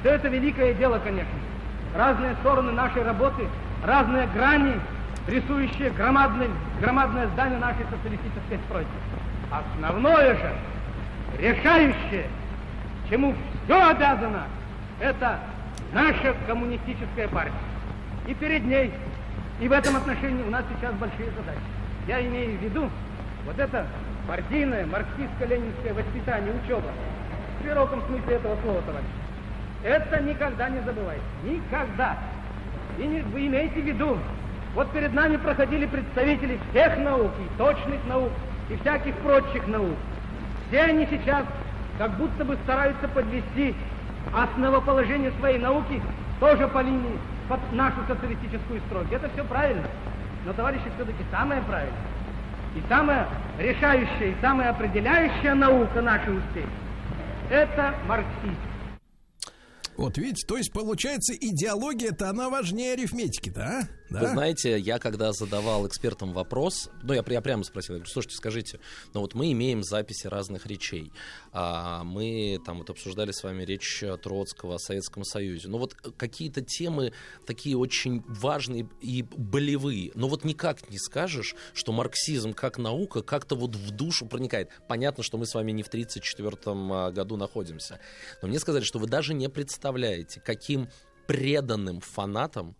[0.00, 1.32] все это великое дело, конечно.
[1.94, 3.48] Разные стороны нашей работы,
[3.84, 4.80] разные грани,
[5.26, 6.48] рисующие громадное,
[6.80, 8.90] громадное здание нашей социалистической стройки.
[9.50, 10.56] Основное же,
[11.40, 12.26] решающее,
[13.08, 14.44] чему все обязано,
[15.00, 15.38] это
[15.92, 17.52] наша коммунистическая партия.
[18.26, 18.92] И перед ней,
[19.60, 21.60] и в этом отношении у нас сейчас большие задачи.
[22.06, 22.90] Я имею в виду
[23.46, 23.86] вот это
[24.28, 26.90] партийное, марксистско-ленинское воспитание, учеба.
[27.60, 29.06] В широком смысле этого слова, товарищ.
[29.82, 31.22] Это никогда не забывайте.
[31.44, 32.16] Никогда.
[32.98, 34.18] И не- вы имейте в виду,
[34.74, 38.30] вот перед нами проходили представители всех наук, и точных наук,
[38.68, 39.96] и всяких прочих наук.
[40.70, 41.44] Все они сейчас
[41.98, 43.74] как будто бы стараются подвести
[44.32, 46.00] основоположение своей науки
[46.38, 47.18] тоже по линии
[47.48, 49.12] под нашу социалистическую стройку.
[49.12, 49.86] Это все правильно.
[50.46, 51.98] Но, товарищи, все-таки самое правильное
[52.76, 56.68] и самая решающая, и самая определяющая наука нашей успехи–
[57.50, 58.56] это марксизм.
[59.96, 63.82] Вот видите, то есть получается идеология-то она важнее арифметики-то, а?
[64.10, 68.36] Вы знаете, я когда задавал экспертам вопрос, ну, я, я прямо спросил, я говорю, слушайте,
[68.36, 68.80] скажите,
[69.14, 71.12] ну вот мы имеем записи разных речей,
[71.52, 76.60] а, мы там вот обсуждали с вами речь Троцкого о Советском Союзе, но вот какие-то
[76.60, 77.12] темы
[77.46, 83.54] такие очень важные и болевые, но вот никак не скажешь, что марксизм как наука как-то
[83.54, 84.70] вот в душу проникает.
[84.88, 88.00] Понятно, что мы с вами не в 1934 году находимся,
[88.42, 90.88] но мне сказали, что вы даже не представляете, каким
[91.26, 92.74] преданным фанатом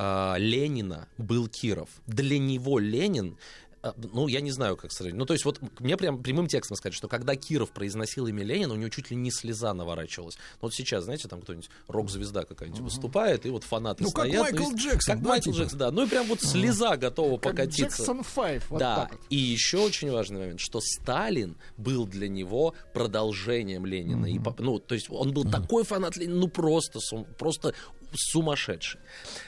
[0.00, 1.88] а, Ленина был Киров.
[2.06, 3.36] Для него Ленин
[3.80, 5.16] а, ну, я не знаю, как сравнить.
[5.16, 8.74] Ну, то есть, вот мне прям прямым текстом сказать, что когда Киров произносил имя Ленина,
[8.74, 10.34] у него чуть ли не слеза наворачивалась.
[10.54, 14.42] Ну, вот сейчас, знаете, там кто-нибудь рок-звезда какая-нибудь выступает, и вот фанаты Ну, как стоят.
[14.50, 15.56] Майкл есть- Джексон, Как да, Майкл типа?
[15.62, 15.90] Джексон, да.
[15.92, 17.82] Ну, и прям вот слеза готова Как покатиться.
[17.84, 19.20] Джексон 5, вот да, так вот.
[19.30, 24.26] и еще очень важный момент, что Сталин был для него продолжением Ленина.
[24.26, 26.98] И, по- ну, то есть он был такой фанат Ленина, ну просто,
[27.38, 27.74] просто
[28.14, 29.00] сумасшедший.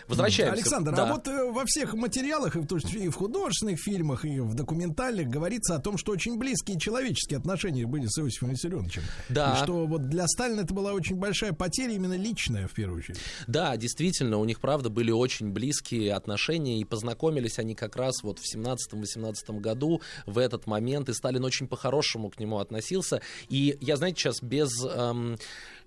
[0.08, 0.54] Возвращаемся.
[0.54, 1.08] Александр, Да.
[1.08, 5.28] а вот э, во всех материалах, и в, и в художественных фильмах, и в документальных
[5.28, 9.02] говорится о том, что очень близкие человеческие отношения были с Иосифом Виссарионовичем.
[9.28, 9.54] Да.
[9.54, 13.18] И что вот для Сталина это была очень большая потеря, именно личная, в первую очередь.
[13.46, 18.38] Да, действительно, у них, правда, были очень близкие отношения, и познакомились они как раз вот
[18.38, 23.20] в 17-18 году, в этот момент, и Сталин очень по-хорошему к нему относился.
[23.48, 24.70] И я, знаете, сейчас без...
[24.84, 25.38] эм,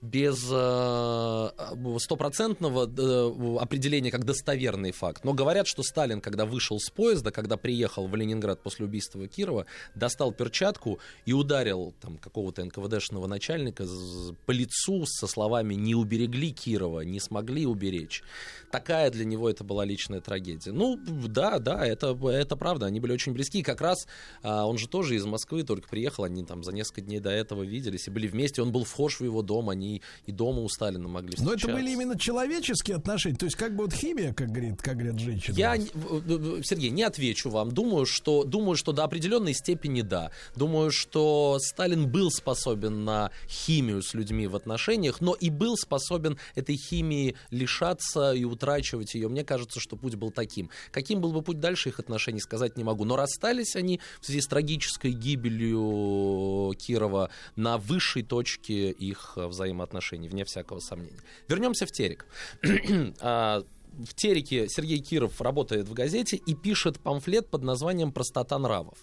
[0.03, 1.49] без э,
[1.99, 5.23] стопроцентного э, определения как достоверный факт.
[5.23, 9.65] Но говорят, что Сталин, когда вышел с поезда, когда приехал в Ленинград после убийства Кирова,
[9.95, 13.85] достал перчатку и ударил там какого-то НКВДшного начальника
[14.45, 18.23] по лицу со словами «не уберегли Кирова, не смогли уберечь».
[18.71, 20.73] Такая для него это была личная трагедия.
[20.73, 23.59] Ну, да, да, это, это правда, они были очень близки.
[23.59, 24.07] И как раз
[24.41, 27.63] а, он же тоже из Москвы только приехал, они там за несколько дней до этого
[27.63, 28.61] виделись и были вместе.
[28.61, 29.92] Он был вхож в его дом, они
[30.25, 31.67] и дома у Сталина могли Но встречаться.
[31.67, 35.19] это были именно человеческие отношения, то есть как бы вот химия, как говорит, как говорят
[35.19, 35.55] женщины.
[35.55, 37.71] Я, Сергей, не отвечу вам.
[37.71, 40.31] Думаю, что, думаю, что до определенной степени да.
[40.55, 46.37] Думаю, что Сталин был способен на химию с людьми в отношениях, но и был способен
[46.55, 49.27] этой химии лишаться и утрачивать ее.
[49.27, 50.69] Мне кажется, что путь был таким.
[50.91, 53.05] Каким был бы путь дальше их отношений, сказать не могу.
[53.05, 59.47] Но расстались они в связи с трагической гибелью Кирова на высшей точке их э,
[59.83, 61.19] взаимоотношений, вне всякого сомнения.
[61.47, 62.25] Вернемся в Терек.
[63.19, 63.63] А,
[63.93, 68.97] в Тереке Сергей Киров работает в газете и пишет памфлет под названием «Простота нравов».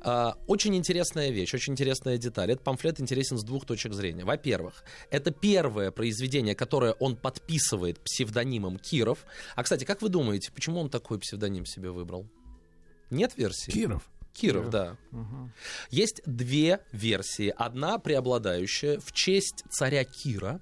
[0.00, 2.50] А, Очень интересная вещь, очень интересная деталь.
[2.50, 4.24] Этот памфлет интересен с двух точек зрения.
[4.24, 9.24] Во-первых, это первое произведение, которое он подписывает псевдонимом Киров.
[9.54, 12.26] А, кстати, как вы думаете, почему он такой псевдоним себе выбрал?
[13.10, 13.70] Нет версии?
[13.70, 14.02] Киров.
[14.36, 14.96] Киров, да.
[15.90, 17.52] Есть две версии.
[17.56, 20.60] Одна преобладающая в честь царя Кира.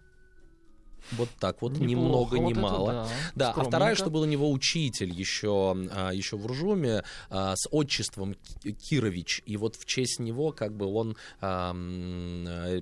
[1.13, 2.93] Вот так вот, ни Неплохо, много, ни вот это мало.
[2.93, 3.09] да.
[3.35, 7.69] Да, а вторая, что был у него учитель еще, а, еще в Уржуме а, с
[7.71, 9.43] отчеством Ки- Кирович.
[9.47, 12.81] И вот в честь него как бы он а, э,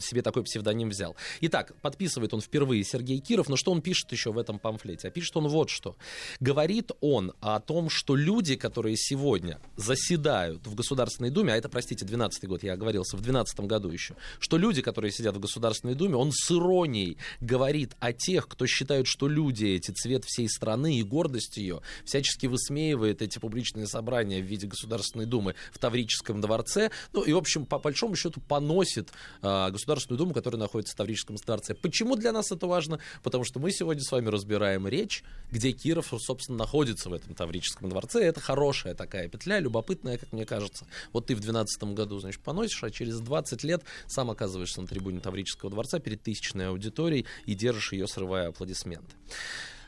[0.00, 1.16] себе такой псевдоним взял.
[1.40, 5.08] Итак, подписывает он впервые Сергей Киров, но что он пишет еще в этом памфлете?
[5.08, 5.96] А пишет он вот что.
[6.40, 12.04] Говорит он о том, что люди, которые сегодня заседают в Государственной Думе, а это, простите,
[12.04, 16.16] 12 год, я оговорился, в 12 году еще, что люди, которые сидят в Государственной Думе,
[16.16, 17.63] он с иронией говорит
[18.00, 23.22] о тех, кто считает, что люди эти цвет всей страны и гордость ее, всячески высмеивает
[23.22, 27.78] эти публичные собрания в виде Государственной Думы в Таврическом дворце, ну и, в общем, по
[27.78, 29.10] большому счету поносит
[29.42, 31.74] а, Государственную Думу, которая находится в Таврическом дворце.
[31.74, 32.98] Почему для нас это важно?
[33.22, 37.88] Потому что мы сегодня с вами разбираем речь, где Киров, собственно, находится в этом Таврическом
[37.88, 38.24] дворце.
[38.24, 40.86] Это хорошая такая петля, любопытная, как мне кажется.
[41.12, 45.20] Вот ты в 12 году, значит, поносишь, а через 20 лет сам оказываешься на трибуне
[45.20, 49.14] Таврического дворца перед тысячной аудиторией и держишь ее, срывая аплодисменты.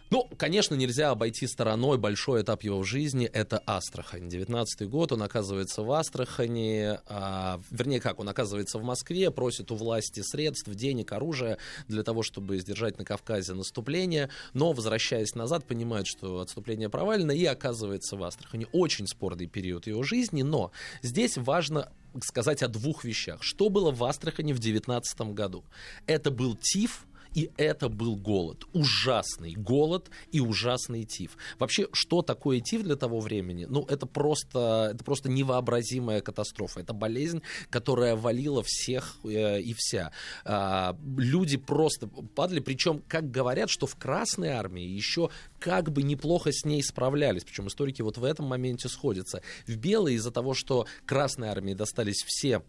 [0.08, 3.26] Ну, конечно, нельзя обойти стороной большой этап его в жизни.
[3.26, 4.28] Это Астрахань.
[4.28, 6.98] 19 год, он оказывается в Астрахани.
[7.08, 12.22] а, вернее, как, он оказывается в Москве, просит у власти средств, денег, оружия для того,
[12.22, 14.30] чтобы сдержать на Кавказе наступление.
[14.52, 18.68] Но, возвращаясь назад, понимает, что отступление провалено и оказывается в Астрахани.
[18.70, 20.70] Очень спорный период его жизни, но
[21.02, 21.90] здесь важно
[22.22, 23.42] сказать о двух вещах.
[23.42, 25.64] Что было в Астрахани в 19 году?
[26.06, 27.06] Это был ТИФ,
[27.36, 28.64] и это был голод.
[28.72, 31.36] Ужасный голод и ужасный тиф.
[31.58, 33.66] Вообще, что такое тиф для того времени?
[33.68, 36.80] Ну, это просто, это просто невообразимая катастрофа.
[36.80, 40.12] Это болезнь, которая валила всех э, и вся.
[40.46, 42.60] А, люди просто падали.
[42.60, 47.44] Причем, как говорят, что в Красной армии еще как бы неплохо с ней справлялись.
[47.44, 49.42] Причем историки вот в этом моменте сходятся.
[49.66, 52.62] В Белой из-за того, что Красной армии достались все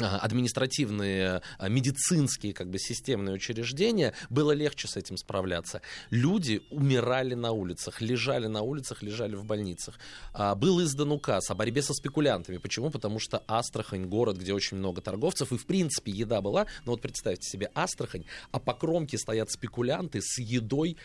[0.00, 5.82] административные, а, медицинские, как бы системные учреждения, было легче с этим справляться.
[6.10, 9.98] Люди умирали на улицах, лежали на улицах, лежали в больницах.
[10.32, 12.58] А, Был издан указ о борьбе со спекулянтами.
[12.58, 12.90] Почему?
[12.90, 16.66] Потому что Астрахань город, где очень много торговцев, и в принципе еда была.
[16.84, 20.96] Но вот представьте себе Астрахань, а по кромке стоят спекулянты с едой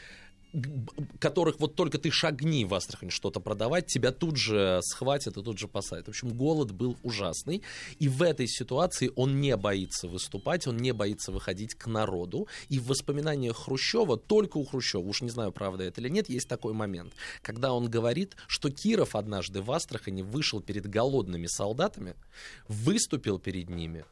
[1.19, 5.57] которых вот только ты шагни в Астрахань что-то продавать, тебя тут же схватят и тут
[5.57, 6.07] же посадят.
[6.07, 7.61] В общем, голод был ужасный.
[7.99, 12.47] И в этой ситуации он не боится выступать, он не боится выходить к народу.
[12.69, 16.47] И в воспоминаниях Хрущева, только у Хрущева, уж не знаю, правда это или нет, есть
[16.47, 22.15] такой момент, когда он говорит, что Киров однажды в Астрахани вышел перед голодными солдатами,
[22.67, 24.05] выступил перед ними,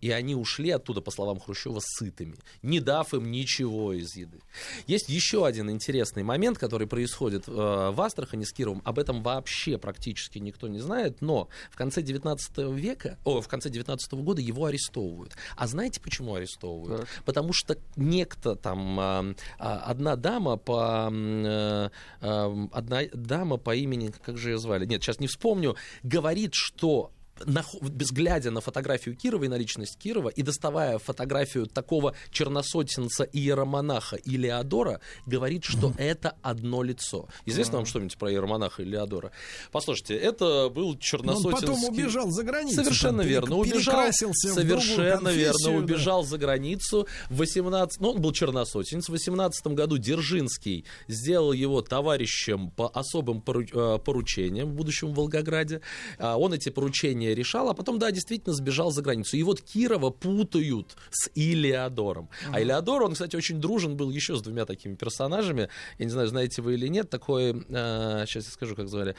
[0.00, 4.40] и они ушли оттуда, по словам Хрущева, сытыми, не дав им ничего из еды.
[4.86, 8.82] Есть еще один интересный момент, который происходит э, в Астрахани с Кировым.
[8.84, 13.70] Об этом вообще практически никто не знает, но в конце 19 века, о, в конце
[13.70, 15.36] 19 года его арестовывают.
[15.56, 17.08] А знаете, почему арестовывают?
[17.24, 21.10] Потому что некто там, а, а, одна дама по...
[21.12, 24.86] э, э, одна дама по имени, как же ее звали?
[24.86, 27.12] Нет, сейчас не вспомню, говорит, что
[27.44, 34.16] без глядя на фотографию Кирова и на личность Кирова и доставая фотографию такого черносотенца иеромонаха
[34.16, 37.28] Илеодора, говорит, что это одно лицо.
[37.44, 39.32] Известно вам что-нибудь про иеромонаха Илеодора?
[39.72, 41.68] Послушайте, это был черносотенский...
[41.68, 42.82] Он потом убежал за границу.
[42.82, 43.56] Совершенно там, верно.
[43.56, 45.52] Убежал, совершенно верно.
[45.52, 45.84] конфессию, да.
[45.84, 47.06] Убежал за границу.
[47.30, 48.00] В 18...
[48.00, 49.06] Ну, он был черносотенец.
[49.06, 55.80] В 18 году Дзержинский сделал его товарищем по особым э, поручениям в будущем Волгограде.
[56.18, 59.36] А, Он эти поручения решал, а потом, да, действительно сбежал за границу.
[59.36, 62.28] И вот Кирова путают с Илеодором.
[62.52, 65.68] А Илеодор, он, кстати, очень дружен был еще с двумя такими персонажами.
[65.98, 67.64] Я не знаю, знаете вы или нет, такой...
[67.68, 69.14] э, сейчас я скажу, как звали.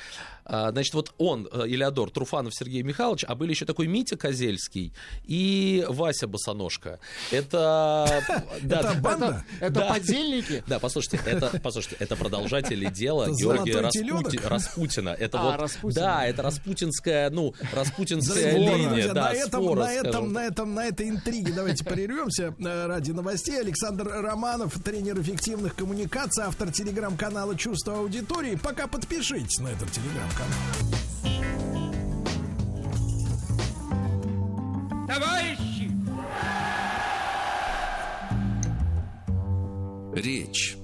[0.46, 4.94] А, Значит, вот он, э, Илеодор, Труфанов Сергей Михайлович, а были еще такой Митя Козельский
[5.24, 7.00] и Вася Босоножка.
[7.32, 8.24] Это...
[8.64, 8.94] Это да.
[8.96, 9.46] банда?
[9.60, 10.64] Это подельники?
[10.68, 14.48] Да, послушайте, это, послушайте, это продолжатели дела Георгия?
[14.48, 15.10] Распутина.
[15.10, 16.02] Это А, вот, Распутина.
[16.02, 18.76] да, это распутинская, ну, распутинская Свора.
[18.76, 22.54] линия, Друзья, да, на, этом, свора, на, этом, на, этом, на этой интриге давайте прервемся
[22.58, 23.60] э, ради новостей.
[23.60, 28.56] Александр Романов, тренер эффективных коммуникаций, автор телеграм-канала «Чувство аудитории».
[28.56, 30.58] Пока подпишитесь на этот телеграм-канал.
[35.08, 35.92] Товарищи!
[40.14, 40.78] Речь.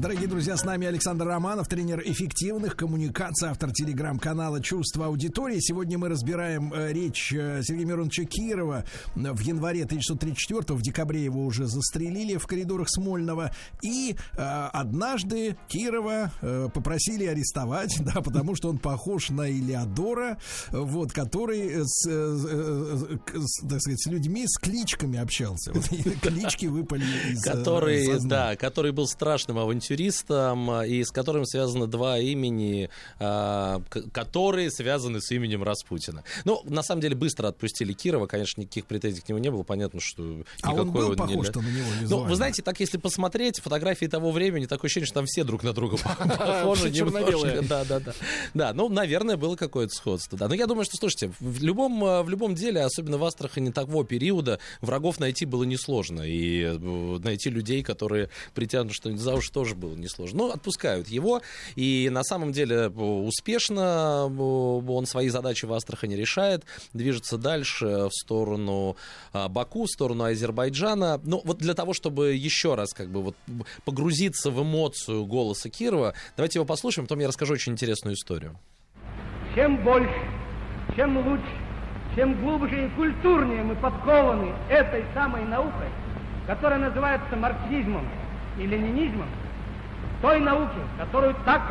[0.00, 5.58] Дорогие друзья, с нами Александр Романов, тренер эффективных коммуникаций, автор телеграм-канала «Чувство аудитории».
[5.60, 11.44] Сегодня мы разбираем э, речь э, Сергея Мироновича Кирова в январе 1934 в декабре его
[11.44, 13.50] уже застрелили в коридорах Смольного.
[13.82, 20.38] И э, однажды Кирова э, попросили арестовать, да, потому что он похож на Илеодора,
[20.70, 25.74] вот, который с, э, э, с, так сказать, с людьми с кличками общался.
[25.74, 25.84] Вот,
[26.22, 29.89] клички выпали из который, да, который был страшным авантюристом
[30.28, 32.88] а, и с которым связаны два имени,
[33.18, 36.22] а, к- которые связаны с именем Распутина.
[36.44, 40.00] Ну, на самом деле, быстро отпустили Кирова, конечно, никаких претензий к нему не было, понятно,
[40.00, 40.22] что
[40.62, 43.60] А никакой он был не похож-то ля- на него Ну, вы знаете, так если посмотреть
[43.60, 46.90] фотографии того времени, такое ощущение, что там все друг на друга похожи.
[47.68, 48.12] Да, да, да.
[48.54, 50.38] Да, ну, наверное, было какое-то сходство.
[50.38, 53.70] Да, но я думаю, что, слушайте, в любом, э, в любом деле, особенно в Астрахани
[53.70, 56.22] того периода, врагов найти было несложно.
[56.22, 60.38] И э, найти людей, которые притянут что-нибудь за уши, тоже было несложно.
[60.38, 61.42] Но отпускают его.
[61.74, 68.08] И на самом деле э, успешно э, он свои задачи в Астрахани решает, движется дальше
[68.08, 68.96] в сторону
[69.32, 71.20] а, Баку, в сторону Азербайджана.
[71.24, 73.36] Ну, вот для того, чтобы еще раз как бы вот
[73.84, 78.58] погрузиться в эмоцию голоса Кирова, давайте его послушаем, потом я расскажу очень интересную историю.
[79.54, 80.14] Чем больше,
[80.94, 81.60] чем лучше,
[82.14, 85.88] чем глубже и культурнее мы подкованы этой самой наукой,
[86.46, 88.08] которая называется марксизмом
[88.58, 89.28] и ленинизмом,
[90.22, 91.62] той науки, которую так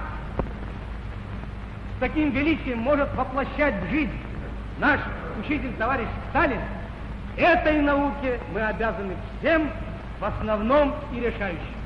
[1.97, 4.17] с таким величием может воплощать в жизнь
[4.79, 4.99] наш
[5.39, 6.59] учитель товарищ Сталин,
[7.37, 9.69] этой науке мы обязаны всем
[10.19, 11.79] в основном и решающим.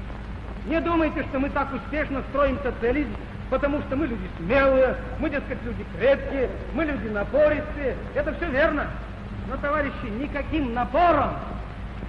[0.65, 3.11] Не думайте, что мы так успешно строим социализм,
[3.49, 7.95] потому что мы люди смелые, мы, дескать, люди крепкие, мы люди напористые.
[8.15, 8.87] Это все верно.
[9.49, 11.31] Но, товарищи, никаким напором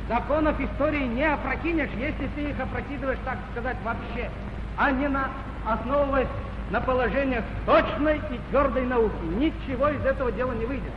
[0.08, 4.30] законов истории не опрокинешь, если ты их опрокидываешь, так сказать, вообще,
[4.76, 5.30] а не на,
[5.66, 6.28] основываясь
[6.70, 9.14] на положениях точной и твердой науки.
[9.36, 10.92] Ничего из этого дела не выйдет.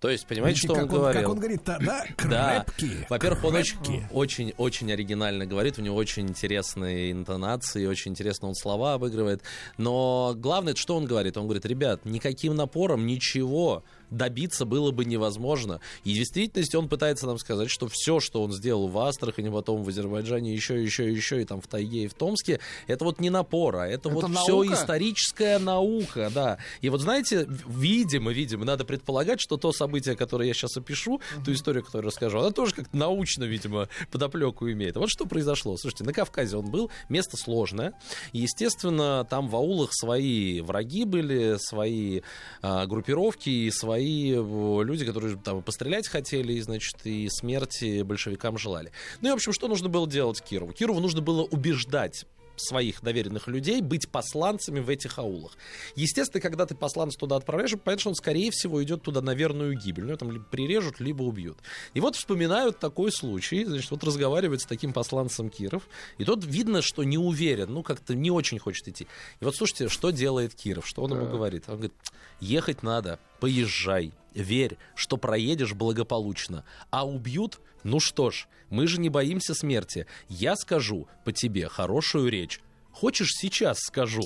[0.00, 1.20] То есть, понимаете, Видите, что он он- говорил?
[1.20, 2.64] как он говорит, да, да, Да.
[2.64, 4.08] крепкие, Во-первых, он очень, крепкие.
[4.10, 9.42] очень, очень оригинально говорит, у него очень интересные интонации, очень интересно он слова обыгрывает.
[9.76, 11.36] Но главное, что он говорит?
[11.36, 15.80] Он говорит, ребят, никаким напором ничего добиться было бы невозможно.
[16.04, 19.82] И в действительности он пытается нам сказать, что все, что он сделал в Астрахани, потом
[19.82, 23.30] в Азербайджане, еще, еще, еще, и там в Тайге, и в Томске, это вот не
[23.30, 24.40] напор, а это, Это вот наука?
[24.40, 26.58] все историческая наука, да.
[26.80, 31.52] И вот знаете, видимо, видимо, надо предполагать, что то событие, которое я сейчас опишу, ту
[31.52, 34.96] историю, которую расскажу, она тоже как-то научно, видимо, подоплеку имеет.
[34.96, 35.76] Вот что произошло.
[35.76, 37.94] Слушайте, на Кавказе он был, место сложное.
[38.32, 42.22] И, естественно, там в аулах свои враги были, свои
[42.62, 48.58] а, группировки и свои э, люди, которые там пострелять хотели, и, значит, и смерти большевикам
[48.58, 48.92] желали.
[49.20, 50.72] Ну и, в общем, что нужно было делать Кирову?
[50.72, 52.26] Кирову нужно было убеждать
[52.60, 55.52] своих доверенных людей быть посланцами в этих аулах.
[55.96, 59.76] Естественно, когда ты посланца туда отправляешь, понятно, что он, скорее всего, идет туда на верную
[59.76, 60.04] гибель.
[60.04, 61.58] Ну, там либо прирежут, либо убьют.
[61.94, 66.82] И вот вспоминают такой случай, значит, вот разговаривает с таким посланцем Киров, и тот видно,
[66.82, 69.06] что не уверен, ну, как-то не очень хочет идти.
[69.40, 71.64] И вот слушайте, что делает Киров, что он ему говорит?
[71.68, 71.94] Он говорит,
[72.40, 79.08] ехать надо, поезжай, верь, что проедешь благополучно, а убьют, ну что ж, мы же не
[79.08, 80.06] боимся смерти.
[80.28, 82.60] Я скажу по тебе хорошую речь.
[82.92, 84.22] Хочешь, сейчас скажу.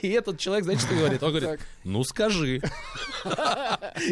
[0.00, 1.22] И этот человек, знаете, что говорит?
[1.22, 2.62] Он говорит, ну скажи.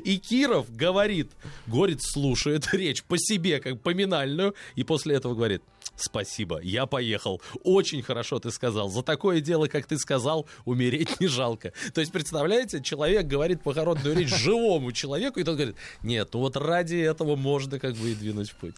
[0.05, 1.33] И Киров говорит,
[1.67, 5.63] Горец слушает речь по себе, как поминальную, и после этого говорит,
[5.97, 7.41] спасибо, я поехал.
[7.63, 8.89] Очень хорошо ты сказал.
[8.89, 11.73] За такое дело, как ты сказал, умереть не жалко.
[11.95, 16.57] То есть, представляете, человек говорит похоронную речь живому человеку, и тот говорит, нет, ну вот
[16.57, 18.75] ради этого можно как бы и двинуть путь.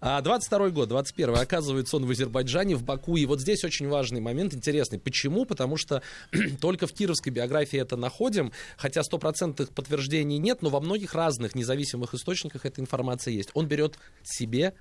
[0.00, 4.20] А 22 год, 21 оказывается он в Азербайджане, в Баку, и вот здесь очень важный
[4.20, 4.98] момент, интересный.
[4.98, 5.44] Почему?
[5.44, 6.02] Потому что
[6.60, 12.14] только в кировской биографии это находим, хотя стопроцентных подтверждений нет, но во многих разных независимых
[12.14, 13.50] источниках эта информация есть.
[13.54, 14.74] Он берет себе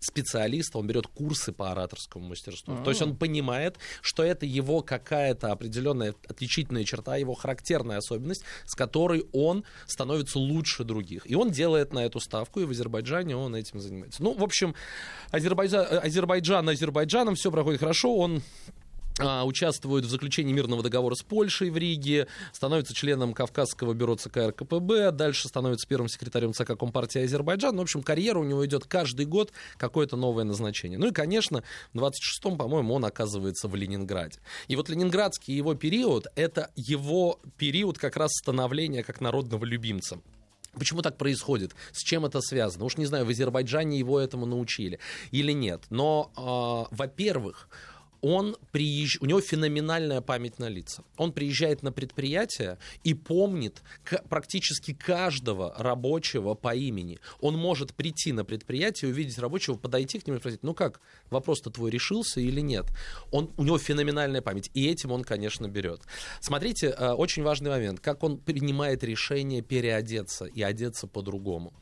[0.00, 2.74] специалиста, он берет курсы по ораторскому мастерству.
[2.74, 2.84] А.
[2.84, 8.74] То есть он понимает, что это его какая-то определенная отличительная черта, его характерная особенность, с
[8.74, 11.28] которой он становится лучше других.
[11.30, 14.22] И он делает на эту ставку, и в Азербайджане он этим занимается.
[14.22, 14.74] Ну, в общем,
[15.30, 18.85] Азербайджан, Азербайджан Азербайджаном все проходит хорошо, он а,
[19.18, 25.12] участвует в заключении мирного договора с Польшей в Риге, становится членом Кавказского бюро ЦК РКПБ,
[25.12, 27.72] дальше становится первым секретарем ЦК Компартии Азербайджана.
[27.72, 30.98] Ну, В общем, карьера у него идет каждый год какое-то новое назначение.
[30.98, 31.62] Ну и, конечно,
[31.92, 34.38] в 26-м, по-моему, он оказывается в Ленинграде.
[34.68, 40.18] И вот ленинградский его период, это его период как раз становления как народного любимца.
[40.74, 41.74] Почему так происходит?
[41.92, 42.84] С чем это связано?
[42.84, 44.98] Уж не знаю, в Азербайджане его этому научили
[45.30, 45.84] или нет.
[45.88, 47.68] Но, э, во-первых,
[48.28, 49.18] он приезж...
[49.20, 51.04] у него феноменальная память на лица.
[51.16, 53.82] Он приезжает на предприятие и помнит
[54.28, 57.20] практически каждого рабочего по имени.
[57.40, 61.70] Он может прийти на предприятие, увидеть рабочего, подойти к нему и спросить, ну как, вопрос-то
[61.70, 62.86] твой решился или нет?
[63.30, 66.00] Он, у него феноменальная память, и этим он, конечно, берет.
[66.40, 71.72] Смотрите, э, очень важный момент, как он принимает решение переодеться и одеться по-другому.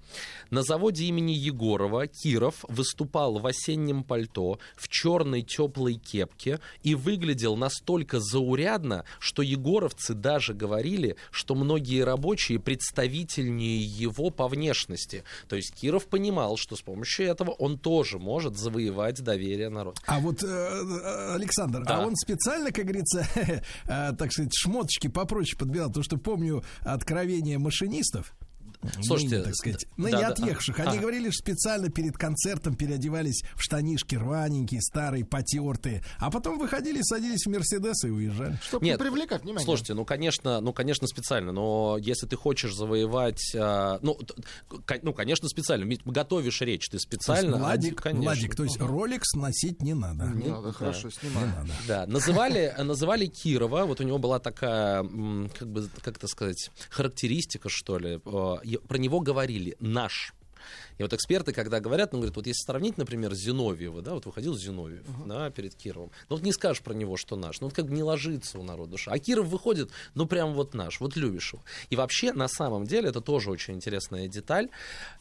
[0.51, 6.34] На заводе имени Егорова Киров выступал в осеннем пальто, в черной теплой кепке
[6.83, 15.25] и выглядел настолько заурядно, что егоровцы даже говорили, что многие рабочие представительнее его по внешности.
[15.49, 20.01] То есть Киров понимал, что с помощью этого он тоже может завоевать доверие народа.
[20.07, 21.99] А вот, э, э, Александр, Да.
[21.99, 23.27] а он специально, как говорится,
[23.87, 28.35] э, так сказать, шмоточки попроще подбирал, потому что помню откровения машинистов.
[29.03, 30.81] Слушайте, ныне, так сказать, да, ныне да, отъехавших.
[30.81, 31.01] а, Они а.
[31.01, 37.45] говорили, что специально перед концертом переодевались в штанишки рваненькие, старые, потертые, а потом выходили, садились
[37.47, 38.59] в Мерседес и уезжали.
[38.63, 39.65] Чтобы Нет, привлекать внимание.
[39.65, 44.19] Слушайте, ну конечно, ну конечно специально, но если ты хочешь завоевать, а, ну,
[45.03, 48.23] ну конечно специально, ведь готовишь речь, ты То есть специально, Владик, конечно.
[48.23, 50.25] Владик, то есть Ролекс носить не надо.
[50.35, 51.51] Не надо, хорошо, снимаем.
[51.51, 51.73] Не надо.
[51.87, 57.69] Да, называли, называли Кирова, вот у него была такая, как бы, как это сказать, характеристика,
[57.69, 60.35] что ли, э, про него говорили «наш».
[60.99, 64.57] И вот эксперты, когда говорят, ну, говорят, вот если сравнить, например, Зиновьева, да, вот выходил
[64.57, 67.87] Зиновьев, да, перед Кировым, ну, вот не скажешь про него, что наш, ну, вот как
[67.87, 69.11] бы не ложится у народа душа.
[69.11, 71.63] А Киров выходит, ну, прям вот наш, вот любишь его.
[71.91, 74.69] И вообще, на самом деле, это тоже очень интересная деталь.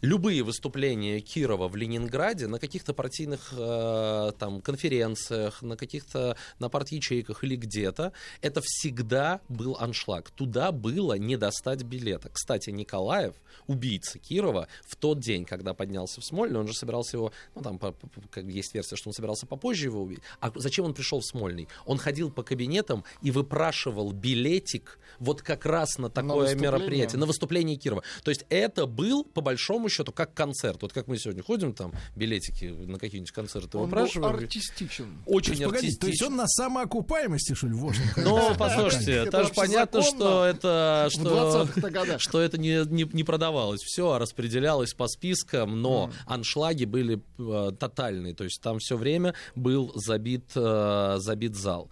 [0.01, 7.43] Любые выступления Кирова в Ленинграде на каких-то партийных э, там конференциях, на каких-то, на парт-ячейках
[7.43, 10.29] или где-то, это всегда был аншлаг.
[10.31, 12.29] Туда было не достать билета.
[12.29, 13.35] Кстати, Николаев,
[13.67, 17.77] убийца Кирова, в тот день, когда поднялся в Смольный, он же собирался его, ну там
[17.79, 20.19] по- по- как есть версия, что он собирался попозже его убить.
[20.41, 21.69] А зачем он пришел в Смольный?
[21.85, 26.63] Он ходил по кабинетам и выпрашивал билетик вот как раз на такое выступление?
[26.71, 28.03] мероприятие, на выступление Кирова.
[28.23, 30.81] То есть это был, по большому счету, как концерт.
[30.81, 34.35] Вот как мы сегодня ходим, там, билетики на какие-нибудь концерты Он был выпрашиваем.
[34.35, 35.23] артистичен.
[35.25, 38.03] Очень То есть, погодите, то есть он на самоокупаемости, что ли, вошел?
[38.17, 42.21] Ну, послушайте, Это же понятно, что это, что, 20-х годах.
[42.21, 45.07] что это не, не, не продавалось все, а распределялось по
[45.53, 51.55] спискам, но аншлаги были э, тотальные, то есть там все время был забит, э, забит
[51.55, 51.89] зал.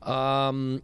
[0.00, 0.80] Ам,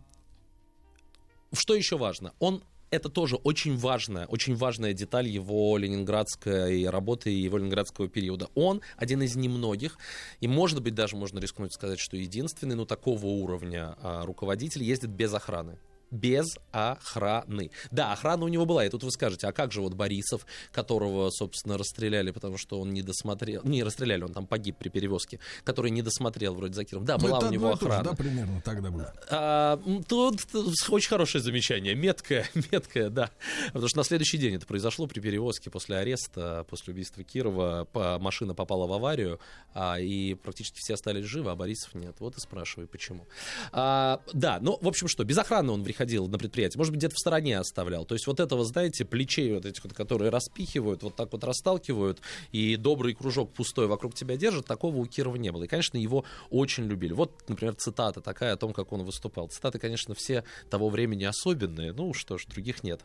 [1.52, 2.32] что еще важно?
[2.38, 8.48] Он это тоже очень важная, очень важная деталь его ленинградской работы и его ленинградского периода.
[8.54, 9.98] Он один из немногих,
[10.40, 15.10] и, может быть, даже можно рискнуть сказать, что единственный, но такого уровня а, руководитель ездит
[15.10, 15.78] без охраны.
[16.10, 17.70] Без охраны.
[17.90, 18.84] Да, охрана у него была.
[18.84, 22.92] И тут вы скажете, а как же вот Борисов, которого, собственно, расстреляли, потому что он
[22.92, 23.62] не досмотрел...
[23.64, 27.04] Не расстреляли, он там погиб при перевозке, который не досмотрел вроде за Киром.
[27.04, 28.04] Да, Ну, была у него охрана.
[28.04, 29.12] да, примерно тогда было.
[29.30, 30.40] А, тут
[30.88, 33.30] очень хорошее замечание, меткое, меткое, да.
[33.68, 37.88] Потому что на следующий день это произошло при перевозке после ареста, после убийства Кирова.
[38.20, 39.40] Машина попала в аварию,
[39.74, 42.16] а, и практически все остались живы, а Борисов нет.
[42.20, 43.26] Вот и спрашиваю, почему.
[43.72, 47.14] А, да, ну, в общем, что, без охраны он приходил на предприятие, может быть, где-то
[47.14, 48.04] в стороне оставлял.
[48.04, 52.20] То есть вот этого, знаете, плечей вот этих вот, которые распихивают, вот так вот расталкивают,
[52.52, 55.64] и добрый кружок пустой вокруг тебя держит, такого у Кирова не было.
[55.64, 57.14] И, конечно, его очень любили.
[57.14, 59.48] Вот, например, цитата такая о том, как он выступал.
[59.48, 63.00] Цитаты, конечно, все того времени особенные, ну что ж, других нет.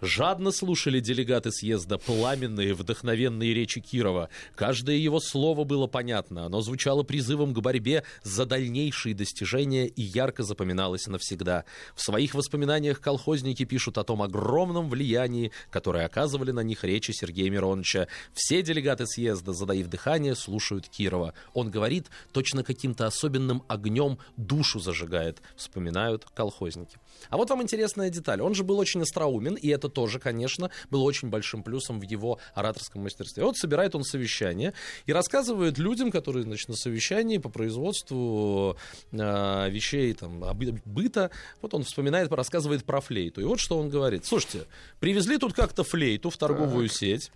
[0.00, 4.28] Жадно слушали делегаты съезда пламенные, вдохновенные речи Кирова.
[4.54, 10.44] Каждое его слово было понятно, оно звучало призывом к борьбе за дальнейшие достижения и ярко
[10.44, 11.64] запоминалось навсегда.
[11.96, 17.50] В своих воспоминаниях колхозники пишут о том огромном влиянии, которое оказывали на них речи Сергея
[17.50, 18.08] Мироновича.
[18.32, 21.34] Все делегаты съезда, задаив дыхание, слушают Кирова.
[21.54, 26.98] Он говорит, точно каким-то особенным огнем душу зажигает, вспоминают колхозники.
[27.30, 28.40] А вот вам интересная деталь.
[28.40, 32.38] Он же был очень остроумен, и это тоже, конечно, было очень большим плюсом в его
[32.54, 33.44] ораторском мастерстве.
[33.44, 34.72] Вот собирает он совещание
[35.06, 38.76] и рассказывает людям, которые, значит, на совещании по производству
[39.12, 40.44] э, вещей там,
[40.84, 41.30] быта,
[41.62, 43.40] вот он вспоминает, рассказывает про флейту.
[43.40, 44.24] И вот что он говорит.
[44.24, 44.66] Слушайте,
[44.98, 47.30] привезли тут как-то флейту в торговую сеть.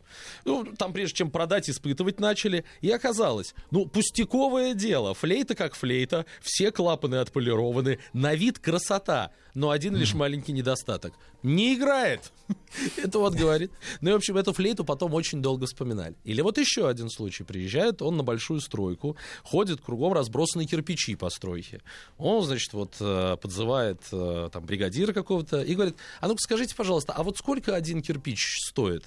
[0.44, 2.64] Ну, там прежде чем продать, испытывать начали.
[2.80, 5.14] И оказалось, ну, пустяковое дело.
[5.14, 9.30] Флейта как флейта, все клапаны отполированы, на вид красота.
[9.54, 11.14] Но один лишь маленький недостаток.
[11.42, 12.32] Не играет.
[12.96, 13.72] Это вот говорит.
[14.00, 16.14] Ну и, в общем, эту флейту потом очень долго вспоминали.
[16.24, 17.44] Или вот еще один случай.
[17.44, 21.80] Приезжает он на большую стройку, ходит кругом разбросанные кирпичи по стройке.
[22.18, 27.12] Он, значит, вот э, подзывает э, там бригадира какого-то и говорит, а ну-ка скажите, пожалуйста,
[27.12, 29.04] а вот сколько один кирпич стоит?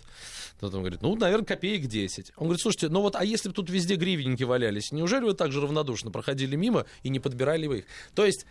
[0.59, 2.33] Тот он говорит, ну, наверное, копеек 10.
[2.38, 5.51] Он говорит, слушайте, ну вот, а если бы тут везде гривенники валялись, неужели вы так
[5.51, 7.85] же равнодушно проходили мимо и не подбирали бы их?
[8.15, 8.45] То есть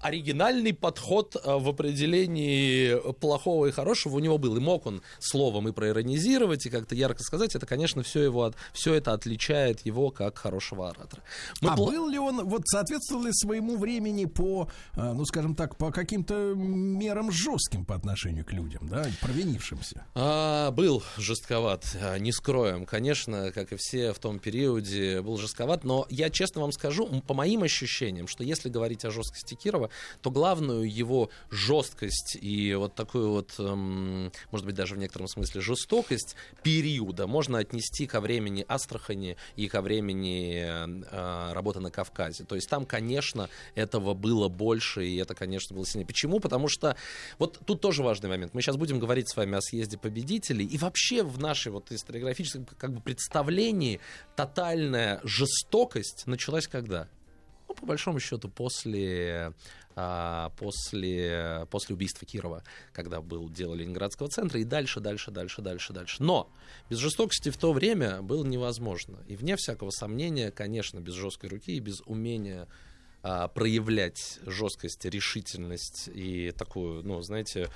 [0.00, 4.56] оригинальный подход э, в определении плохого и хорошего у него был.
[4.56, 7.54] И мог он словом и проиронизировать, и как-то ярко сказать.
[7.54, 11.22] Это, конечно, все, его, все это отличает его как хорошего оратора.
[11.60, 15.54] Мы а пла- был ли он, вот соответствовал ли своему времени по, э, ну, скажем
[15.54, 20.04] так, по каким-то мерам жестким по отношению к людям, да, провинившимся?
[20.14, 22.86] А, был жестковат, а, не скроем.
[22.86, 25.84] Конечно, как и все в том периоде, был жестковат.
[25.84, 29.87] Но я честно вам скажу, по моим ощущениям, что если говорить о жесткости Кирова,
[30.22, 35.60] то главную его жесткость и вот такую вот, эм, может быть, даже в некотором смысле
[35.60, 42.44] жестокость периода можно отнести ко времени Астрахани и ко времени э, работы на Кавказе.
[42.44, 46.06] То есть там, конечно, этого было больше, и это, конечно, было сильнее.
[46.06, 46.40] Почему?
[46.40, 46.96] Потому что
[47.38, 48.54] вот тут тоже важный момент.
[48.54, 52.66] Мы сейчас будем говорить с вами о съезде победителей, и вообще в нашей вот историографическом
[52.76, 54.00] как бы представлении
[54.36, 57.08] тотальная жестокость началась когда?
[57.80, 59.52] По большому счету, после,
[59.94, 65.92] а, после, после убийства Кирова, когда был дело Ленинградского центра, и дальше, дальше, дальше, дальше,
[65.92, 66.22] дальше.
[66.22, 66.50] Но
[66.90, 69.18] без жестокости в то время было невозможно.
[69.26, 72.68] И вне всякого сомнения, конечно, без жесткой руки и без умения
[73.22, 77.68] а, проявлять жесткость, решительность и такую, ну, знаете,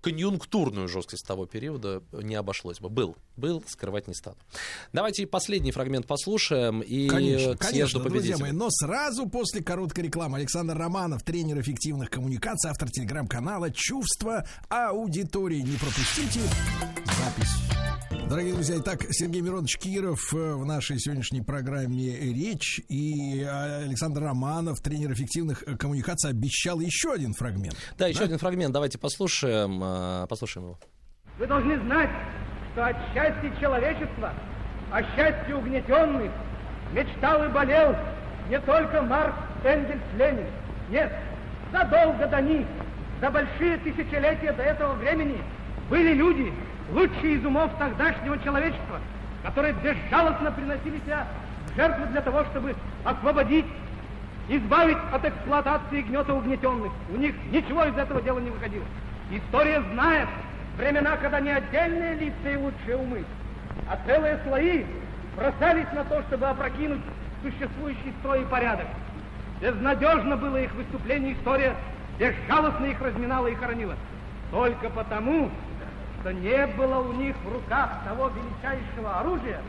[0.00, 2.88] конъюнктурную жесткость того периода не обошлось бы.
[2.88, 4.36] Был, был, скрывать не стану.
[4.92, 8.52] Давайте и последний фрагмент послушаем и Конечно, конечно, друзья мои.
[8.52, 15.62] Но сразу после короткой рекламы Александр Романов, тренер эффективных коммуникаций, автор телеграм-канала «Чувство аудитории».
[15.62, 16.40] Не пропустите
[17.06, 18.05] запись.
[18.28, 24.22] Дорогие друзья, итак, Сергей Миронович Киров э, в нашей сегодняшней программе «Речь» и э, Александр
[24.22, 27.76] Романов, тренер эффективных э, коммуникаций, обещал еще один фрагмент.
[27.96, 28.72] Да, еще один фрагмент.
[28.72, 30.78] Давайте послушаем, а, послушаем его.
[31.38, 32.10] Вы должны знать,
[32.72, 34.34] что от счастья человечества,
[34.90, 36.32] о счастье угнетенных,
[36.92, 37.94] мечтал и болел
[38.50, 40.50] не только Маркс, Энгельс, Ленин.
[40.90, 41.12] Нет,
[41.70, 42.66] задолго до них,
[43.20, 45.40] за большие тысячелетия до этого времени
[45.88, 46.52] были люди,
[46.92, 49.00] лучшие из умов тогдашнего человечества,
[49.42, 51.26] которые безжалостно приносили себя
[51.72, 52.74] в жертву для того, чтобы
[53.04, 53.66] освободить,
[54.48, 56.92] избавить от эксплуатации гнета угнетенных.
[57.12, 58.84] У них ничего из этого дела не выходило.
[59.30, 60.28] История знает
[60.76, 63.24] времена, когда не отдельные лица и лучшие умы,
[63.88, 64.84] а целые слои
[65.36, 67.00] бросались на то, чтобы опрокинуть
[67.42, 68.86] существующий строй и порядок.
[69.60, 71.74] Безнадежно было их выступление, история
[72.18, 73.94] безжалостно их разминала и хоронила.
[74.50, 75.50] Только потому,
[76.26, 79.60] что не было у них в руках того величайшего оружия,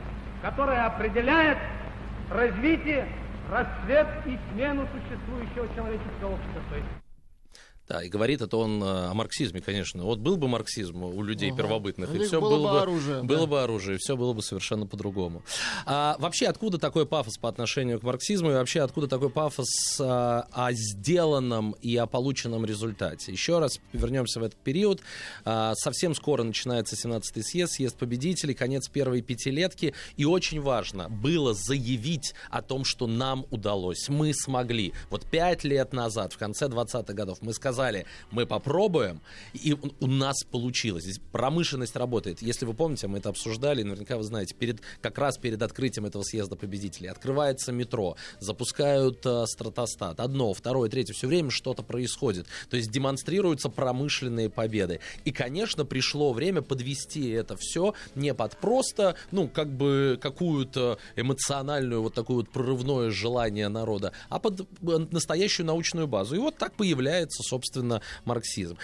[0.42, 1.60] которое определяет
[2.32, 3.08] развитие,
[3.52, 7.07] расцвет и смену существующего человеческого общества.
[7.88, 10.04] Да, и говорит это он э, о марксизме, конечно.
[10.04, 11.64] Вот был бы марксизм у людей Ага.
[11.64, 13.46] первобытных, У и них все было было, бы бы оружие, было да.
[13.46, 15.42] бы оружие, и все было бы совершенно по-другому.
[15.86, 20.48] А, вообще, откуда такой пафос по отношению к марксизму, и вообще, откуда такой пафос а,
[20.52, 23.32] о сделанном и о полученном результате?
[23.32, 25.02] Еще раз вернемся в этот период.
[25.46, 31.54] А, совсем скоро начинается 17-й съезд, съезд победителей, конец первой пятилетки, и очень важно было
[31.54, 34.92] заявить о том, что нам удалось, мы смогли.
[35.10, 37.77] Вот пять лет назад, в конце 20-х годов, мы сказали,
[38.32, 39.22] мы попробуем,
[39.54, 41.04] и у- нас получилось.
[41.04, 42.42] Здесь промышленность работает.
[42.42, 46.24] Если вы помните, мы это обсуждали, наверняка вы знаете, перед, как раз перед открытием этого
[46.24, 50.20] съезда победителей открывается метро, запускают э, стратостат.
[50.20, 52.48] Одно, второе, третье, все время что-то происходит.
[52.70, 55.00] То есть демонстрируются промышленные победы.
[55.26, 62.02] И, конечно, пришло время подвести это все не под просто, ну, как бы какую-то эмоциональную,
[62.02, 64.66] вот такое вот прорывное желание народа, а под э,
[65.12, 66.36] настоящую научную базу.
[66.36, 67.67] И вот так появляется, собственно,
[68.26, 68.78] марксизм.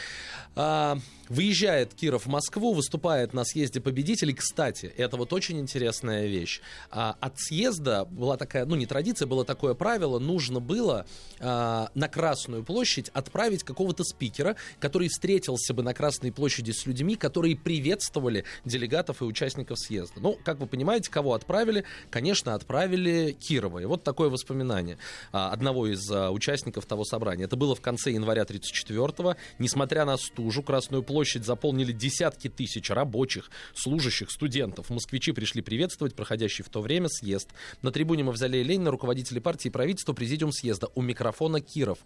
[0.56, 4.34] А, выезжает Киров в Москву, выступает на съезде победителей.
[4.34, 6.62] Кстати, это вот очень интересная вещь.
[6.92, 11.08] А, от съезда была такая, ну не традиция, было такое правило, нужно было
[11.40, 17.16] а, на Красную площадь отправить какого-то спикера, который встретился бы на Красной площади с людьми,
[17.16, 20.20] которые приветствовали делегатов и участников съезда.
[20.20, 21.84] Ну, как вы понимаете, кого отправили?
[22.12, 23.80] Конечно, отправили Кирова.
[23.80, 24.98] И вот такое воспоминание
[25.32, 27.46] одного из участников того собрания.
[27.46, 32.90] Это было в конце января 1934 34-го, несмотря на стужу, Красную площадь заполнили десятки тысяч
[32.90, 34.90] рабочих, служащих, студентов.
[34.90, 37.50] Москвичи пришли приветствовать проходящий в то время съезд.
[37.82, 40.88] На трибуне Мавзолея Ленина руководители партии и правительства, президиум съезда.
[40.96, 42.00] У микрофона Киров.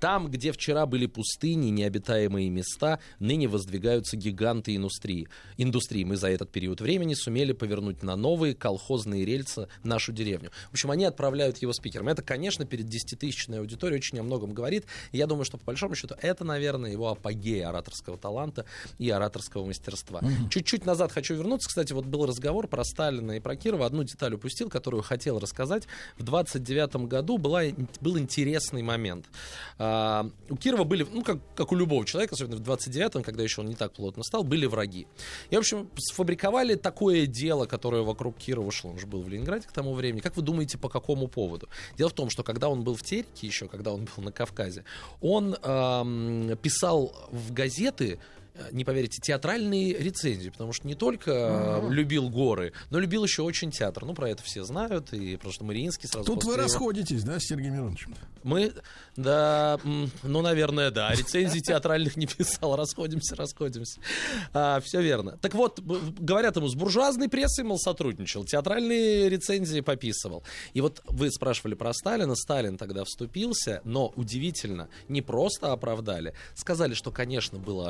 [0.00, 5.28] Там, где вчера были пустыни, необитаемые места, ныне воздвигаются гиганты индустрии.
[5.56, 10.50] Индустрии мы за этот период времени сумели повернуть на новые колхозные рельсы нашу деревню.
[10.68, 12.08] В общем, они отправляют его спикером.
[12.08, 14.86] Это, конечно, перед 10-тысячной аудиторией очень о многом говорит.
[15.12, 18.64] Я думаю, что по большому счету это, наверное, его апогей ораторского таланта
[18.98, 20.20] и ораторского мастерства.
[20.50, 21.68] Чуть-чуть назад хочу вернуться.
[21.68, 23.86] Кстати, вот был разговор про Сталина и про Кирова.
[23.86, 25.84] Одну деталь упустил, которую хотел рассказать.
[26.18, 27.62] В 29 году была,
[28.00, 29.26] был интересный момент.
[29.78, 33.60] А, у Кирова были, ну, как, как у любого человека, особенно в 29-м, когда еще
[33.60, 35.06] он не так плотно стал, были враги.
[35.50, 38.90] И, в общем, сфабриковали такое дело, которое вокруг Кирова шло.
[38.90, 40.20] Он же был в Ленинграде к тому времени.
[40.20, 41.68] Как вы думаете, по какому поводу?
[41.96, 44.84] Дело в том, что когда он был в Тереке еще, когда он был на Кавказе,
[45.20, 45.58] он эм,
[46.62, 48.18] писал в газеты
[48.72, 51.88] не поверите, театральные рецензии, потому что не только Ага.
[51.88, 54.04] любил горы, но любил еще очень театр.
[54.04, 57.38] Ну, про это все знают, и потому что Мариинский сразу Тут вы его- расходитесь, да,
[57.40, 58.14] с Сергеем Мироновичем?
[58.42, 58.72] Мы,
[59.16, 61.10] да, ну, наверное, да.
[61.12, 62.76] Рецензий театральных не писал.
[62.76, 64.00] Расходимся, расходимся.
[64.82, 65.36] все верно.
[65.38, 68.44] Так вот, говорят ему, с буржуазной прессой, мол, сотрудничал.
[68.44, 70.44] Театральные рецензии пописывал.
[70.74, 72.34] И вот вы спрашивали про Сталина.
[72.34, 76.34] Сталин тогда вступился, но удивительно, не просто оправдали.
[76.54, 77.88] Сказали, что, конечно, было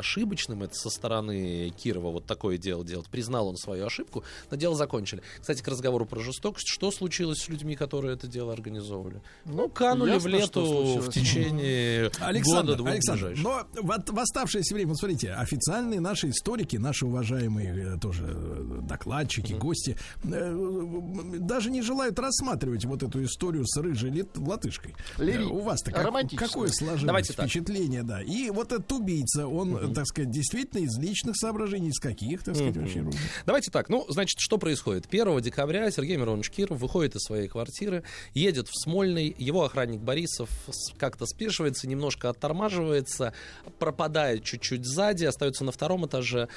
[0.54, 3.08] ошибочным это со стороны Кирова вот такое дело делать.
[3.08, 5.22] Признал он свою ошибку, но дело закончили.
[5.40, 6.68] Кстати, к разговору про жестокость.
[6.68, 9.20] Что случилось с людьми, которые это дело организовывали?
[9.44, 13.44] Ну, канули ясно, в лету в течение Александр, года двух Александр, ближайших.
[13.44, 18.24] но в, от- в оставшееся время, вот смотрите, официальные наши историки, наши уважаемые э, тоже
[18.28, 24.94] э, докладчики, гости, э, даже не желают рассматривать вот эту историю с рыжей лет- латышкой.
[25.18, 26.04] Лири- Э, У вас-то как-
[26.36, 27.46] какое сложилось Давайте так.
[27.46, 28.22] впечатление, да.
[28.22, 32.54] И вот этот убийца, он, э, так сказать, действительно из личных соображений, из каких, так
[32.54, 33.20] сказать, вообще ружей?
[33.46, 35.06] Давайте так, ну, значит, что происходит?
[35.10, 40.50] 1 декабря Сергей Миронович Киров выходит из своей квартиры, едет в Смольный, его охранник Борисов
[40.98, 43.32] как-то спешивается, немножко оттормаживается,
[43.78, 46.48] пропадает чуть-чуть сзади, остается на втором этаже,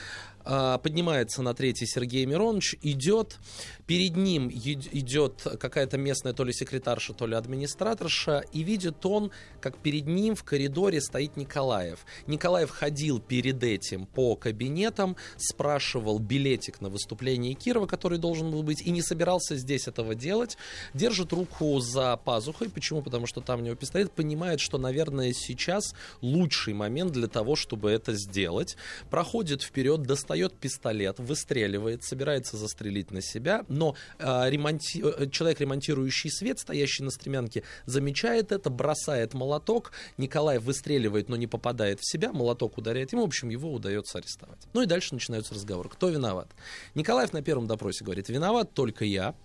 [0.47, 3.37] поднимается на третий Сергей Миронович, идет,
[3.85, 9.31] перед ним ид- идет какая-то местная то ли секретарша, то ли администраторша, и видит он,
[9.59, 12.05] как перед ним в коридоре стоит Николаев.
[12.27, 18.81] Николаев ходил перед этим по кабинетам, спрашивал билетик на выступление Кирова, который должен был быть,
[18.81, 20.57] и не собирался здесь этого делать.
[20.93, 22.69] Держит руку за пазухой.
[22.69, 23.01] Почему?
[23.01, 24.11] Потому что там у него пистолет.
[24.11, 28.77] Понимает, что, наверное, сейчас лучший момент для того, чтобы это сделать.
[29.09, 36.31] Проходит вперед, достает пистолет, выстреливает, собирается застрелить на себя, но а, ремонти- э, человек, ремонтирующий
[36.31, 39.91] свет, стоящий на стремянке, замечает это, бросает молоток.
[40.17, 42.31] Николаев выстреливает, но не попадает в себя.
[42.31, 43.23] Молоток ударяет ему.
[43.23, 44.59] В общем, его удается арестовать.
[44.73, 45.89] Ну и дальше начинаются разговоры.
[45.89, 46.49] Кто виноват?
[46.95, 49.35] Николаев на первом допросе говорит, виноват только я.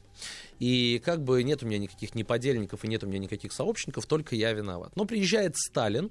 [0.59, 4.37] И как бы нет у меня никаких неподельников и нет у меня никаких сообщников, только
[4.37, 4.95] я виноват.
[4.95, 6.11] Но приезжает Сталин,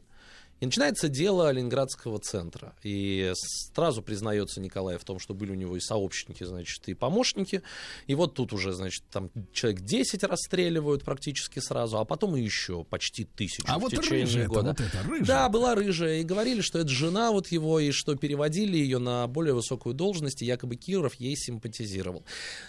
[0.61, 2.75] и начинается дело Ленинградского центра.
[2.83, 3.33] И
[3.73, 7.63] сразу признается Николай в том, что были у него и сообщники, значит, и помощники.
[8.05, 12.83] И вот тут уже, значит, там человек 10 расстреливают практически сразу, а потом и еще
[12.83, 14.67] почти тысячу А в вот течение рыжая-то, года.
[14.69, 15.25] вот эта рыжая.
[15.25, 16.19] Да, была рыжая.
[16.19, 20.43] И говорили, что это жена вот его, и что переводили ее на более высокую должность,
[20.43, 22.23] и якобы Киров ей симпатизировал.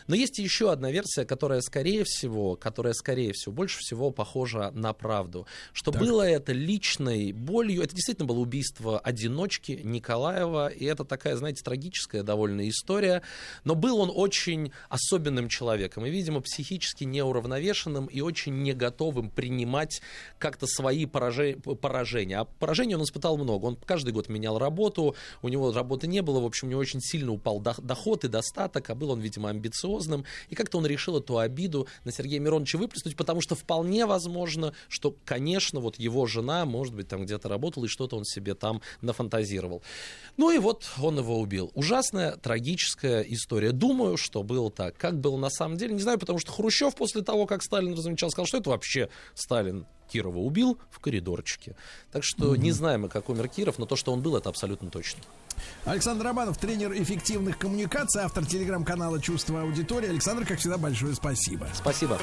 [0.06, 4.94] Но есть еще одна версия, которая, скорее всего, которая, скорее всего, больше всего похожа на
[4.94, 5.46] правду.
[5.74, 7.81] Что было это личной болью.
[7.82, 13.22] Это действительно было убийство одиночки Николаева, и это такая, знаете, трагическая довольно история.
[13.64, 20.00] Но был он очень особенным человеком, и, видимо, психически неуравновешенным и очень не готовым принимать
[20.38, 22.38] как-то свои поражения.
[22.38, 23.66] А поражений он испытал много.
[23.66, 27.00] Он каждый год менял работу, у него работы не было, в общем, у него очень
[27.00, 30.24] сильно упал дох- доход и достаток, а был он, видимо, амбициозным.
[30.50, 35.16] И как-то он решил эту обиду на Сергея Мироновича выплеснуть, потому что вполне возможно, что,
[35.24, 39.82] конечно, вот его жена, может быть, там где-то работала, и что-то он себе там нафантазировал.
[40.36, 41.70] Ну и вот он его убил.
[41.74, 43.72] Ужасная, трагическая история.
[43.72, 44.96] Думаю, что было так.
[44.96, 48.30] Как было на самом деле, не знаю, потому что Хрущев после того, как Сталин размечал,
[48.30, 51.74] сказал, что это вообще Сталин Кирова убил в коридорчике.
[52.12, 55.22] Так что не знаем как умер Киров, но то, что он был, это абсолютно точно.
[55.84, 60.08] Александр Романов, тренер эффективных коммуникаций, автор телеграм-канала «Чувство аудитории».
[60.08, 61.66] Александр, как всегда, большое спасибо.
[61.74, 62.18] Спасибо.